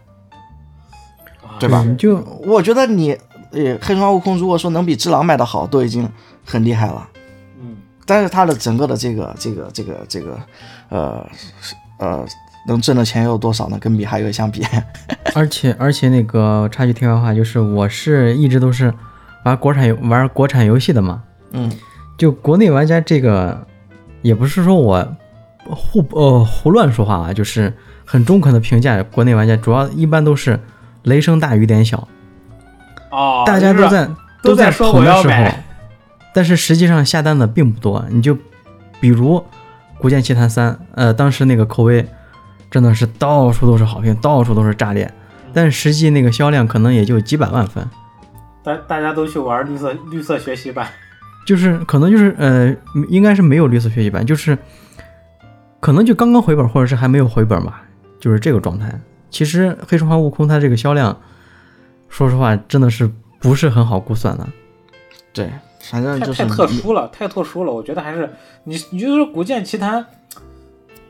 [1.58, 1.82] 对吧？
[1.84, 3.18] 嗯就我觉得你
[3.52, 6.08] 呃黑神话悟空如果说能比只狼卖的好，都已经
[6.44, 7.08] 很厉害了。
[7.60, 7.76] 嗯，
[8.06, 10.38] 但是它的整个的这个这个这个这个
[10.88, 11.26] 呃
[11.98, 12.24] 呃
[12.66, 13.78] 能挣的钱有多少呢？
[13.80, 14.64] 跟米哈游相比，
[15.34, 18.92] 而且而且那个插句题外话，就是我是一直都是
[19.44, 21.22] 玩国产游玩国产游戏的嘛，
[21.52, 21.70] 嗯
[22.16, 23.66] 就国内玩家这个
[24.22, 25.16] 也不是说我
[25.66, 27.72] 胡呃胡乱说话啊，就是
[28.04, 30.60] 很中肯的评价国内玩家，主要一般都是
[31.02, 32.06] 雷声大雨点小，
[33.12, 34.08] 哦，大家都在
[34.42, 35.64] 都在在说我要买，
[36.34, 38.04] 但是实际上下单的并不多。
[38.08, 38.36] 你就
[39.00, 39.38] 比如
[39.98, 42.04] 《古剑奇谭三》，呃，当时那个口碑
[42.70, 45.12] 真的是到处都是好评，到处都是炸裂，
[45.52, 47.86] 但实际那个销量可能也就几百万份，
[48.64, 50.88] 大大家都去玩绿色绿色学习版。
[51.44, 52.74] 就是可能就是呃，
[53.08, 54.56] 应该是没有绿色学习版，就是
[55.80, 57.82] 可能就刚刚回本，或者是还没有回本吧，
[58.20, 58.92] 就是这个状态。
[59.28, 61.20] 其实《黑神话：悟空》它这个销量，
[62.12, 63.10] 说实话真的是
[63.40, 64.46] 不是很好估算的。
[65.32, 67.72] 对，反正太就是太特殊了，太特殊了。
[67.72, 68.28] 我觉得还是
[68.64, 69.98] 你，你就说《古剑奇谭》，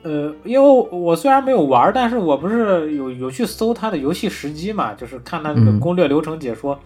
[0.02, 6.78] 呃，因为我我虽然没有玩，但是我不是有有去搜它的游戏时机嘛，就是看它那个嗯攻略流程解说。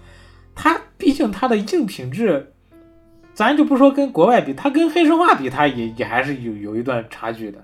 [0.54, 2.54] 它毕竟它的硬品质，
[3.34, 7.58] 咱就不说跟国外比，它跟黑神话比，它也也还是有有一段差距的。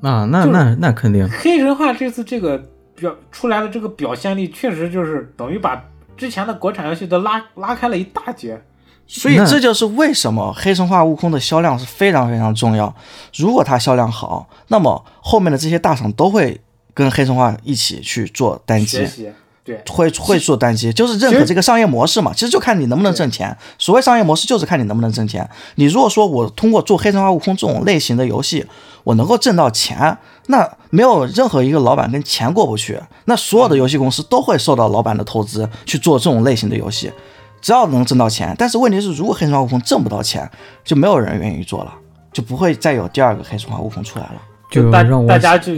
[0.00, 2.62] 啊，那就是那那肯定，黑神话这次这个
[3.00, 5.82] 表出来的这个表现力，确实就是等于把
[6.16, 8.62] 之前的国产游戏都拉拉开了一大截。
[9.06, 12.94] 所以这就是为什么黑神话悟空的销量是非常非常重要。
[13.34, 16.60] 如果它销量好，那么后面的这些大厂都会
[16.94, 19.32] 跟黑神话一起去做单机，学习，
[19.70, 22.32] 对，会会做单机，就是认可这个商业模式嘛。
[22.32, 23.56] 其实就看你能不能挣钱。
[23.78, 25.48] 所谓商业模式，就是看你能不能挣钱。
[25.76, 28.66] 你如果说我通过做黑神话悟空这种类型的游戏，
[29.04, 33.00] 我能够挣到钱，那没有任何一个老板跟钱过不去。
[33.26, 37.12] 那所有的游戏公司都会受到老板的投资去做这种类型的游戏，
[37.60, 38.54] 只要能挣到钱。
[38.58, 40.50] 但是问题是，如果黑神话悟空挣不到钱，
[40.84, 41.94] 就没有人愿意做了，
[42.32, 44.42] 就不会再有第二个黑神话悟空出来了。
[44.70, 45.72] 就让我大家就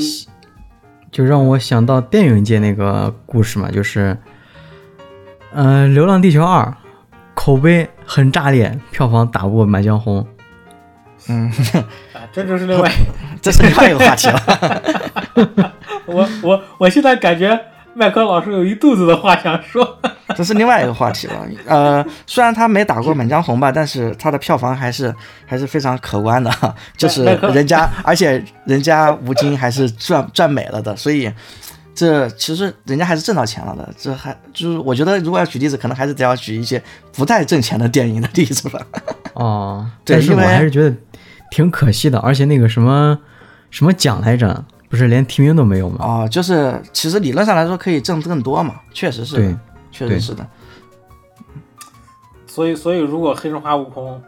[1.12, 4.16] 就让我想到电影界那个故事嘛，就是，
[5.52, 6.62] 呃，《流浪地球二》
[7.34, 10.22] 口碑很炸裂，票房打不过《满江红》。
[11.28, 11.52] 嗯，
[12.32, 12.90] 这就是另外，
[13.43, 15.72] 这是另外一个话题了。
[16.06, 17.60] 我我我现在感觉
[17.93, 19.98] 麦克老师有一肚子的话想说。
[20.36, 21.46] 这是另外一个话题了。
[21.66, 25.14] 呃，虽然他没打过《满江红》吧，但是他的票房还是
[25.46, 31.30] 还是非常可观的，就是人家，而且人家吴京还是赚赚美了的，所以
[31.94, 33.88] 这其实人家还是挣到钱了的。
[33.98, 36.82] 这还就是我觉得，如果要举例子，可能还是得要举一些
[37.12, 38.80] 不太挣钱的电影的例子吧。
[39.34, 40.94] 哦，但是我对因为还是觉得
[41.50, 43.18] 挺可惜的，而且那个什么
[43.70, 45.96] 什么奖来着，不是连提名都没有吗？
[46.00, 49.56] 哦，就是其实理论上来说可以挣更多嘛，确实是对
[49.93, 50.44] 确实是的。
[52.47, 54.20] 所以所以如果黑神话悟空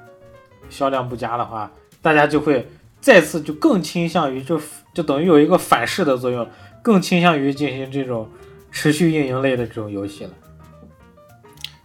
[0.70, 1.70] 销量不佳的话，
[2.00, 2.70] 大家就会
[3.00, 4.60] 再次就更倾向于就
[4.94, 6.46] 就等于有一个反噬的作用，
[6.80, 8.28] 更倾向于进行这种
[8.70, 10.30] 持续运营类的这种游戏了。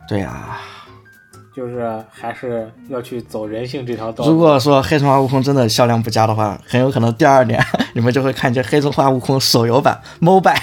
[0.07, 0.57] 对呀、
[1.53, 4.31] 就是还是要去走人性这条道路。
[4.31, 7.61] 如果说黑神话悟空真的销量不佳的话，很有可能第二年
[7.93, 10.56] 你们就会看见黑神话悟空手游版 MOBA。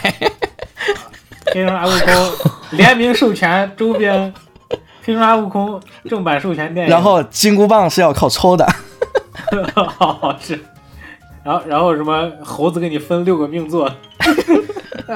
[1.53, 4.33] 黑神话悟空联名授权周边，
[5.03, 8.67] 黑神话悟空正版授权电影，然后金箍棒是要靠抽的，
[10.41, 10.59] 是，
[11.45, 13.91] 然后然后什么猴子给你分六个命座，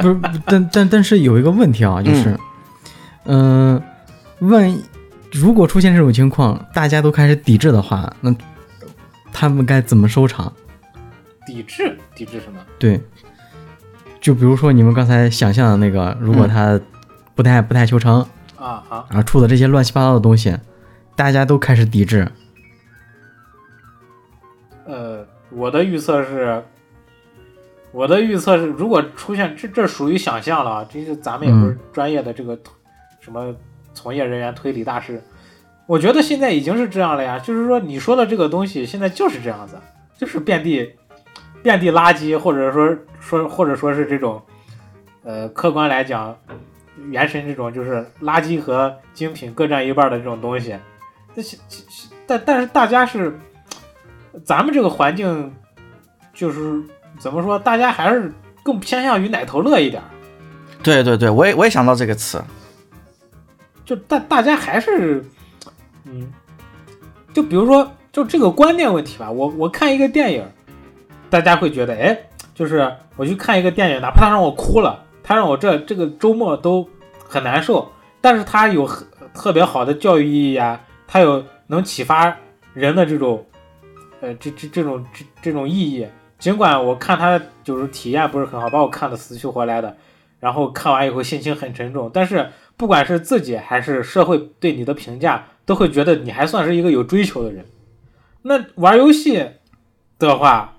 [0.01, 2.39] 不是，不但但但是有一个问题啊，就是，
[3.25, 3.83] 嗯、
[4.41, 4.83] 万一
[5.33, 8.35] 如果出现这种情况，大家都开始抵制的话，那
[9.33, 10.53] 他们该怎么收场？
[11.47, 11.99] 抵制？
[12.15, 12.61] 抵制什么？
[12.79, 13.01] 对，
[14.21, 16.79] 就比如说你们刚才想象的那个，如果他
[17.35, 18.21] 不太不太求成，
[18.59, 20.55] 啊啊，然后出的这些乱七八糟的东西，
[21.17, 22.31] 大家都开始抵制，
[24.85, 26.63] 呃我的预测是，
[27.93, 32.59] 我的预测是，如果出现这这属于想象了啊，这是咱们也不是专业的这个
[33.21, 33.55] 什么
[33.95, 35.23] 从业人员、推理大师。
[35.87, 39.77] 我觉得现在已经是这样了呀，就是说你说的这个东西现在就是这样子，
[40.17, 40.89] 就是遍地
[41.63, 44.41] 遍地垃圾，或者说说或者说是这种，
[45.23, 46.37] 呃，客观来讲，
[47.11, 50.77] 原神这种就是垃圾和精品各占一半的这种东西。
[51.35, 53.39] 这其其但但是大家是，
[54.45, 55.55] 咱们这个环境，
[56.33, 56.83] 就是
[57.19, 58.33] 怎么说，大家还是
[58.63, 60.03] 更偏向于奶头乐一点。
[60.83, 62.43] 对对对，我也我也想到这个词，
[63.85, 65.25] 就大大家还是。
[66.05, 66.33] 嗯，
[67.35, 69.31] 就比如说，就这个观念问题吧。
[69.31, 70.45] 我我看一个电影，
[71.31, 72.19] 大家会觉得，哎，
[72.55, 76.87] 就是我去看一个电影，哪怕他让我哭了，他让我这这个周末都
[77.23, 77.91] 很难受，
[78.21, 78.89] 但是他有
[79.33, 82.37] 特别好的教育意义啊，他有能启发
[82.75, 83.47] 人的这种，
[84.21, 86.07] 呃，这这这种这这种意义。
[86.39, 89.97] 尽管我看他就是体验不是很好，把我看的死去活来的，
[90.41, 95.47] 然后看完以后心情很沉重，但是不管是自己还是社会对你的评价。
[95.67, 97.65] 都会觉得你还算是一个有追求的人。
[98.43, 99.47] 那玩游戏
[100.19, 100.75] 的话，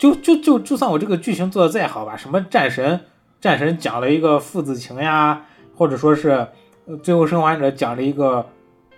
[0.00, 2.98] 就就就就算我这个剧情做的再好吧，什么战神，
[3.38, 5.44] 战神讲了一个父子情呀，
[5.76, 6.48] 或者说是
[7.02, 8.46] 最后生还者讲了一个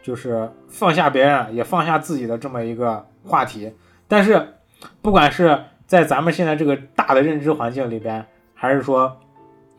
[0.00, 3.72] 就是放下别人也放下自己的这么一个话题。
[4.06, 4.54] 但是
[5.00, 8.24] 不管是在咱们现在这个大的认知环境里边，
[8.54, 9.18] 还是说，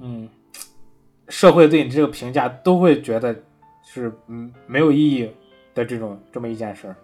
[0.01, 0.27] 嗯，
[1.29, 3.33] 社会对你这个评价，都会觉得。
[3.85, 5.29] 是嗯没有意义
[5.75, 6.95] 的这种这么一件事儿，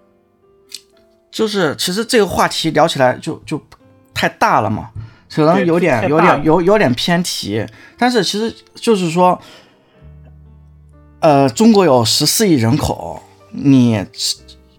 [1.29, 3.61] 就是其实这个话题聊起来就就
[4.19, 4.89] 太大了嘛，
[5.33, 7.65] 可能有点有点有有点偏题，
[7.97, 9.39] 但是其实就是说，
[11.21, 14.03] 呃，中国有十四亿人口，你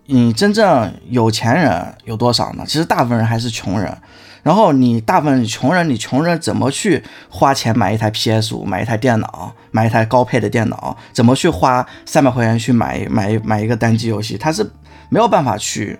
[0.04, 2.64] 你真正有钱人有多少呢？
[2.66, 3.96] 其实大部分人还是穷人。
[4.42, 10.94] 然后你大部分穷人，你穷人怎么去花钱买一台 PS 五，买一台电脑，买一台高配的电脑？
[11.14, 14.36] 怎么去花三百块钱去买买买一个单机游戏？
[14.36, 14.70] 他是
[15.08, 15.98] 没有办法去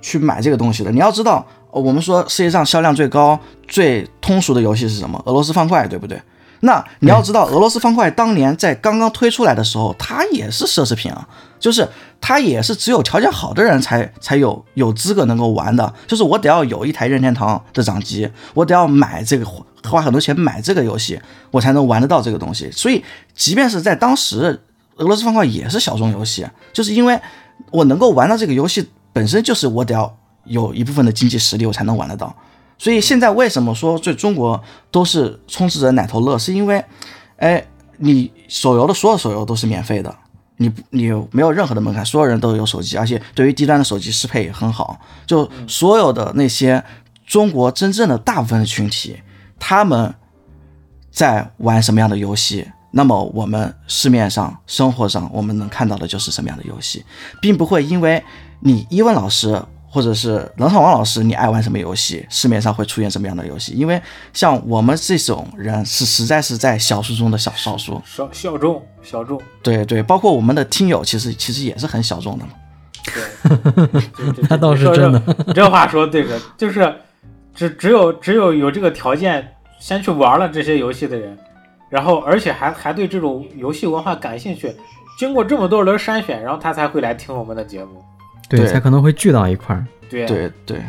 [0.00, 0.90] 去买这个东西的。
[0.90, 1.46] 你要知道，
[1.78, 5.22] 我们说世界上销量最高、最通俗的游戏是什么？
[5.26, 6.20] 俄罗斯方块，对不对？
[6.60, 11.28] 那你要知道，俄罗斯方块当年在刚刚推出来的时候，它也是奢侈品啊，
[11.60, 11.88] 就是
[12.20, 15.94] 它也是只有条件好的人才才有有资格能够玩的。
[16.08, 19.46] 就是我得要有一台任天堂的掌机，我得要买这个
[19.84, 21.20] 花很多钱买这个游戏，
[21.52, 22.68] 我才能玩得到这个东西。
[22.72, 23.04] 所以，
[23.36, 24.60] 即便是在当时，
[24.96, 27.16] 俄罗斯方块也是小众游戏，就是因为
[27.70, 30.18] 我能够玩到这个游戏本身就是我得要
[30.48, 32.34] 有一部分的经济实力，我才能玩得到。
[32.80, 34.62] 所以现在为什么说这中国
[34.92, 36.38] 都是充斥着奶头乐？
[36.38, 36.84] 是因为，
[37.38, 37.66] 哎，
[37.96, 40.14] 你手游的所有手游都是免费的，
[40.58, 44.96] 你你没有任何的门槛，所有人都有手机，而且对于低端的手机适配也很好。
[45.26, 46.84] 就所有的那些
[47.26, 49.16] 中国真正的大部分的群体，
[49.58, 50.14] 他们
[51.10, 57.04] 在玩什么样的游戏，那么我们市面上、生活上我们能看到的就是什么样的游戏，
[57.42, 58.22] 并不会因为
[58.60, 59.60] 你一问老师。
[59.90, 62.26] 或者是冷场王老师，你爱玩什么游戏？
[62.28, 63.72] 市面上会出现什么样的游戏？
[63.72, 64.00] 因为
[64.32, 69.40] 像我们这种人是实在是在小数中的小少数，小小众小众。
[69.62, 72.50] 对对，包括我们的听友，其实其实也是很小众的嘛。
[73.04, 74.02] 对，
[74.50, 75.22] 那倒是真的。
[75.46, 76.94] 你这话说对的，就是
[77.54, 81.38] 只只有只有有这个条件先去玩了这些游戏的人，
[81.88, 84.74] 然后而且还还对这种游戏文化感兴趣，
[85.18, 88.04] 经过这么多轮筛选，然后他才会来听我们的节目。
[88.48, 89.84] 对，才可能会聚到一块儿。
[90.08, 90.80] 对对对，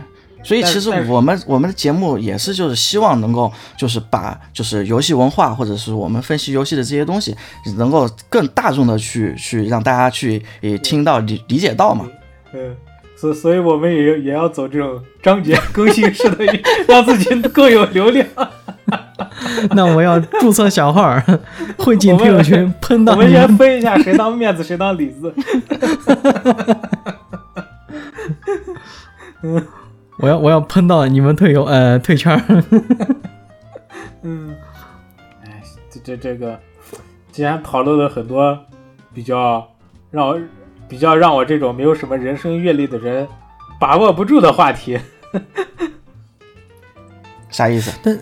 [0.44, 7.36] 所以其实我们我们的节目也是就是希望能够就是把就是游戏文化或者是我们分析游戏的这些东西，
[7.78, 12.08] 能够更大众的去去让大家去也听到理理解到嘛。
[12.54, 12.74] 嗯，
[13.18, 16.46] 所所以我们也也要走这种章节更新式的，
[16.88, 18.26] 让自己更有流量。
[19.76, 21.22] 那我要注册小号，
[21.78, 23.14] 会进听友群喷到。
[23.14, 25.34] 我们先分一下谁当面子谁当里子。
[29.44, 29.68] 嗯，
[30.20, 32.38] 我要我要喷到你们退游呃退圈
[34.24, 34.56] 嗯，
[35.46, 36.60] 哎，这这这个，
[37.32, 38.58] 既然讨论了很多
[39.14, 39.66] 比较
[40.12, 40.40] 让我
[40.88, 43.28] 比较让我这种没有什么人生阅历的人
[43.80, 45.00] 把握不住的话题，
[47.50, 47.98] 啥意思？
[48.04, 48.18] 但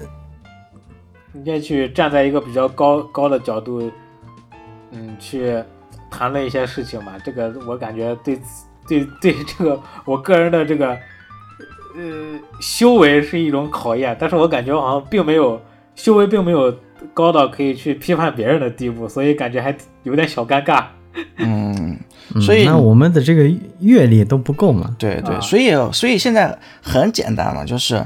[1.34, 3.92] 应该去站在一个比较高高的角度，
[4.92, 5.64] 嗯，去
[6.12, 7.14] 谈论一些事情嘛。
[7.24, 8.40] 这个我感觉对。
[8.88, 10.90] 对对， 这个我个人的这个
[11.96, 15.62] 呃修为是一种考验，但是我感觉好像并没有
[15.96, 16.74] 修为并没有
[17.14, 20.86] 高到可以去批判别人的地步，所以感觉还有点小尴尬。
[21.38, 21.98] 嗯，
[22.36, 24.96] 嗯所以那我们的这个阅历都不够嘛？
[25.00, 28.06] 对对，啊所以所以现在很简单嘛，就是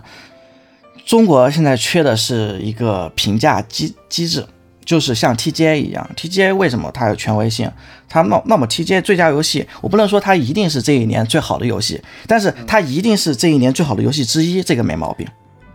[1.05, 4.45] 中国现在缺的是一个评价机机制，
[4.91, 7.71] 就是像 TGA 一样，TGA 为什么它有权威性？
[8.09, 15.25] 它那那么 TGA 最佳游戏，我不能说它一定是这一年最好的游戏，但是它一定是这一年最好的游戏之一，这个没毛病。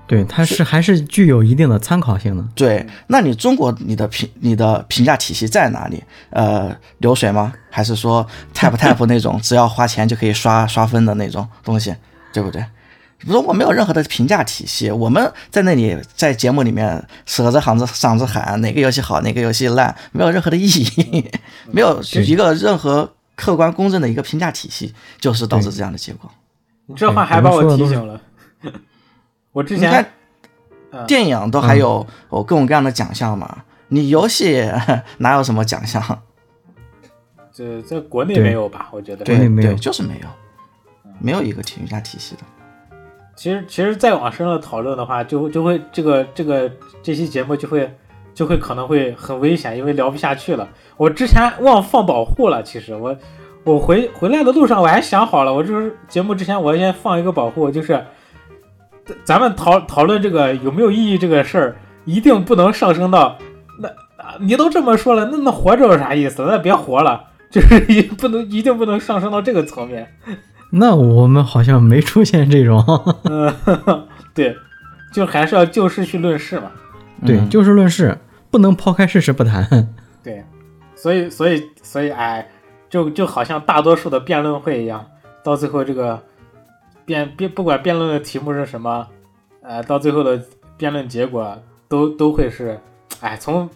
[0.06, 2.44] 对，它是还是具有一定的参考性的。
[2.54, 6.04] 对，那你中国你的评你的评价体系在哪里？
[6.28, 7.54] 呃，流水吗？
[7.70, 11.94] 还是说 tap tap 那种只要花钱就可以刷刷分的那种东西，
[12.34, 12.62] 对不对？
[13.20, 21.30] 如果没有任何的评价体系，我们在那里在节目里面舌着嗓子嗓子喊哪个游戏好，哪个游戏烂，没有任何的意义，
[21.72, 26.30] 没有一个任何客观公正的一个评价体系，就是导致这样的结果。
[26.86, 28.20] 你这话还把我提醒了。
[29.52, 30.06] 我之前你看
[30.90, 34.70] 嗯电影都还有有各种各样的奖项嘛，你游戏
[35.18, 36.22] 哪有什么奖项？
[37.52, 38.88] 这在国内没有吧？
[38.92, 39.24] 我觉得。
[39.24, 40.28] 对内没有对，就是没有，
[41.18, 42.42] 没有一个评价体系的。
[43.36, 46.70] 其实其实再往深了讨论的话，就就会这个这个
[47.02, 47.94] 这期节目就会
[48.34, 50.66] 就会可能会很危险，因为聊不下去了。
[50.96, 53.14] 我之前忘放保护了，其实我
[53.62, 58.02] 我回回来的路上我还想好了，我就是节目之前我要先放一个保护，就是
[59.04, 61.76] 咱咱们讨讨论这个有没有意义这个事儿，
[62.06, 63.36] 一定不能上升到
[63.78, 66.42] 那啊你都这么说了，那那活着有啥意思？
[66.48, 70.10] 那别活了， 就是一不能一定不能上升到这个层面。
[70.78, 72.84] 那我们好像没出现这种，
[73.24, 73.54] 嗯，
[74.34, 74.56] 对，
[75.12, 76.70] 就还是要就事去论事嘛。
[77.24, 78.16] 对，嗯就事论事，
[78.50, 79.88] 不能抛开事实不谈。
[80.22, 80.44] 对，
[80.94, 82.46] 所以所以所以哎，
[82.90, 85.04] 就就好像大多数的辩论会一样，
[85.42, 86.22] 到最后这个
[87.04, 89.06] 辩辩不管辩论的题目是什么，
[89.62, 90.40] 呃，到最后的
[90.76, 91.56] 辩论结果
[91.88, 92.78] 都都会是，
[93.20, 93.68] 哎，从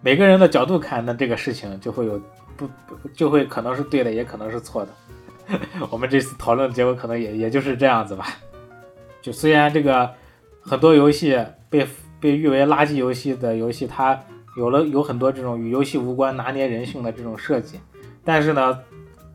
[0.00, 2.18] 每个人的角度看，那这个事情就会有
[2.56, 4.90] 不不就会可能是对的，也可能是错的。
[5.90, 8.26] 我们这次讨论的结果可能也也就是这样子吧。
[9.22, 10.10] 就虽然这个
[10.60, 11.86] 很多游戏被
[12.20, 14.18] 被誉为垃圾游戏的游戏，它
[14.56, 17.78] 有了有很多这种与游戏无关、拿捏人性的这种设计，
[18.24, 18.78] 但是呢，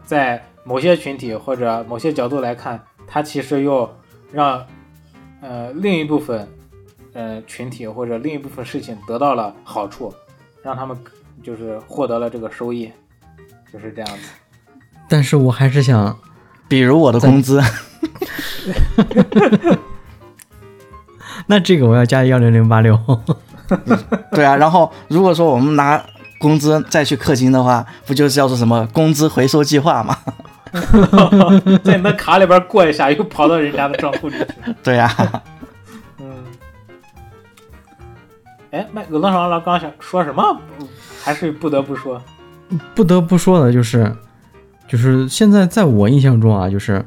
[0.03, 3.89] 在某些群体或者某些角度来看，它其实又
[4.31, 4.65] 让
[5.41, 6.47] 呃另一部分
[7.13, 10.13] 呃群体或者另一部分事情得到了好处，
[10.61, 10.97] 让他们
[11.43, 12.91] 就是获得了这个收益，
[13.71, 14.29] 就是这样子。
[15.11, 16.17] 但是我还是想，
[16.69, 17.61] 比如我的工资，
[21.47, 22.97] 那这个我要加幺零零八六。
[24.31, 24.55] 对啊。
[24.55, 26.01] 然后如果说我们拿
[26.39, 30.17] 工资再去氪金的话，不就叫做什么工资回收计划吗？
[31.83, 34.47] 在你的卡里边过一下，又跑到人家的账户里去。
[34.81, 35.13] 对呀、
[36.21, 36.33] 嗯。
[38.71, 40.57] 哎，麦有乐爽老刚想说什么？
[41.21, 42.21] 还是不得不说，
[42.95, 44.15] 不得不说的就是，
[44.91, 47.05] 就是现在在我印象中啊，就是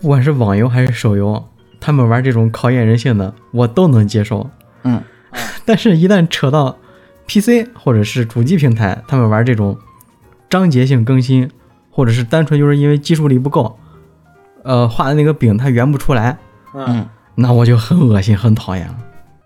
[0.00, 1.44] 不管是网游还是手游，
[1.80, 4.48] 他们玩这种考验人性的，我都能接受。
[4.84, 5.02] 嗯，
[5.66, 6.76] 但是，一旦扯到
[7.26, 9.76] PC 或者是主机平台，他们玩这种
[10.48, 11.50] 章节性更新，
[11.90, 13.76] 或者是单纯就是因为技术力不够，
[14.62, 16.38] 呃，画的那个饼它圆不出来，
[16.72, 18.94] 嗯，嗯那我就很恶心，很讨厌了。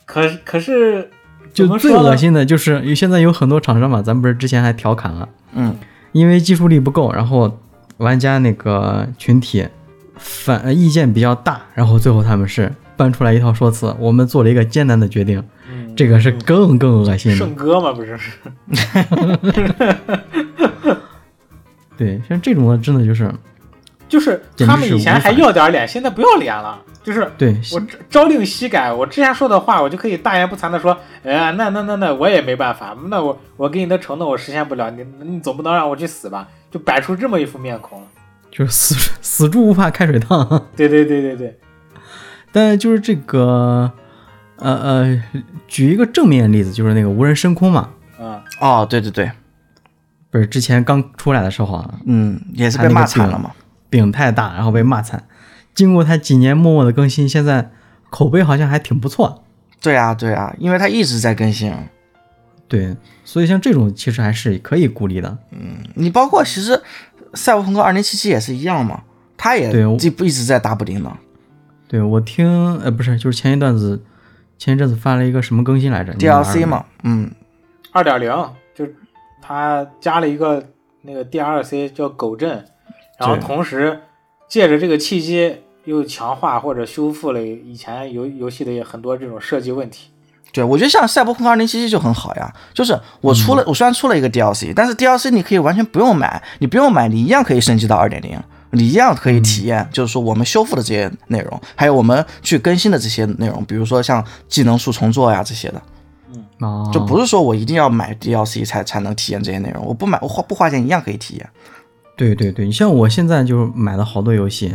[0.05, 1.09] 可可是
[1.55, 5.75] 就最恶心的就是有现在有很多厂商嘛，咱不是之前还调侃了，嗯
[6.13, 7.59] 因为技术力不够，然后
[7.97, 9.67] 玩家那个群体
[10.17, 17.55] 反呃意见比较大，然后最后他们是搬出来一套说辞，我们做了一个艰难的决定，嗯这个是更更恶心的圣。
[17.55, 18.19] 歌嘛，不是？
[21.97, 23.33] 对，像这种的真的就是
[24.13, 26.79] 就是他们以前还要点脸，现在不要脸了。
[27.03, 30.95] 就是对我朝朝令夕改，我之前说的话，我就可以大言不惭的说，
[31.25, 36.47] 哎呀，那那那那我也没办法，那我我给你的承诺我实现不了，你你总不能让我去死吧？
[36.71, 38.03] 就摆出这么一副面孔。
[38.51, 40.47] 就是死 死猪不怕开水烫。
[40.77, 41.59] 对对对对对，
[42.53, 43.91] 但就是这个，
[44.57, 45.23] 呃呃，
[45.67, 47.89] 举一个正面例子，就是那个无人升空嘛，
[48.21, 49.33] 嗯，哦，对对对，
[50.31, 53.51] 不是之前刚出来的时候啊，嗯，也是被骂惨了嘛。
[53.93, 55.25] 饼太大，然后被骂惨。
[55.75, 57.71] 经过他几年默默的更新，现在
[58.09, 59.45] 口碑好像还挺不错。
[59.83, 61.71] 对啊对啊，因为他一直在更新。
[62.67, 65.37] 对，所以像这种其实还是可以鼓励的。
[65.51, 66.81] 嗯你包括其实
[67.35, 69.03] 赛博朋克二零七七也是一样嘛，
[69.37, 71.15] 他也对我一一直在打补丁呢。
[71.87, 74.03] 对我听，呃，不是，就是前一段子，
[74.57, 77.31] 前一阵子发了一个什么更新来着 DLC 嘛，嗯，
[77.93, 78.31] 二点零
[78.75, 78.87] 就
[79.43, 80.65] 他加了一个
[81.03, 82.65] 那个 DLC 叫狗镇，
[83.27, 84.01] 然后同时
[84.49, 90.09] 借着这个契机又强化或者修复了以前游游戏的很多这种设计问题。
[90.53, 98.39] 对，我觉得像《赛博朋克2077》就很好呀，就是我出了，我虽然出了一个 DLC，但是 DLC 你可以完全不用买，你不用买，你一样可以升级到2.0，
[98.73, 105.83] 你一样可以体验，就是说我们修复的这些内容，还有我们去更新的这些内容，比如说像技能树重做呀这些的，
[106.61, 111.49] 嗯，就不是说我一定要买 DLC 才才能体验这些内容，我不买我花不花钱一样可以体验。
[112.23, 114.73] 对对对，你像我现在就是买了好多游戏，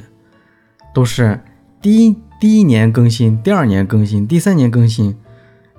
[0.93, 1.39] 都是
[1.81, 5.17] 第一第一年更新，第二年更新，第三年更新，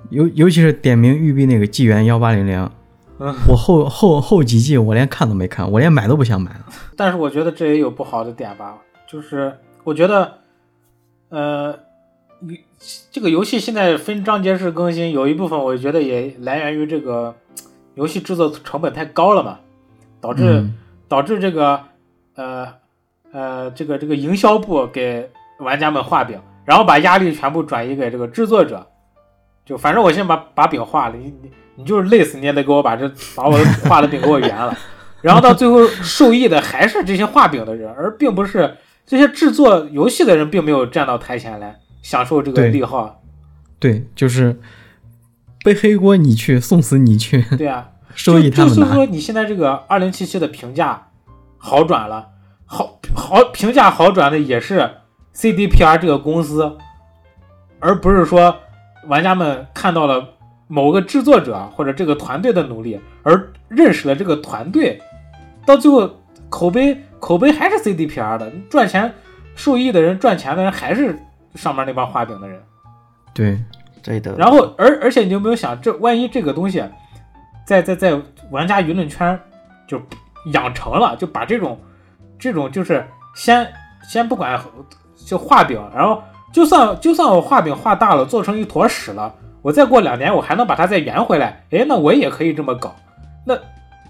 [0.09, 2.69] 尤尤其是点名育碧那个纪元幺八零零，
[3.19, 6.65] 嗯我后后后几季我连看都没看，我连买都不想买了。
[6.97, 8.77] 但是我觉得这也有不好的点吧，
[9.07, 10.39] 就是我觉得，
[11.29, 11.77] 呃，
[12.39, 12.59] 你
[13.11, 17.35] 这个游戏现在分章节式更新，有一部分我觉得也来源于这个
[17.93, 19.59] 游戏制作成本太高了嘛，
[20.19, 20.73] 导致、嗯
[21.09, 21.81] 导致这个
[22.35, 22.73] 呃
[23.33, 25.29] 呃这个这个营销部给
[25.59, 28.87] 玩家们画饼，然后把压力全部转移给这个制作者，
[29.65, 33.57] 就反正我先把把饼画了，你你你就是累死你也得给我把这把我
[33.89, 34.77] 画的饼给我圆了。
[35.21, 43.21] 然后到最后受益的还是这些画饼的人，而并不是这些制作游戏的人，并没有站到台前来享受这个利好。
[43.79, 44.59] 对，就是
[45.63, 48.69] 背黑锅你去，送死你去，对啊，收益他们。
[48.69, 51.07] 就就是说你现在这个二零七七的评价
[51.57, 52.27] 好转了，
[52.65, 54.89] 好好评价好转的也是
[55.35, 56.77] CDPR 这个公司，
[57.79, 58.55] 而不是说
[59.07, 60.23] 玩家们看到了
[60.67, 65.01] 某个制作者或者这个团队的努力，而认识了这个团队，
[65.65, 66.09] 到最后
[66.49, 69.13] 口碑口碑还是 CDPR 的，赚钱
[69.55, 71.17] 受益的人赚钱的人还是
[71.55, 72.61] 上面那帮画饼的人。
[73.33, 73.59] 对，
[74.03, 76.83] 对的，然后而而且你有没有想，这万一这个东西
[77.69, 78.19] 在在在
[78.49, 79.39] 玩家舆论圈
[79.87, 80.01] 就
[80.53, 81.79] 养成了，就把这种
[82.39, 83.05] 这种就是
[83.35, 83.71] 先
[84.09, 84.59] 先不管
[85.15, 86.19] 就画饼，然后
[86.51, 89.31] 就算就算我画饼画大了，做成一坨屎了，
[89.61, 92.95] 我再过两年我还能把它再圆回来，哎，那我也可以这么搞，
[93.45, 93.55] 那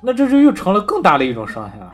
[0.02, 1.92] 那这就又成了更大的一种伤害了。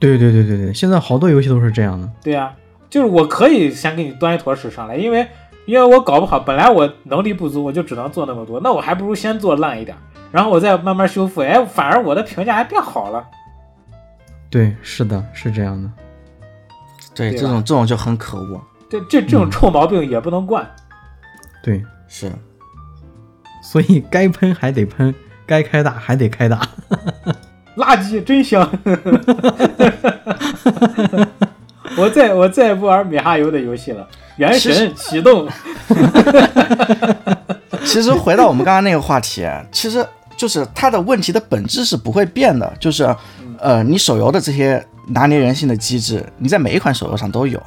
[0.00, 2.10] 对对对对对，现在好多游戏都是这样的。
[2.24, 2.52] 对呀、
[2.90, 5.24] 就是我可以先给你端一坨屎上来，因为
[5.66, 9.96] 因为我搞不好，本来我能力不足，我就只能做那么多，那我还不如先做烂一点，
[10.34, 13.24] 然后我再慢慢修复，哎，反而我的评价还变好了。
[14.50, 15.88] 对，是的，是这样的。
[17.14, 20.68] 对对这种这种就很可恶，这这这种臭毛病也不能惯。
[21.62, 22.32] 对，是
[23.62, 25.14] 所以该喷还得喷，
[25.46, 26.60] 该开大还得开大。
[27.76, 28.68] 垃圾真香！
[31.96, 34.04] 我再我再也不玩米哈游的游戏了。
[34.36, 35.48] 原神启动，
[37.84, 40.04] 其实回到我们刚刚那个话题，其实
[40.36, 43.04] 就是它的问题的本质是不会变的，就是
[43.58, 47.62] 呃，你手游的这些拿捏人性的机制，你在每一款手游上都有。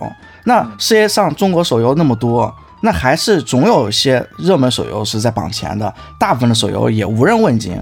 [0.46, 7.82] 那世界上中国手游那么多，那还是总有一些热门手游是在榜前的，大部分的手游也无人问津。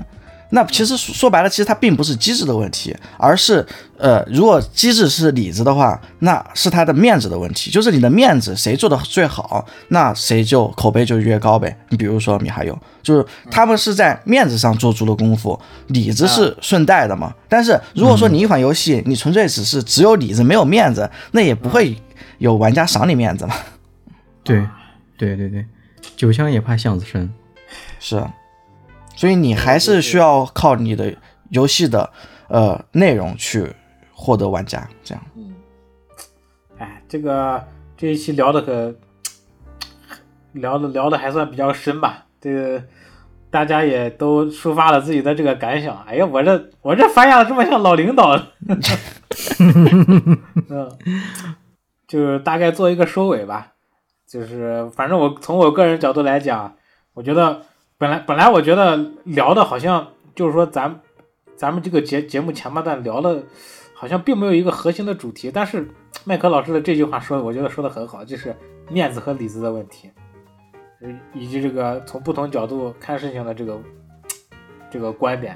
[0.56, 3.64] 那其实说说白了，其实它并不是机制的问题，而是
[3.98, 11.78] 呃，如果机制是里子的话，那是它的面子的问题，就是你的面子谁做的最好，那谁就口碑就越高呗。
[11.90, 17.34] 你比如说米哈游，就是他们是在面子上做足了功夫，里子是顺带的嘛。
[17.50, 22.02] 但是如果说你一款游戏，你纯粹只是只有里子没有面子，那也不会
[22.38, 23.54] 有玩家赏你面子嘛。
[24.42, 24.66] 对，
[25.18, 25.66] 对对对，
[26.16, 27.30] 酒香也怕巷子深。
[28.00, 28.24] 是，
[29.16, 31.14] 所以你还是需要靠你的
[31.50, 32.12] 游戏的
[32.50, 33.72] 呃内容去
[34.14, 35.24] 获得玩家，这样。
[35.36, 35.56] 嗯
[36.78, 37.66] 哎，这个
[37.96, 38.94] 这一期聊的可
[40.54, 42.84] 聊的聊的还算比较深吧，这个
[43.50, 45.98] 大家也都抒发了自己的这个感想。
[46.06, 48.32] 哎呀，我这我这发现了这么像老领导，
[50.70, 50.92] 嗯，
[52.08, 53.72] 就是大概做一个收尾吧。
[54.28, 56.76] 就是反正我从我个人角度来讲，
[57.14, 57.62] 我觉得
[57.98, 60.06] 本来本来我觉得聊的好像
[60.36, 61.00] 就是说咱
[61.56, 63.42] 咱们这个节节目前半段聊的，
[63.94, 65.88] 好像并没有一个核心的主题，但是
[66.26, 68.54] 麦克老师的这句话说的，我觉得说的很好，就是
[68.90, 70.12] 面子和里子的问题，
[71.02, 73.80] 呃以及这个从不同角度看事情的这个
[74.92, 75.56] 这个观点。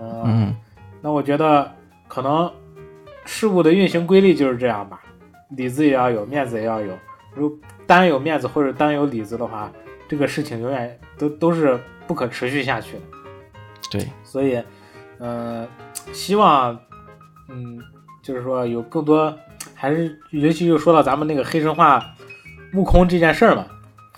[0.00, 0.56] 嗯，嗯，
[1.02, 1.70] 那我觉得
[2.08, 2.50] 可能
[3.26, 5.02] 事物的运行规律就是这样吧，
[5.50, 6.96] 里子也要有，面子也要有。
[7.34, 7.54] 如
[7.86, 9.70] 单有面子或者单有里子的话，
[10.08, 13.02] 这个事情永远都都是不可持续下去的。
[13.90, 14.62] 对，所以，
[15.18, 15.68] 呃，
[16.12, 16.78] 希望，
[17.48, 17.78] 嗯，
[18.22, 19.36] 就是说有更多，
[19.74, 22.02] 还是尤其就说到咱们那个黑神话
[22.74, 23.66] 悟空这件事儿嘛，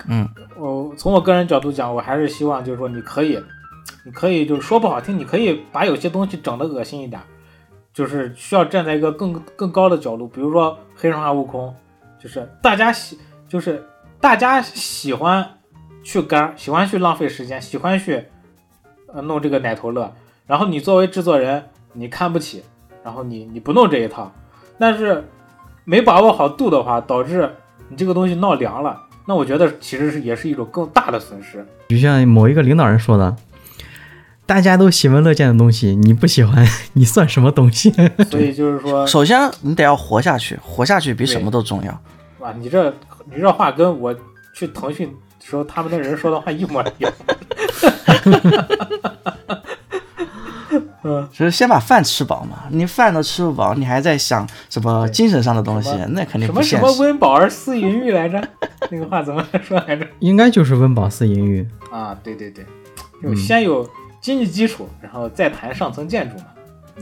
[0.07, 3.37] 嗯，我从我个人角度讲，我还是希望就是说你可以，
[4.05, 7.19] 你可以就是说不好听，你可以把有些东西整的恶心一点，
[7.93, 11.75] 就是需要站在一个更更高的角度，比如说黑神话悟空，
[12.19, 13.19] 就是大家喜，
[13.49, 13.83] 就是
[14.21, 15.47] 大家喜欢
[16.03, 18.25] 去干，喜欢去浪费时间，喜欢去
[19.13, 20.13] 呃弄这个奶头乐，
[20.45, 21.63] 然后你作为制作人，
[21.93, 22.63] 你看不起，
[23.03, 24.31] 然后你你不弄这一套，
[24.77, 25.23] 但是
[25.85, 27.49] 没把握好度的话，导致
[27.89, 31.65] 你这个东西闹凉了，那我觉得其实是也是一种更大的损失。
[31.87, 33.35] 就像某一个领导人说的，
[34.45, 37.91] 大家都喜闻乐见的东西，你不喜欢， 你算什么东西？
[38.29, 42.01] 所以就是说，首先你得要活下去，活下去比什么都重要。
[42.39, 42.89] 哇，你这
[43.25, 44.13] 你这话跟我
[44.53, 45.13] 去腾讯
[45.43, 47.11] 时候他们的人说的话一模一样。
[51.05, 56.89] 嗯，就是先把饭吃饱嘛，你饭都吃不饱，你还在想什么精神上的东西，那肯定什么什么。
[56.93, 58.41] 温饱而思淫欲来着？
[58.89, 60.07] 那个话怎么说来着？
[60.19, 61.67] 应该就是温饱思淫欲。
[61.91, 62.65] 啊，对对对，
[63.21, 63.85] 就先有
[64.21, 66.45] 经济基础，然后再谈上层建筑嘛。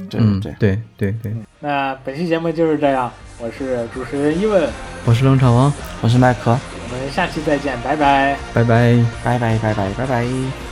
[0.09, 4.69] 对嗯，对，对对对，那本期节目就是这样，我是主持人伊问，
[5.05, 8.37] 我是冷场王，我是麦克，我们下期再见，拜拜。
[8.53, 8.97] 拜拜。
[9.23, 10.70] 拜拜拜拜拜拜。